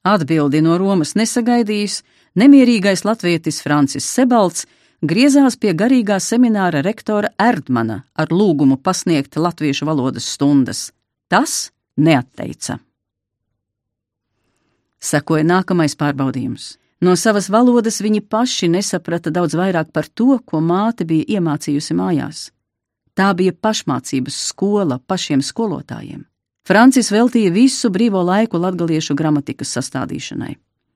Atbildi 0.05 0.61
no 0.65 0.79
Romas 0.81 1.15
nesagaidījis, 1.17 2.03
nemierīgais 2.41 3.05
latvietis 3.09 3.61
Francis 3.65 4.09
Sebalts 4.09 4.67
griezās 5.05 5.57
pie 5.61 5.73
garīgā 5.77 6.19
semināra 6.21 6.83
rektora 6.85 7.31
Erdmana 7.41 8.03
ar 8.17 8.33
lūgumu 8.33 8.77
pasniegt 8.81 9.37
latviešu 9.37 9.89
valodas 9.89 10.29
stundas. 10.37 10.91
Tas 11.29 11.73
neatteica. 11.97 12.79
Sekoja 15.05 15.45
nākamais 15.45 15.97
pārbaudījums. 16.01 16.75
No 17.05 17.17
savas 17.21 17.51
valodas 17.53 17.99
viņi 18.01 18.23
paši 18.33 18.71
nesaprata 18.73 19.33
daudz 19.35 19.57
vairāk 19.59 19.91
par 19.93 20.07
to, 20.09 20.39
ko 20.49 20.61
māte 20.65 21.05
bija 21.05 21.37
iemācījusi 21.37 21.97
mājās. 21.99 22.47
Tā 23.19 23.27
bija 23.37 23.53
pašmācības 23.53 24.39
skola 24.49 24.97
pašiem 24.99 25.43
skolotājiem. 25.45 26.23
Francis 26.65 27.11
veltīja 27.13 27.51
visu 27.53 27.91
brīvo 27.93 28.23
laiku 28.25 28.57
latgaliešu 28.63 29.17
gramatikas 29.19 29.75
sastādīšanai. 29.77 30.55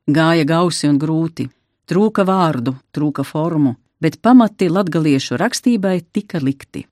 Gāja 0.09 0.46
gausi 0.48 0.88
un 0.88 0.96
grūti, 1.02 1.44
trūka 1.90 2.24
vārdu, 2.24 2.72
trūka 2.94 3.26
formu, 3.26 3.74
bet 4.00 4.16
pamati 4.24 4.70
latgaliešu 4.72 5.36
rakstībai 5.36 5.98
tika 6.12 6.40
likti. 6.40 6.86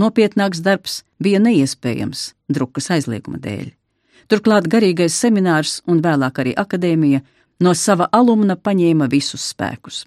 Nopietnāks 0.00 0.64
darbs 0.64 1.02
bija 1.20 1.42
neiespējams 1.44 2.30
drukas 2.48 2.88
aizlieguma 2.96 3.42
dēļ. 3.42 3.68
Turklāt 4.32 4.70
garīgais 4.72 5.12
seminārs 5.12 5.82
un 5.84 6.00
vēlāk 6.00 6.40
arī 6.40 6.56
akadēmija 6.56 7.20
no 7.62 7.74
sava 7.74 8.08
alumna 8.12 8.56
paņēma 8.56 9.08
visus 9.12 9.52
spēkus. 9.52 10.04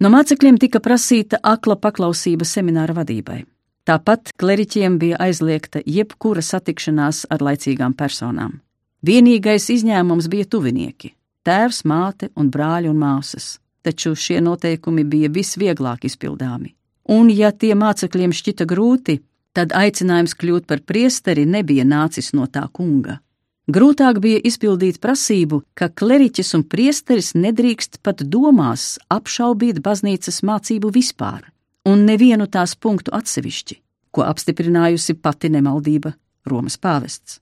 No 0.00 0.10
mācekļiem 0.12 0.58
tika 0.60 0.80
prasīta 0.84 1.40
akla 1.42 1.76
paklausība 1.80 2.44
semināra 2.44 2.96
vadībai. 2.96 3.44
Tāpat 3.86 4.32
kleriķiem 4.40 4.98
bija 4.98 5.20
aizliegta 5.22 5.80
jebkura 5.86 6.42
satikšanās 6.42 7.26
ar 7.30 7.44
laicīgām 7.46 7.94
personām. 7.96 8.58
Vienīgais 9.06 9.68
izņēmums 9.70 10.26
bija 10.32 10.44
tuvinieki- 10.44 11.12
tēvs, 11.46 11.84
māte 11.84 12.30
un 12.36 12.50
brāļi 12.50 12.90
un 12.90 12.98
māsas, 12.98 13.58
taču 13.84 14.16
šie 14.16 14.40
noteikumi 14.40 15.04
bija 15.04 15.28
visvieglāk 15.28 16.04
izpildāmi. 16.04 16.74
Un, 17.08 17.30
ja 17.30 17.52
tie 17.52 17.74
mācekļiem 17.74 18.32
šķita 18.34 18.66
grūti, 18.66 19.20
tad 19.54 19.70
aicinājums 19.70 20.34
kļūt 20.34 20.66
par 20.66 20.80
priesteri 20.80 21.46
nebija 21.46 21.84
nācis 21.84 22.32
no 22.34 22.46
tā 22.46 22.68
kunga. 22.72 23.20
Grūtāk 23.66 24.20
bija 24.22 24.38
izpildīt 24.46 25.00
prasību, 25.02 25.64
ka 25.74 25.88
kleriķis 25.90 26.54
un 26.54 26.62
priesteris 26.70 27.32
nedrīkst 27.34 27.98
pat 28.06 28.22
domās 28.22 28.92
apšaubīt 29.10 29.80
baznīcas 29.82 30.44
mācību 30.46 30.92
vispār, 30.94 31.48
un 31.82 32.04
nevienu 32.06 32.46
tās 32.46 32.76
punktu 32.78 33.10
atsevišķi, 33.18 33.80
ko 34.14 34.22
apstiprinājusi 34.22 35.16
pati 35.18 35.50
nemaldība 35.50 36.14
Romas 36.46 36.78
pāvests. 36.78 37.40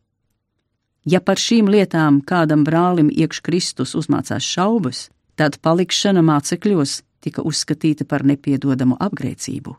Ja 1.05 1.21
par 1.21 1.37
šīm 1.37 1.69
lietām 1.69 2.23
kādam 2.25 2.65
brālim 2.65 3.11
iekš 3.13 3.43
Kristus 3.45 3.93
uzmācās 3.93 4.49
šaubas, 4.49 5.11
tad 5.37 5.59
palikšana 5.61 6.23
mācekļos 6.25 7.03
tika 7.21 7.45
uzskatīta 7.45 8.09
par 8.09 8.25
nepiedodamu 8.25 8.97
apgrēcību. 8.97 9.77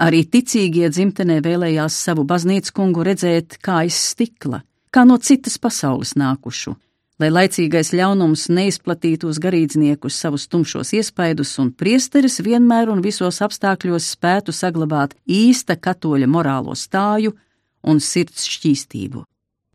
Arī 0.00 0.22
ticīgie 0.32 0.88
dzimtenē 0.88 1.42
vēlējās 1.44 2.00
savu 2.06 2.24
baznīcu 2.24 2.72
kungu 2.72 3.04
redzēt 3.04 3.58
kā 3.60 3.82
aiz 3.82 3.98
stikla, 3.98 4.62
kā 4.90 5.04
no 5.08 5.18
citas 5.18 5.58
pasaules 5.58 6.14
nākušu, 6.18 6.74
lai 7.18 7.30
laicīgais 7.32 7.92
ļaunums 7.96 8.46
neizplatītu 8.54 9.28
uz 9.30 9.40
garīdzniekus 9.42 10.18
savus 10.22 10.46
tumšos 10.50 10.92
iespaidus, 10.98 11.56
un 11.62 11.72
priesteris 11.72 12.40
vienmēr 12.44 12.92
un 12.92 13.02
visos 13.04 13.40
apstākļos 13.44 14.12
spētu 14.14 14.54
saglabāt 14.54 15.16
īsta 15.26 15.76
katoļa 15.76 16.30
morālo 16.30 16.76
stāju 16.78 17.34
un 17.82 18.00
sirds 18.00 18.46
šķīstību. 18.46 19.24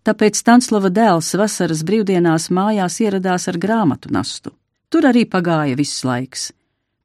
Tāpēc 0.04 0.36
Stanslava 0.36 0.92
dēls 0.92 1.32
vasaras 1.40 1.84
brīvdienās 1.88 2.50
mājās 2.52 3.00
ieradās 3.00 3.48
ar 3.48 3.60
grāmatu 3.60 4.12
nastu. 4.12 4.52
Tur 4.92 5.08
arī 5.08 5.24
pagāja 5.26 5.78
viss 5.80 6.04
laiks, 6.04 6.52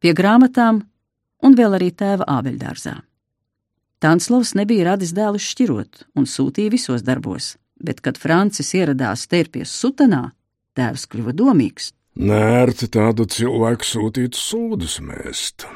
pie 0.02 0.12
grāmatām 0.18 0.82
un 1.46 1.54
vēl 1.54 1.78
arī 1.78 1.92
tēva 1.94 2.26
ābeļdārzā. 2.26 2.96
Tanslavs 4.02 4.52
nebija 4.58 4.92
radis 4.92 5.14
dēlu 5.14 5.38
šķirot 5.42 6.04
un 6.18 6.26
sūtīja 6.26 6.74
visos 6.74 7.06
darbos 7.06 7.54
bet, 7.80 8.02
kad 8.04 8.18
Francis 8.18 8.74
ieradās 8.74 9.26
tērpies 9.30 9.72
sutanā, 9.72 10.30
tēvs 10.78 11.06
kļuva 11.10 11.34
domīgs. 11.36 11.92
Nērti 12.18 12.88
tādu 12.90 13.28
cilvēku 13.30 13.86
sūtīt 13.86 14.34
sūdus 14.34 14.98
mēst. 15.04 15.68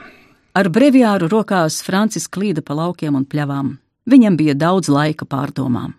Ar 0.59 0.68
breviāru 0.68 1.30
rokās 1.32 1.80
Francis 1.86 2.26
klīda 2.28 2.64
pa 2.66 2.74
laukiem 2.76 3.14
un 3.16 3.24
pļavām. 3.24 3.76
Viņam 4.11 4.36
bija 4.36 4.55
daudz 4.59 4.90
laika 4.90 5.24
pārdomām. 5.24 5.94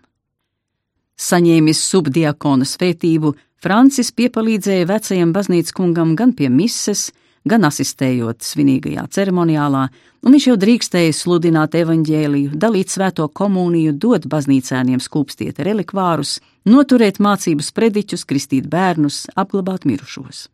Saņēmis 1.16 1.80
subdiakona 1.88 2.66
svētību, 2.68 3.32
Francis 3.64 4.10
piepalīdzēja 4.12 4.86
vecajam 4.90 5.32
baznīcas 5.32 5.72
kungam 5.72 6.12
gan 6.18 6.34
pie 6.36 6.50
mises, 6.52 7.08
gan 7.08 7.23
asistējot 7.44 8.42
svinīgajā 8.42 9.04
ceremoniālā, 9.12 9.88
un 10.24 10.32
viņš 10.32 10.46
jau 10.48 10.56
drīkstēja 10.56 11.12
sludināt 11.12 11.74
evaņģēliju, 11.76 12.56
dalīt 12.56 12.88
svēto 12.88 13.28
komuniju, 13.28 13.92
dot 13.92 14.26
baznīcēniem 14.26 15.00
skūpstiet 15.00 15.58
relikvārus, 15.60 16.40
noturēt 16.64 17.20
mācības 17.20 17.70
prediķus, 17.72 18.24
kristīt 18.24 18.68
bērnus, 18.68 19.26
apglabāt 19.36 19.84
mirušos. 19.84 20.48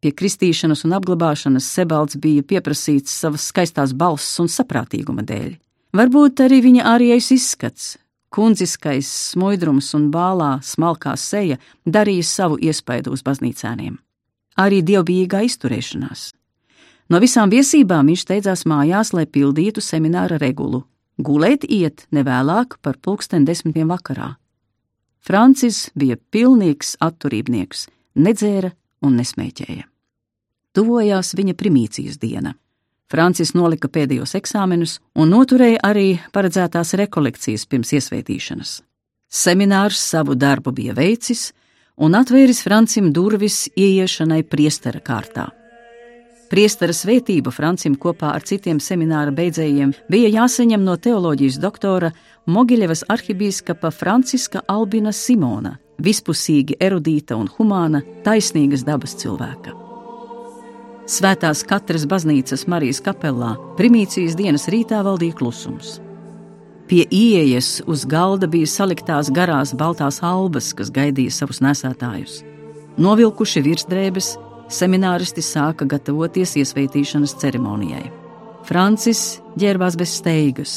Pie 0.00 0.12
kristīšanas 0.16 0.86
un 0.86 0.94
apglabāšanas 0.96 1.66
Sebalds 1.66 2.16
bija 2.16 2.42
pieprasīts 2.42 3.12
savas 3.12 3.50
skaistās 3.50 3.92
balss 3.92 4.38
un 4.40 4.48
saprātīguma 4.48 5.26
dēļ. 5.26 5.58
Varbūt 5.92 6.40
arī 6.46 6.62
viņa 6.64 6.86
ārējais 6.94 7.32
izskats, 7.34 7.96
kundziskais 8.32 9.10
smuidrums 9.34 9.90
un 9.98 10.08
bālā 10.14 10.60
smalkā 10.62 11.16
seja 11.18 11.58
darīja 11.84 12.24
savu 12.24 12.56
iespaidu 12.62 13.12
uz 13.12 13.26
baznīcēniem 13.26 13.98
arī 14.58 14.82
dievbijīgā 14.82 15.44
izturēšanās. 15.46 16.30
No 17.10 17.18
visām 17.18 17.50
viesībām 17.50 18.06
viņš 18.06 18.22
steidzās 18.22 18.66
mājās, 18.70 19.12
lai 19.12 19.26
pildītu 19.26 19.82
semināra 19.82 20.38
regulu. 20.38 20.84
Gulēt 21.18 21.66
iet 21.68 22.06
nevēlāk 22.14 22.78
par 22.80 22.96
pulksten 23.02 23.44
desmitiem 23.44 23.90
vakarā. 23.90 24.36
Francis 25.20 25.90
bija 25.94 26.16
pilnīgs 26.16 26.94
atturībnieks, 27.02 27.88
nedzēra 28.16 28.70
un 29.04 29.18
nesmēķēja. 29.20 29.84
Tuvojās 30.72 31.34
viņa 31.36 31.56
primīcijas 31.58 32.20
diena. 32.22 32.54
Francis 33.10 33.56
nolika 33.58 33.90
pēdējos 33.90 34.36
eksāmenus 34.38 35.00
un 35.18 35.32
noturēja 35.34 35.80
arī 35.82 36.20
paredzētās 36.32 36.94
rekolekcijas 37.00 37.66
pirms 37.66 37.90
iesvētīšanas. 37.98 38.76
Seminārs 39.30 39.98
savu 39.98 40.36
darbu 40.38 40.72
bija 40.74 40.94
veicis, 40.94 41.50
un 42.00 42.16
atvēris 42.16 42.62
Francim 42.64 43.10
durvis 43.12 43.66
ieiešanai 43.76 44.42
priestera 44.48 45.02
kārtā. 45.04 45.50
Priestera 46.50 46.94
svētība 46.96 47.52
Francim 47.54 47.94
kopā 47.94 48.32
ar 48.34 48.42
citiem 48.42 48.80
semināra 48.82 49.30
beidzējiem 49.30 49.92
bija 50.10 50.32
jāsaņem 50.40 50.82
no 50.82 50.96
teoloģijas 50.98 51.60
doktora 51.62 52.10
Mogiļevas 52.50 53.04
arhibīskapa 53.12 53.92
Franciska 53.94 54.64
Albina 54.66 55.12
Simona, 55.14 55.76
vispusīgi 56.02 56.80
erudīta 56.80 57.38
un 57.38 57.46
humāna, 57.54 58.02
taisnīgas 58.24 58.82
dabas 58.88 59.14
cilvēka. 59.20 59.76
Svētās 61.10 61.62
katras 61.66 62.06
baznīcas 62.10 62.66
Marijas 62.70 63.02
kapelā 63.04 63.54
primīcijas 63.78 64.38
dienas 64.38 64.66
rītā 64.72 65.04
valdīja 65.06 65.38
klusums. 65.38 66.00
Pie 66.90 67.04
ieejas 67.10 67.76
uz 67.86 68.02
galda 68.02 68.48
bija 68.50 68.66
saliktās 68.66 69.28
garās 69.30 69.70
baltās 69.78 70.16
albas, 70.26 70.72
kas 70.74 70.88
gaidīja 70.90 71.30
savus 71.30 71.60
nesētājus. 71.62 72.40
Novilkuši 72.98 73.62
virsdrēbes, 73.62 74.32
semināristi 74.74 75.44
sāka 75.46 75.86
gatavoties 75.86 76.56
iesvētīšanas 76.58 77.36
ceremonijai. 77.38 78.08
Francis 78.66 79.38
ģērbās 79.54 80.00
bez 80.02 80.16
steigas. 80.18 80.74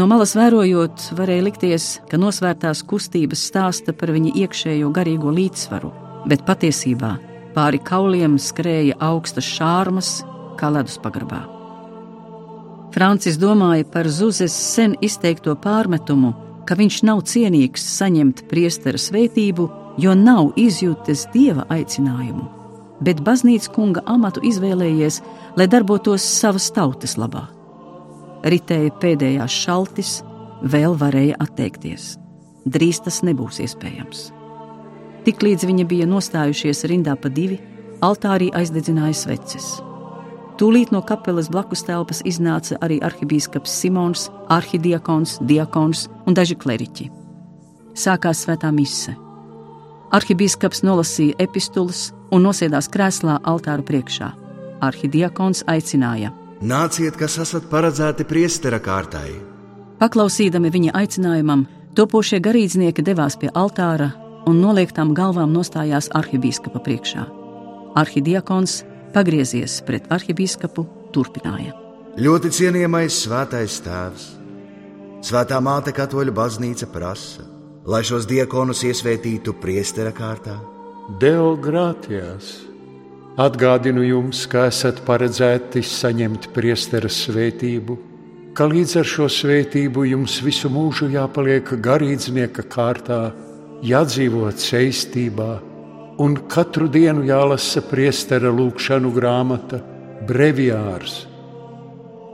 No 0.00 0.08
malas 0.08 0.32
vērojot, 0.38 1.10
varēja 1.18 1.44
likties, 1.50 1.92
ka 2.08 2.16
nosvērtās 2.16 2.80
kustības 2.88 3.44
stāsta 3.52 3.92
par 3.92 4.16
viņa 4.16 4.32
iekšējo 4.46 4.88
garīgo 4.96 5.36
līdzsvaru, 5.36 5.92
bet 6.24 6.48
patiesībā 6.48 7.18
pāri 7.52 7.84
kauliem 7.84 8.40
skrēja 8.40 8.96
augstas 9.12 9.44
šārmas, 9.58 10.20
kā 10.56 10.72
ledus 10.72 10.96
pagrabā. 11.04 11.59
Francis 12.90 13.38
domāja 13.38 13.86
par 13.86 14.08
Zuzes 14.10 14.54
sen 14.54 14.96
izteikto 15.00 15.54
pārmetumu, 15.62 16.32
ka 16.66 16.74
viņš 16.78 17.02
nav 17.06 17.22
cienīgs 17.30 17.84
saņemt 17.96 18.44
priestera 18.50 18.98
svētību, 18.98 19.66
jo 20.02 20.14
nav 20.18 20.56
izjūtis 20.58 21.28
dieva 21.34 21.66
aicinājumu, 21.70 22.46
bet 23.02 23.22
baznīcas 23.26 23.70
kunga 23.74 24.02
amatu 24.10 24.42
izvēlējies, 24.46 25.20
lai 25.58 25.66
darbotos 25.70 26.26
savas 26.26 26.70
tautas 26.74 27.16
labā. 27.20 27.46
Ritēja 28.42 28.94
pēdējās 29.02 29.58
šaltis, 29.66 30.12
vēl 30.62 30.96
varēja 30.98 31.38
atteikties. 31.42 32.16
Drīz 32.66 33.02
tas 33.04 33.20
nebūs 33.26 33.60
iespējams. 33.64 34.30
Tiklīdz 35.26 35.66
viņi 35.68 35.86
bija 35.88 36.08
nostājušies 36.08 36.86
rindā 36.90 37.14
pa 37.20 37.28
divi, 37.28 37.60
altārī 38.00 38.50
aizdedzināja 38.56 39.16
sveces. 39.16 39.78
Tūlīt 40.60 40.90
no 40.92 41.00
kapelas 41.00 41.46
blakus 41.48 41.80
telpas 41.88 42.18
iznāca 42.28 42.76
arī 42.84 42.98
arhibīskaps 43.00 43.72
Simons, 43.80 44.26
arhidiakons, 44.52 45.38
diakons 45.48 46.02
un 46.28 46.36
daži 46.36 46.58
kleriķi. 46.60 47.06
Sākās 47.96 48.42
svētā 48.44 48.68
mise. 48.68 49.14
Arhibīskaps 50.12 50.82
nolasīja 50.84 51.38
epistulas 51.40 52.10
un 52.28 52.44
nosēdās 52.44 52.90
krēslā 52.92 53.38
altāra 53.40 53.86
priekšā. 53.88 54.28
Arhidiakons 54.84 55.64
aicināja: 55.64 56.34
Nāciet, 56.60 57.16
kas 57.16 57.38
esat 57.40 57.70
paredzēti 57.72 58.28
priestera 58.28 58.82
kārtai. 58.84 59.32
Paklausīdami 59.96 60.68
viņa 60.76 60.92
aicinājumam, 61.00 61.64
topošie 61.96 62.36
garīdznieki 62.44 63.06
devās 63.06 63.40
pie 63.40 63.48
altāra 63.56 64.12
un 64.44 64.60
noliektām 64.60 65.16
galvām 65.16 65.56
nostājās 65.56 66.12
arhibīskapa 66.20 66.84
priekšā. 66.84 67.24
Arhidiakons, 67.96 68.82
pagriezies 69.14 69.80
pret 69.86 70.10
arhibīskapu, 70.12 70.86
turpināja: 71.14 71.76
Ļoti 72.20 72.50
cienījamais 72.56 73.22
svētais 73.24 73.80
tēvs, 73.84 74.28
Svētā 75.20 75.58
māte 75.60 75.92
Katoļu 75.92 76.32
baznīca 76.32 76.86
prasa, 76.88 77.42
lai 77.84 78.00
šos 78.08 78.24
diekonus 78.24 78.80
iesvētītu 78.88 79.52
priestera 79.60 80.14
kārtā? 80.16 80.54
Deo 81.20 81.50
grātijās! 81.60 82.54
Atgādinu 83.40 84.00
jums, 84.06 84.46
ka 84.48 84.64
esat 84.70 85.02
paredzēti 85.04 85.82
saņemt 85.84 86.48
priestera 86.56 87.08
svētību, 87.12 87.98
ka 88.56 88.64
līdz 88.72 88.96
ar 89.02 89.10
šo 89.12 89.28
svētību 89.28 90.06
jums 90.08 90.38
visu 90.44 90.72
mūžu 90.72 91.10
jāpaliek 91.12 91.68
garīdznieka 91.84 92.64
kārtā, 92.72 93.20
jādzīvot 93.84 94.56
seistībā, 94.56 95.50
un 96.20 96.36
katru 96.52 96.88
dienu 96.92 97.24
jālasa 97.24 97.80
priestera 97.88 98.50
lūkšanu 98.52 99.12
grāmata, 99.14 99.80
breviārs. 100.28 101.24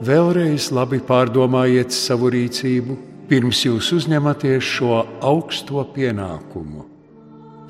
Vēlreiz 0.03 0.67
labi 0.75 0.99
pārdomājiet 1.01 1.95
savu 1.95 2.29
rīcību 2.33 2.97
pirms 3.31 3.63
jūs 3.65 3.93
uzņematies 3.95 4.67
šo 4.75 4.99
augsto 5.25 5.83
pienākumu. 5.95 6.85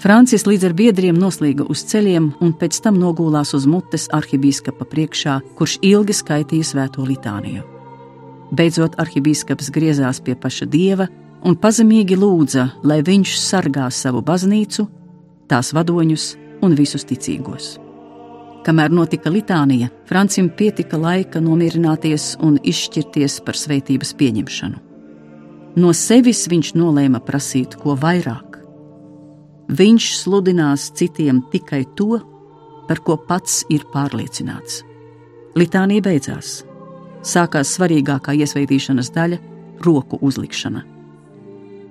Francis 0.01 0.45
līdz 0.45 0.67
ar 0.67 0.75
biedriem 0.77 1.17
noslīga 1.17 1.65
uz 1.73 1.81
ceļiem 1.89 2.27
un 2.45 2.51
pēc 2.57 2.81
tam 2.85 2.99
nogulās 3.01 3.55
uz 3.57 3.65
mutes 3.69 4.05
arhibīskapa 4.13 4.85
priekšā, 4.89 5.39
kurš 5.57 5.79
ilgi 5.85 6.17
skaitīja 6.17 6.73
svēto 6.73 7.05
litāniju. 7.05 7.63
Beidzot, 8.57 8.97
arhibīskaps 9.01 9.71
griezās 9.73 10.21
pie 10.21 10.37
paša 10.37 10.69
dieva 10.69 11.09
un 11.45 11.57
pazemīgi 11.57 12.17
lūdza, 12.19 12.69
lai 12.85 13.01
viņš 13.05 13.33
sargā 13.41 13.89
savu 13.93 14.21
baznīcu, 14.25 14.85
tās 15.47 15.73
vadoņus 15.75 16.29
un 16.63 16.75
visus 16.77 17.05
ticīgos. 17.07 17.77
Kamēr 18.67 18.91
notika 18.91 19.31
litānija, 19.31 19.87
Francim 20.09 20.49
pietika 20.49 20.97
laika 20.99 21.39
nomierināties 21.39 22.33
un 22.43 22.57
izšķirties 22.67 23.39
par 23.47 23.55
svētības 23.55 24.11
pieņemšanu. 24.19 24.81
No 25.77 25.93
sevis 25.93 26.47
viņš 26.51 26.73
nolēma 26.75 27.21
prasīt 27.23 27.77
ko 27.79 27.95
vairāk. 27.95 28.57
Viņš 29.67 30.09
sludinās 30.23 30.89
citiem 30.97 31.43
tikai 31.51 31.83
to, 31.95 32.17
par 32.87 32.99
ko 33.05 33.17
pats 33.29 33.61
ir 33.69 33.85
pārliecināts. 33.93 34.81
Litānija 35.55 36.03
beidzās. 36.03 36.61
Sākās 37.23 37.71
svarīgākā 37.77 38.35
iesvētīšanas 38.35 39.11
daļa- 39.15 39.39
roku 39.87 40.19
uzlikšana. 40.21 40.96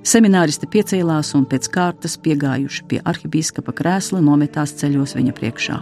Semināristi 0.06 0.68
piecēlās 0.70 1.32
un 1.34 1.48
pēc 1.50 1.66
kārtas 1.74 2.14
piegājuši 2.22 2.84
pie 2.86 3.00
arhibīskapa 3.10 3.72
krēsla 3.74 4.20
nometās 4.22 4.76
ceļos 4.78 5.16
viņa 5.18 5.32
priekšā. 5.34 5.78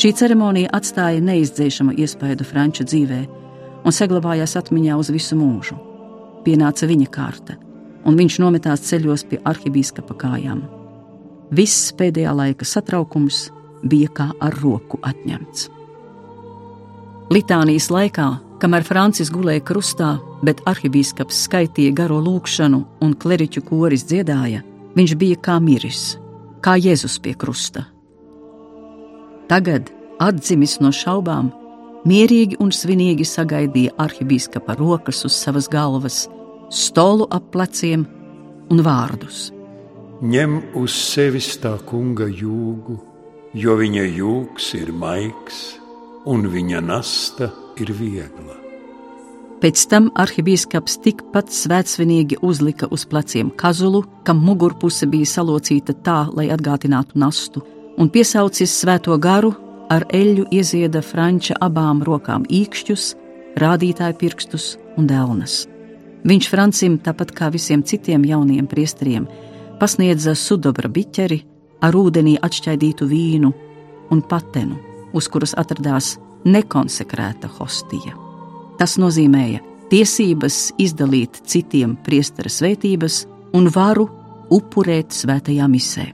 Šī 0.00 0.14
ceremonija 0.16 0.70
atstāja 0.72 1.20
neizdzēšamu 1.26 1.92
iespaidu 2.00 2.46
Franča 2.48 2.86
dzīvē 2.88 3.20
un 3.84 3.92
saglabājās 3.92 4.56
atmiņā 4.60 4.96
uz 5.02 5.10
visu 5.12 5.36
mūžu 5.36 5.76
pienāca 6.46 6.88
viņa 6.88 7.08
kārta, 7.12 7.58
un 8.08 8.16
viņš 8.16 8.38
nometās 8.40 8.86
ceļos 8.88 9.26
pie 9.28 9.40
arhibīskapa 9.44 10.16
kājām. 10.22 10.62
Viss 11.52 11.90
pēdējā 11.98 12.32
laika 12.36 12.64
satraukums 12.64 13.50
bija 13.84 14.08
kā 14.16 14.30
ar 14.40 14.56
roku 14.62 15.02
atņemts. 15.04 15.68
Litānijas 17.30 17.86
laikā, 17.94 18.24
kamēr 18.58 18.82
Francis 18.82 19.28
gulēja 19.30 19.62
krustā, 19.62 20.16
bet 20.42 20.64
arhibīskaps 20.66 21.44
skaitīja 21.44 21.92
garo 21.94 22.16
lūgšanu 22.18 22.80
un 23.06 23.12
kleriķu 23.22 23.62
koris 23.68 24.02
dziedāja, 24.10 24.64
viņš 24.98 25.14
bija 25.20 25.36
kā 25.38 25.60
miris, 25.62 26.16
kā 26.58 26.74
Jēzus 26.74 27.20
pie 27.22 27.36
krusta. 27.38 27.84
Tagad, 29.46 29.92
atdzimis 30.18 30.80
no 30.82 30.90
šaubām, 30.90 31.52
mierīgi 32.02 32.58
un 32.58 32.74
svinīgi 32.74 33.22
sagaidīja 33.22 33.94
arhibīskapa 34.02 34.74
rokas 34.80 35.22
uz 35.28 35.38
savas 35.38 35.70
galvas, 35.70 36.24
stolu 36.66 37.30
ap 37.30 37.46
pleciem 37.54 38.08
un 38.74 38.82
vārdus. 38.82 39.52
Ņem 40.18 40.58
uz 40.82 40.98
sevis 40.98 41.52
tā 41.62 41.76
kunga 41.86 42.26
jūgu, 42.26 42.98
jo 43.54 43.78
viņa 43.78 44.08
jūgs 44.18 44.74
ir 44.82 44.90
maigs 44.90 45.79
un 46.26 46.48
viņa 46.52 46.80
nasta 46.84 47.50
ir 47.80 47.92
viegla. 47.96 48.56
Pēc 49.60 49.82
tam 49.92 50.08
arhibīskaps 50.16 50.96
tikpat 51.04 51.50
svētsvinīgi 51.52 52.38
uzlika 52.40 52.88
uz 52.88 53.04
pleciem 53.04 53.50
kazulu, 53.60 54.06
kam 54.24 54.40
mugurpuse 54.40 55.04
bija 55.06 55.28
salocīta 55.28 55.92
tā, 56.00 56.22
lai 56.32 56.48
atgādinātu 56.48 57.20
nastu, 57.20 57.60
un 58.00 58.08
piesaucis 58.08 58.72
svēto 58.80 59.18
garu, 59.20 59.52
ar 59.92 60.06
eļļu 60.08 60.46
iezieda 60.54 61.02
Franča 61.04 61.58
abām 61.60 62.00
rokām 62.06 62.46
īkšķus, 62.48 63.10
rādītāju 63.60 64.16
pirkstus 64.16 64.72
un 64.96 65.10
dēlnes. 65.10 65.66
Viņš 66.24 66.48
Francim, 66.52 66.96
tāpat 67.00 67.32
kā 67.36 67.52
visiem 67.52 67.84
citiem 67.84 68.24
jauniem 68.24 68.68
priesteriem, 68.68 69.28
pasniedza 69.80 70.32
sudobra 70.36 70.88
biķeri 70.88 71.42
ar 71.84 71.96
ūdenī 71.96 72.38
atšķaidītu 72.40 73.08
vīnu 73.08 73.52
un 74.12 74.24
patenu, 74.28 74.76
uz 75.16 75.28
kuras 75.28 75.54
atradās 75.58 76.18
nekonsekrēta 76.44 77.50
hostija. 77.58 78.14
Tas 78.78 78.96
nozīmēja 79.00 79.60
tiesības 79.90 80.70
izdalīt 80.80 81.42
citiem 81.50 81.96
priestera 82.06 82.52
svētības 82.52 83.24
un 83.56 83.68
varu 83.74 84.08
upurēt 84.50 85.12
svētajā 85.14 85.66
misē. 85.70 86.06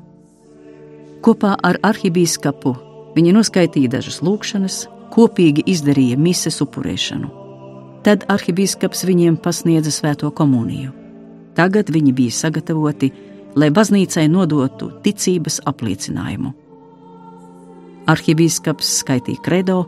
Kopā 1.24 1.54
ar 1.62 1.78
arhibīskapu 1.86 2.74
Viņi 3.16 3.32
noskaitīja 3.32 3.88
dažas 3.94 4.18
lūkšanas, 4.20 4.82
kopīgi 5.14 5.64
izdarīja 5.72 6.18
mises 6.20 6.60
upurēšanu. 6.60 7.30
Tad 8.04 8.26
arhibīskaps 8.30 9.06
viņiem 9.08 9.38
pasniedza 9.40 9.90
svēto 9.94 10.28
komuniju. 10.36 10.92
Tagad 11.56 11.88
viņi 11.90 12.12
bija 12.12 12.34
sagatavoti, 12.36 13.08
lai 13.56 13.70
baznīcai 13.72 14.26
nodotu 14.28 14.90
ticības 15.02 15.62
apliecinājumu. 15.64 16.52
Arhibīskaps 18.06 18.90
skaitīja 19.00 19.42
kredo, 19.42 19.80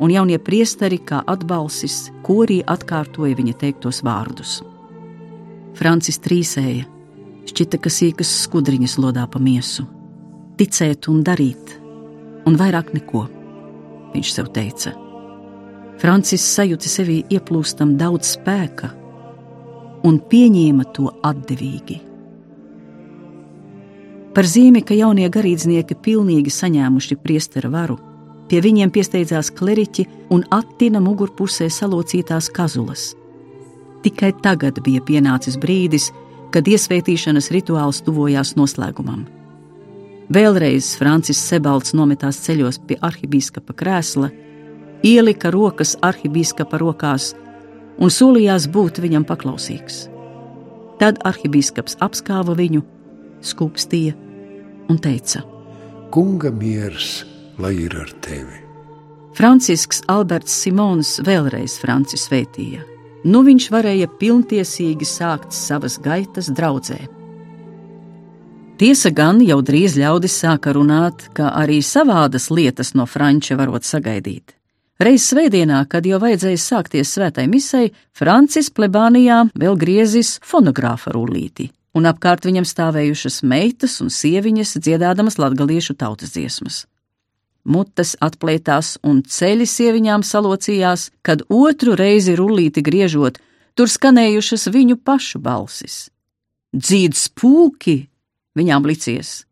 un 0.00 0.12
jaunie 0.12 0.38
priesteri, 0.40 0.98
kā 0.98 1.22
atbalsis, 1.28 2.06
korī 2.24 2.62
atkārtoja 2.64 3.36
viņa 3.36 3.56
teiktos 3.60 4.02
vārdus. 4.06 4.60
Francis 5.76 6.18
trīsēja, 6.24 6.86
šķita, 7.50 7.80
ka 7.80 7.92
sīkas 7.92 8.32
skudriņas 8.46 8.96
lodā 9.02 9.26
pa 9.28 9.40
miesu. 9.42 9.84
Ticēt 10.56 11.10
un 11.12 11.20
darīt, 11.24 11.76
un 12.48 12.56
vairāk 12.56 12.94
neko, 12.96 13.26
viņš 14.14 14.32
sev 14.32 14.48
teica. 14.56 14.94
Francis 16.00 16.44
sajūta 16.56 16.88
sevī 16.92 17.22
ieplūstam 17.32 17.96
daudz 18.00 18.36
spēka 18.36 18.92
un 20.06 20.20
pieņēma 20.30 20.88
to 20.96 21.10
atdevīgi. 21.24 22.05
Par 24.36 24.44
zīmi, 24.44 24.82
ka 24.84 24.92
jaunie 24.92 25.30
garīdznieki 25.32 25.94
pilnīgi 26.04 26.50
saņēmuši 26.52 27.16
priestera 27.22 27.70
varu, 27.72 27.94
pie 28.50 28.58
viņiem 28.60 28.90
piesteidzās 28.92 29.48
kleriķi 29.56 30.02
un 30.36 30.42
attina 30.52 31.00
mugurpusē 31.00 31.70
salocītās 31.72 32.50
kazulas. 32.52 33.14
Tikai 34.04 34.34
tagad 34.44 34.82
bija 34.84 35.00
pienācis 35.00 35.56
brīdis, 35.62 36.10
kad 36.52 36.68
iesvētīšanas 36.68 37.48
rituāls 37.56 38.02
tuvojās 38.04 38.52
noslēgumam. 38.60 39.24
Vēlreiz 40.28 40.90
Francis 41.00 41.40
Sebalds 41.40 41.96
nometās 41.96 42.42
ceļos 42.44 42.80
pie 42.84 43.00
arhibīskapa 43.08 43.72
krēsla, 43.72 44.28
ielika 45.00 45.48
rokas 45.54 45.94
arhibīskapa 46.04 46.82
rokās 46.84 47.30
un 47.96 48.12
solījās 48.12 48.68
būt 48.68 49.00
viņam 49.00 49.24
paklausīgs. 49.24 50.10
Tad 51.00 51.24
arhibīskaps 51.24 51.96
apskāva 52.04 52.52
viņu, 52.60 52.84
skūpstīja 53.40 54.25
un 54.88 54.98
teica: 55.02 55.42
Kunga 56.10 56.50
miers, 56.50 57.24
lai 57.58 57.74
ir 57.86 57.96
ar 57.98 58.12
tevi! 58.24 58.62
Francisks 59.36 60.00
Alberts 60.08 60.54
Simons 60.62 61.18
vēlreiz 61.20 61.76
Francis 61.76 62.24
svētīja. 62.28 62.80
Nu 63.26 63.42
viņš 63.44 63.66
varēja 63.74 64.08
pilntiesīgi 64.20 65.04
sākt 65.04 65.52
savas 65.52 65.98
gaitas 66.00 66.48
draudzē. 66.48 67.02
Tiesa 68.80 69.10
gan 69.12 69.40
jau 69.44 69.58
drīz 69.64 69.96
ļaudis 69.96 70.36
sāka 70.40 70.72
runāt, 70.76 71.30
ka 71.36 71.50
arī 71.56 71.82
savādas 71.84 72.50
lietas 72.52 72.94
no 72.94 73.06
Franča 73.08 73.56
varot 73.56 73.84
sagaidīt. 73.88 74.52
Reiz 75.00 75.26
svētdienā, 75.28 75.82
kad 75.92 76.06
jau 76.08 76.16
vajadzēja 76.20 76.60
sākties 76.60 77.12
svētai 77.16 77.44
misai, 77.52 77.90
Francis 78.16 78.70
plebānijā 78.72 79.42
vēl 79.52 79.76
griezis 79.80 80.38
fonogrāfa 80.44 81.12
rullīti, 81.12 81.68
un 81.96 82.08
apkārt 82.10 82.44
viņam 82.44 82.66
stāvējušas 82.68 83.40
meitas 83.48 83.96
un 84.04 84.12
sieviņas 84.12 84.76
dziedādamas 84.84 85.38
latgaliešu 85.40 85.96
tautas 85.96 86.34
dziesmas. 86.36 86.84
Mutes 87.66 88.14
atplētās 88.22 88.94
un 89.02 89.24
ceļi 89.26 89.66
sieviņām 89.66 90.22
salocījās, 90.22 91.10
kad 91.26 91.42
otru 91.50 91.96
reizi 91.98 92.36
rullīti 92.38 92.84
griežot, 92.86 93.40
tur 93.74 93.90
skanējušas 93.90 94.68
viņu 94.70 95.00
pašu 95.02 95.40
balsis. 95.42 96.06
Dzīd 96.76 97.16
spūki 97.18 97.98
viņām 98.56 98.86
licies. 98.86 99.42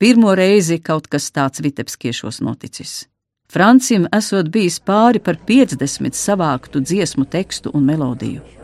Pirmo 0.00 0.34
reizi 0.36 0.80
kaut 0.80 1.08
kas 1.12 1.30
tāds 1.32 1.62
Vitebskiešos 1.64 2.40
noticis. 2.44 3.04
Francim 3.50 4.06
esot 4.14 4.48
bijis 4.52 4.78
pāri 4.80 5.20
par 5.20 5.40
50 5.48 6.14
savāktu 6.14 6.84
dziesmu 6.84 7.26
tekstu 7.28 7.72
un 7.74 7.88
melodiju. 7.88 8.59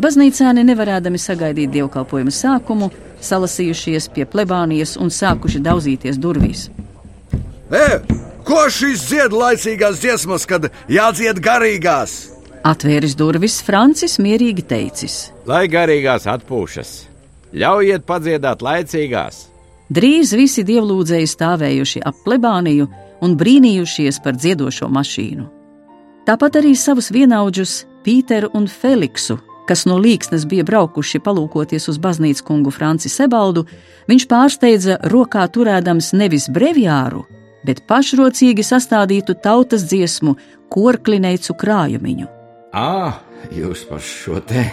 Baznīcāni 0.00 0.64
nevarēdami 0.64 1.20
sagaidīt 1.20 1.72
dievkalpojuma 1.74 2.32
sākumu, 2.32 2.88
salasījušies 3.22 4.08
pie 4.14 4.26
plebānijas 4.28 4.96
un 5.00 5.12
sākuši 5.12 5.60
daudzīties 5.62 6.18
durvīs. 6.22 6.66
E, 7.72 8.00
ko 8.46 8.64
šis 8.72 9.06
dzied 9.08 9.36
laicīgās 9.36 10.00
dziesmas, 10.02 10.46
kad 10.48 10.70
jādzied 10.90 11.40
garīgās? 11.44 12.16
Atvēris 12.66 13.16
durvis, 13.18 13.60
Francis 13.66 14.18
mierīgi 14.22 14.64
teicis: 14.70 15.16
Lai 15.46 15.66
garīgās 15.70 16.28
atpūšas, 16.30 16.92
ļaujiet 17.58 18.06
padziedāt 18.06 18.62
laicīgās! 18.62 19.48
Drīz 19.92 20.32
visi 20.38 20.62
dievlūdzēji 20.64 21.28
stāvējuši 21.28 22.00
ap 22.08 22.22
plebāniju 22.24 22.86
un 23.22 23.34
brīnījušies 23.36 24.22
par 24.24 24.38
dziedošo 24.38 24.88
mašīnu. 24.88 25.48
Tāpat 26.26 26.60
arī 26.62 26.72
savus 26.78 27.10
vienaudžus, 27.12 27.82
Pīteru 28.02 28.48
un 28.58 28.64
Feliksu, 28.66 29.36
kas 29.68 29.84
no 29.88 29.98
līksnes 30.02 30.46
bija 30.50 30.64
braukuši 30.68 31.20
palūkoties 31.24 31.88
uz 31.92 31.98
baznīcas 32.02 32.44
kungu 32.46 32.72
Franci 32.74 33.10
Sebaldu, 33.12 33.64
viņš 34.10 34.28
pārsteidza 34.30 34.98
rokā 35.12 35.44
turēdams 35.54 36.12
nevis 36.18 36.48
breviāru, 36.52 37.24
bet 37.66 37.84
pašrocīgi 37.90 38.64
sastādītu 38.66 39.36
tautas 39.42 39.86
dziesmu, 39.90 40.36
korklineicu 40.72 41.56
krājumiņu. 41.58 42.30
Ā, 42.72 43.12
jūs 43.52 43.84
par 43.90 44.00
šo 44.00 44.40
te 44.46 44.64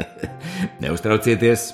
neuztraucieties! 0.82 1.72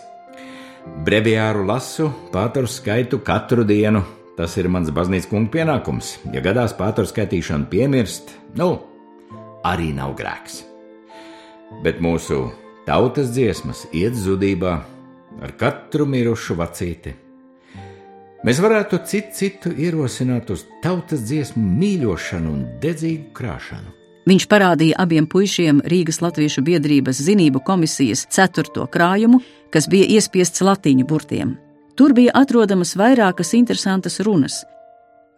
Breviāru 1.06 1.62
lasu, 1.68 2.08
pātru 2.32 2.66
skaitu 2.66 3.20
katru 3.22 3.62
dienu, 3.62 4.02
Tas 4.36 4.54
ir 4.56 4.68
mans 4.72 4.88
baznīcas 4.94 5.28
kunga 5.28 5.52
pienākums. 5.52 6.16
Ja 6.32 6.40
gadās 6.44 6.72
pātru 6.78 7.04
skaitīšanu 7.08 7.68
piemirst, 7.72 8.32
nu, 8.56 8.72
arī 9.68 9.92
nav 9.96 10.16
grēks. 10.16 10.62
Bet 11.80 12.02
mūsu 12.04 12.50
tautas 12.86 13.32
dziesmas 13.32 13.86
iet 13.96 14.14
zudībā 14.18 14.74
ar 15.42 15.56
katru 15.58 16.06
mirušu 16.06 16.56
vacīti. 16.60 17.14
Mēs 18.42 18.58
varētu 18.58 18.98
citu 19.06 19.36
citu 19.38 19.70
ierosināt 19.70 20.50
uz 20.50 20.64
tautas 20.82 21.22
dziesmu 21.28 21.62
mīļošanu 21.62 22.52
un 22.52 22.62
dedzīgu 22.82 23.30
krāšanu. 23.38 23.92
Viņš 24.26 24.46
parādīja 24.50 24.98
abiem 25.02 25.26
puišiem 25.26 25.80
Rīgas 25.90 26.20
Latviešu 26.22 26.62
biedrības 26.66 27.22
zinību 27.26 27.62
komisijas 27.66 28.26
ceturto 28.30 28.86
krājumu, 28.86 29.40
kas 29.74 29.88
bija 29.90 30.06
iespiests 30.18 30.62
latīņu 30.62 31.06
burtiem. 31.06 31.56
Tur 31.98 32.14
bija 32.14 32.34
atrodamas 32.38 32.94
vairākas 32.98 33.54
interesantas 33.58 34.20
runas. 34.22 34.62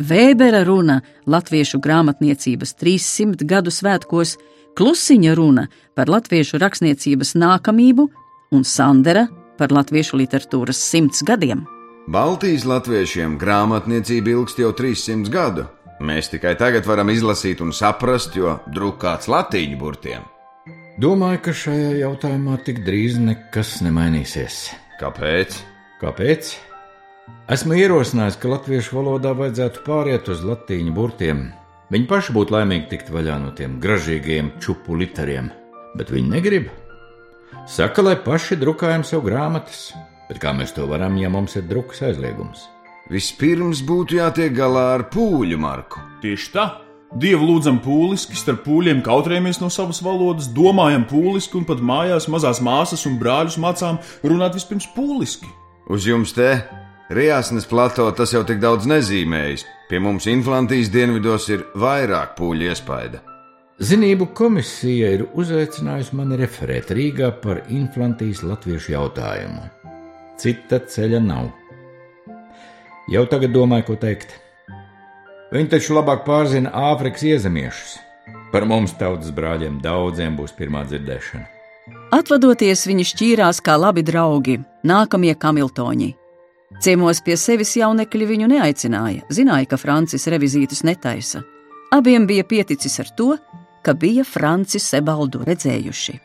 Vēbera 0.01 0.65
runa 0.67 1.01
latviešu 1.31 1.79
grāmatniecības 1.81 2.75
300 2.81 3.47
gadu 3.47 3.73
svētkos, 3.73 4.37
Klusiņa 4.75 5.35
runa 5.39 5.69
par 5.95 6.11
latviešu 6.11 6.59
rakstniecības 6.59 7.37
nākamību 7.39 8.09
un 8.55 8.65
Sandera 8.67 9.29
par 9.59 9.71
latviešu 9.71 10.19
literatūras 10.19 10.81
simts 10.83 11.23
gadiem. 11.27 11.63
Baltijas 12.11 12.67
latviešiem 12.67 13.39
grāmatniecība 13.39 14.35
ilgst 14.35 14.59
jau 14.59 14.73
300 14.77 15.31
gadu. 15.33 15.69
Mēs 16.03 16.29
tikai 16.33 16.57
tagad 16.59 16.89
varam 16.91 17.13
izlasīt 17.15 17.63
un 17.63 17.71
saprast, 17.73 18.35
jo 18.35 18.59
drukāts 18.75 19.31
latīņu 19.31 19.79
burtiem. 19.79 20.27
Domāju, 21.01 21.41
ka 21.47 21.55
šajā 21.55 21.95
jautājumā 22.03 22.59
tik 22.67 22.83
drīz 22.85 23.17
nekas 23.23 23.79
nemainīsies. 23.87 24.59
Kāpēc? 24.99 25.57
Kāpēc? 26.03 26.55
Esmu 27.55 27.79
ierosinājis, 27.79 28.37
ka 28.43 28.51
latviešu 28.53 28.99
valodā 28.99 29.33
vajadzētu 29.39 29.87
pāriet 29.87 30.29
uz 30.35 30.43
latīņu 30.45 30.95
burtiem. 30.99 31.47
Viņi 31.93 32.09
paši 32.09 32.33
būtu 32.33 32.55
laimīgi 32.55 32.89
tikt 32.95 33.11
vaļā 33.13 33.37
no 33.43 33.51
tiem 33.57 33.77
gražīgajiem 33.83 34.55
čupu 34.65 34.97
literiem, 34.97 35.51
bet 35.99 36.13
viņi 36.15 36.31
negrib. 36.33 36.71
Saka, 37.69 38.03
lai 38.05 38.15
paši 38.21 38.57
drukājam 38.61 39.05
sev 39.05 39.25
grāmatas, 39.27 39.91
bet 40.31 40.41
kā 40.41 40.55
mēs 40.57 40.73
to 40.77 40.87
varam, 40.89 41.19
ja 41.21 41.29
mums 41.33 41.57
ir 41.61 41.67
drukas 41.69 42.01
aizliegums? 42.09 42.65
Vispirms 43.13 43.83
būtu 43.85 44.17
jātiek 44.17 44.55
galā 44.57 44.95
ar 44.95 45.07
pūļu 45.13 45.61
marku. 45.61 46.01
Tieši 46.23 46.51
tā. 46.55 46.65
Dievu 47.21 47.47
lūdzam 47.47 47.77
pūliski, 47.85 48.35
starp 48.35 48.65
pūļiem 48.65 49.03
kautrējamies 49.05 49.61
no 49.61 49.69
savas 49.71 50.01
valodas, 50.03 50.49
domājam 50.51 51.05
pūliski 51.07 51.61
un 51.61 51.67
pat 51.69 51.85
mājās 51.85 52.27
mazās 52.33 52.59
māsas 52.65 53.05
un 53.07 53.21
brāļus 53.21 53.61
mācām 53.63 54.01
runāt 54.25 54.57
vispirms 54.57 54.89
pūliski. 54.97 55.53
Uz 55.93 56.09
jums 56.09 56.33
te, 56.35 56.49
Rijāsnes 57.13 57.67
plato, 57.69 58.07
tas 58.17 58.33
jau 58.33 58.41
tik 58.49 58.63
daudz 58.63 58.87
nezīmējis. 58.89 59.67
Pie 59.91 60.01
mums 60.01 60.25
Inflantijas 60.31 60.89
dienvidos 60.89 61.51
ir 61.53 61.67
vairāk 61.77 62.33
pūļu 62.39 62.71
iespaida. 62.71 63.21
Zinību 63.83 64.29
komisija 64.39 65.11
ir 65.17 65.25
uzaicinājusi 65.35 66.15
mani 66.17 66.39
referēt 66.39 66.93
Rīgā 66.95 67.33
par 67.43 67.65
inflantijas 67.75 68.45
latviešu 68.47 68.95
jautājumu. 68.95 69.67
Cita 70.39 70.79
ceļa 70.79 71.21
nav. 71.21 71.51
Jau 73.11 73.27
tagad 73.29 73.53
domāju, 73.53 73.89
ko 73.91 73.99
teikt. 74.01 74.39
Viņi 75.53 75.73
taču 75.75 75.99
labāk 75.99 76.25
pārzina 76.25 76.71
Āfrikas 76.93 77.27
iezemiešus. 77.35 77.99
Par 78.55 78.65
mums 78.71 78.95
tautas 78.97 79.35
brāļiem 79.35 79.83
daudziem 79.83 80.39
būs 80.39 80.55
pirmā 80.57 80.87
dzirdēšana. 80.89 81.45
Atvadoties, 82.15 82.87
viņi 82.89 83.11
šķīrās 83.11 83.61
kā 83.61 83.75
labi 83.77 84.07
draugi, 84.07 84.61
nākamie 84.87 85.35
kamiltoņi. 85.35 86.15
Ciemos 86.83 87.23
pie 87.25 87.37
sevis 87.41 87.77
jaunekļi 87.79 88.27
viņu 88.29 88.51
neaicināja, 88.51 89.25
zināja, 89.33 89.71
ka 89.71 89.79
Francis 89.81 90.27
revizītus 90.33 90.83
netaisa. 90.85 91.45
Abiem 91.95 92.27
bija 92.27 92.45
pieticis 92.45 92.99
ar 93.01 93.11
to, 93.17 93.35
ka 93.85 93.95
bija 93.95 94.25
Francis 94.27 94.87
Sebaldu 94.91 95.45
redzējuši. 95.47 96.19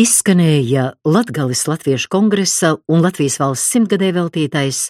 Izskanēja 0.00 0.94
Latvijas 1.04 1.66
Latviešu 1.68 2.08
kongresa 2.08 2.70
un 2.88 3.02
Latvijas 3.04 3.36
valsts 3.42 3.74
simtgadē 3.74 4.14
veltītais 4.16 4.86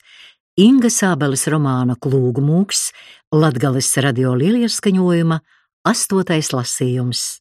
Inga 0.60 0.90
Sābeles 0.92 1.48
romāna 1.50 1.96
Klūgu 1.98 2.44
mūks, 2.44 2.90
Latgales 3.34 3.90
radio 4.04 4.36
lielieskaņojuma 4.38 5.40
astotais 5.90 6.52
lasījums. 6.54 7.40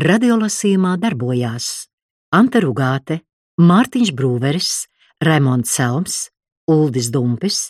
Radiolasījumā 0.00 0.96
darbojās 0.98 1.86
Anta 2.34 2.58
Rugāte, 2.64 3.20
Mārtiņš 3.62 4.10
Brūveris, 4.18 4.70
Raimonds 5.22 5.70
Selms, 5.70 6.16
Uldis 6.66 7.12
Dumpis, 7.14 7.68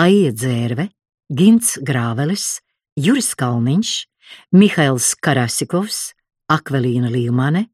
Aija 0.00 0.32
Dzērve, 0.32 0.88
Gints 1.28 1.76
Grāvelis, 1.84 2.62
Juris 2.96 3.34
Kalniņš, 3.36 3.90
Mihails 4.56 5.12
Karasikovs, 5.20 6.14
Akvelīna 6.48 7.12
Līmane, 7.12 7.66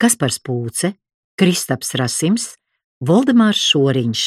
Kaspars 0.00 0.40
Pūce, 0.40 0.94
Kristaps 1.36 1.92
Rasims, 2.00 2.54
Voldemārs 3.04 3.60
Šoriņš 3.60 4.24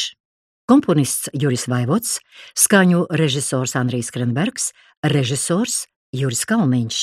komponists 0.69 1.29
Juris 1.33 1.67
Vaivots, 1.69 2.19
skaņu 2.57 3.05
režisors 3.13 3.75
Andrijs 3.77 4.11
Krenbergs, 4.13 4.71
režisors 5.05 5.85
Juris 6.15 6.45
Kalniņš. 6.49 7.01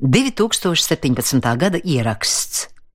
2017. 0.00 1.56
gada 1.56 1.78
ieraksts. 1.84 2.68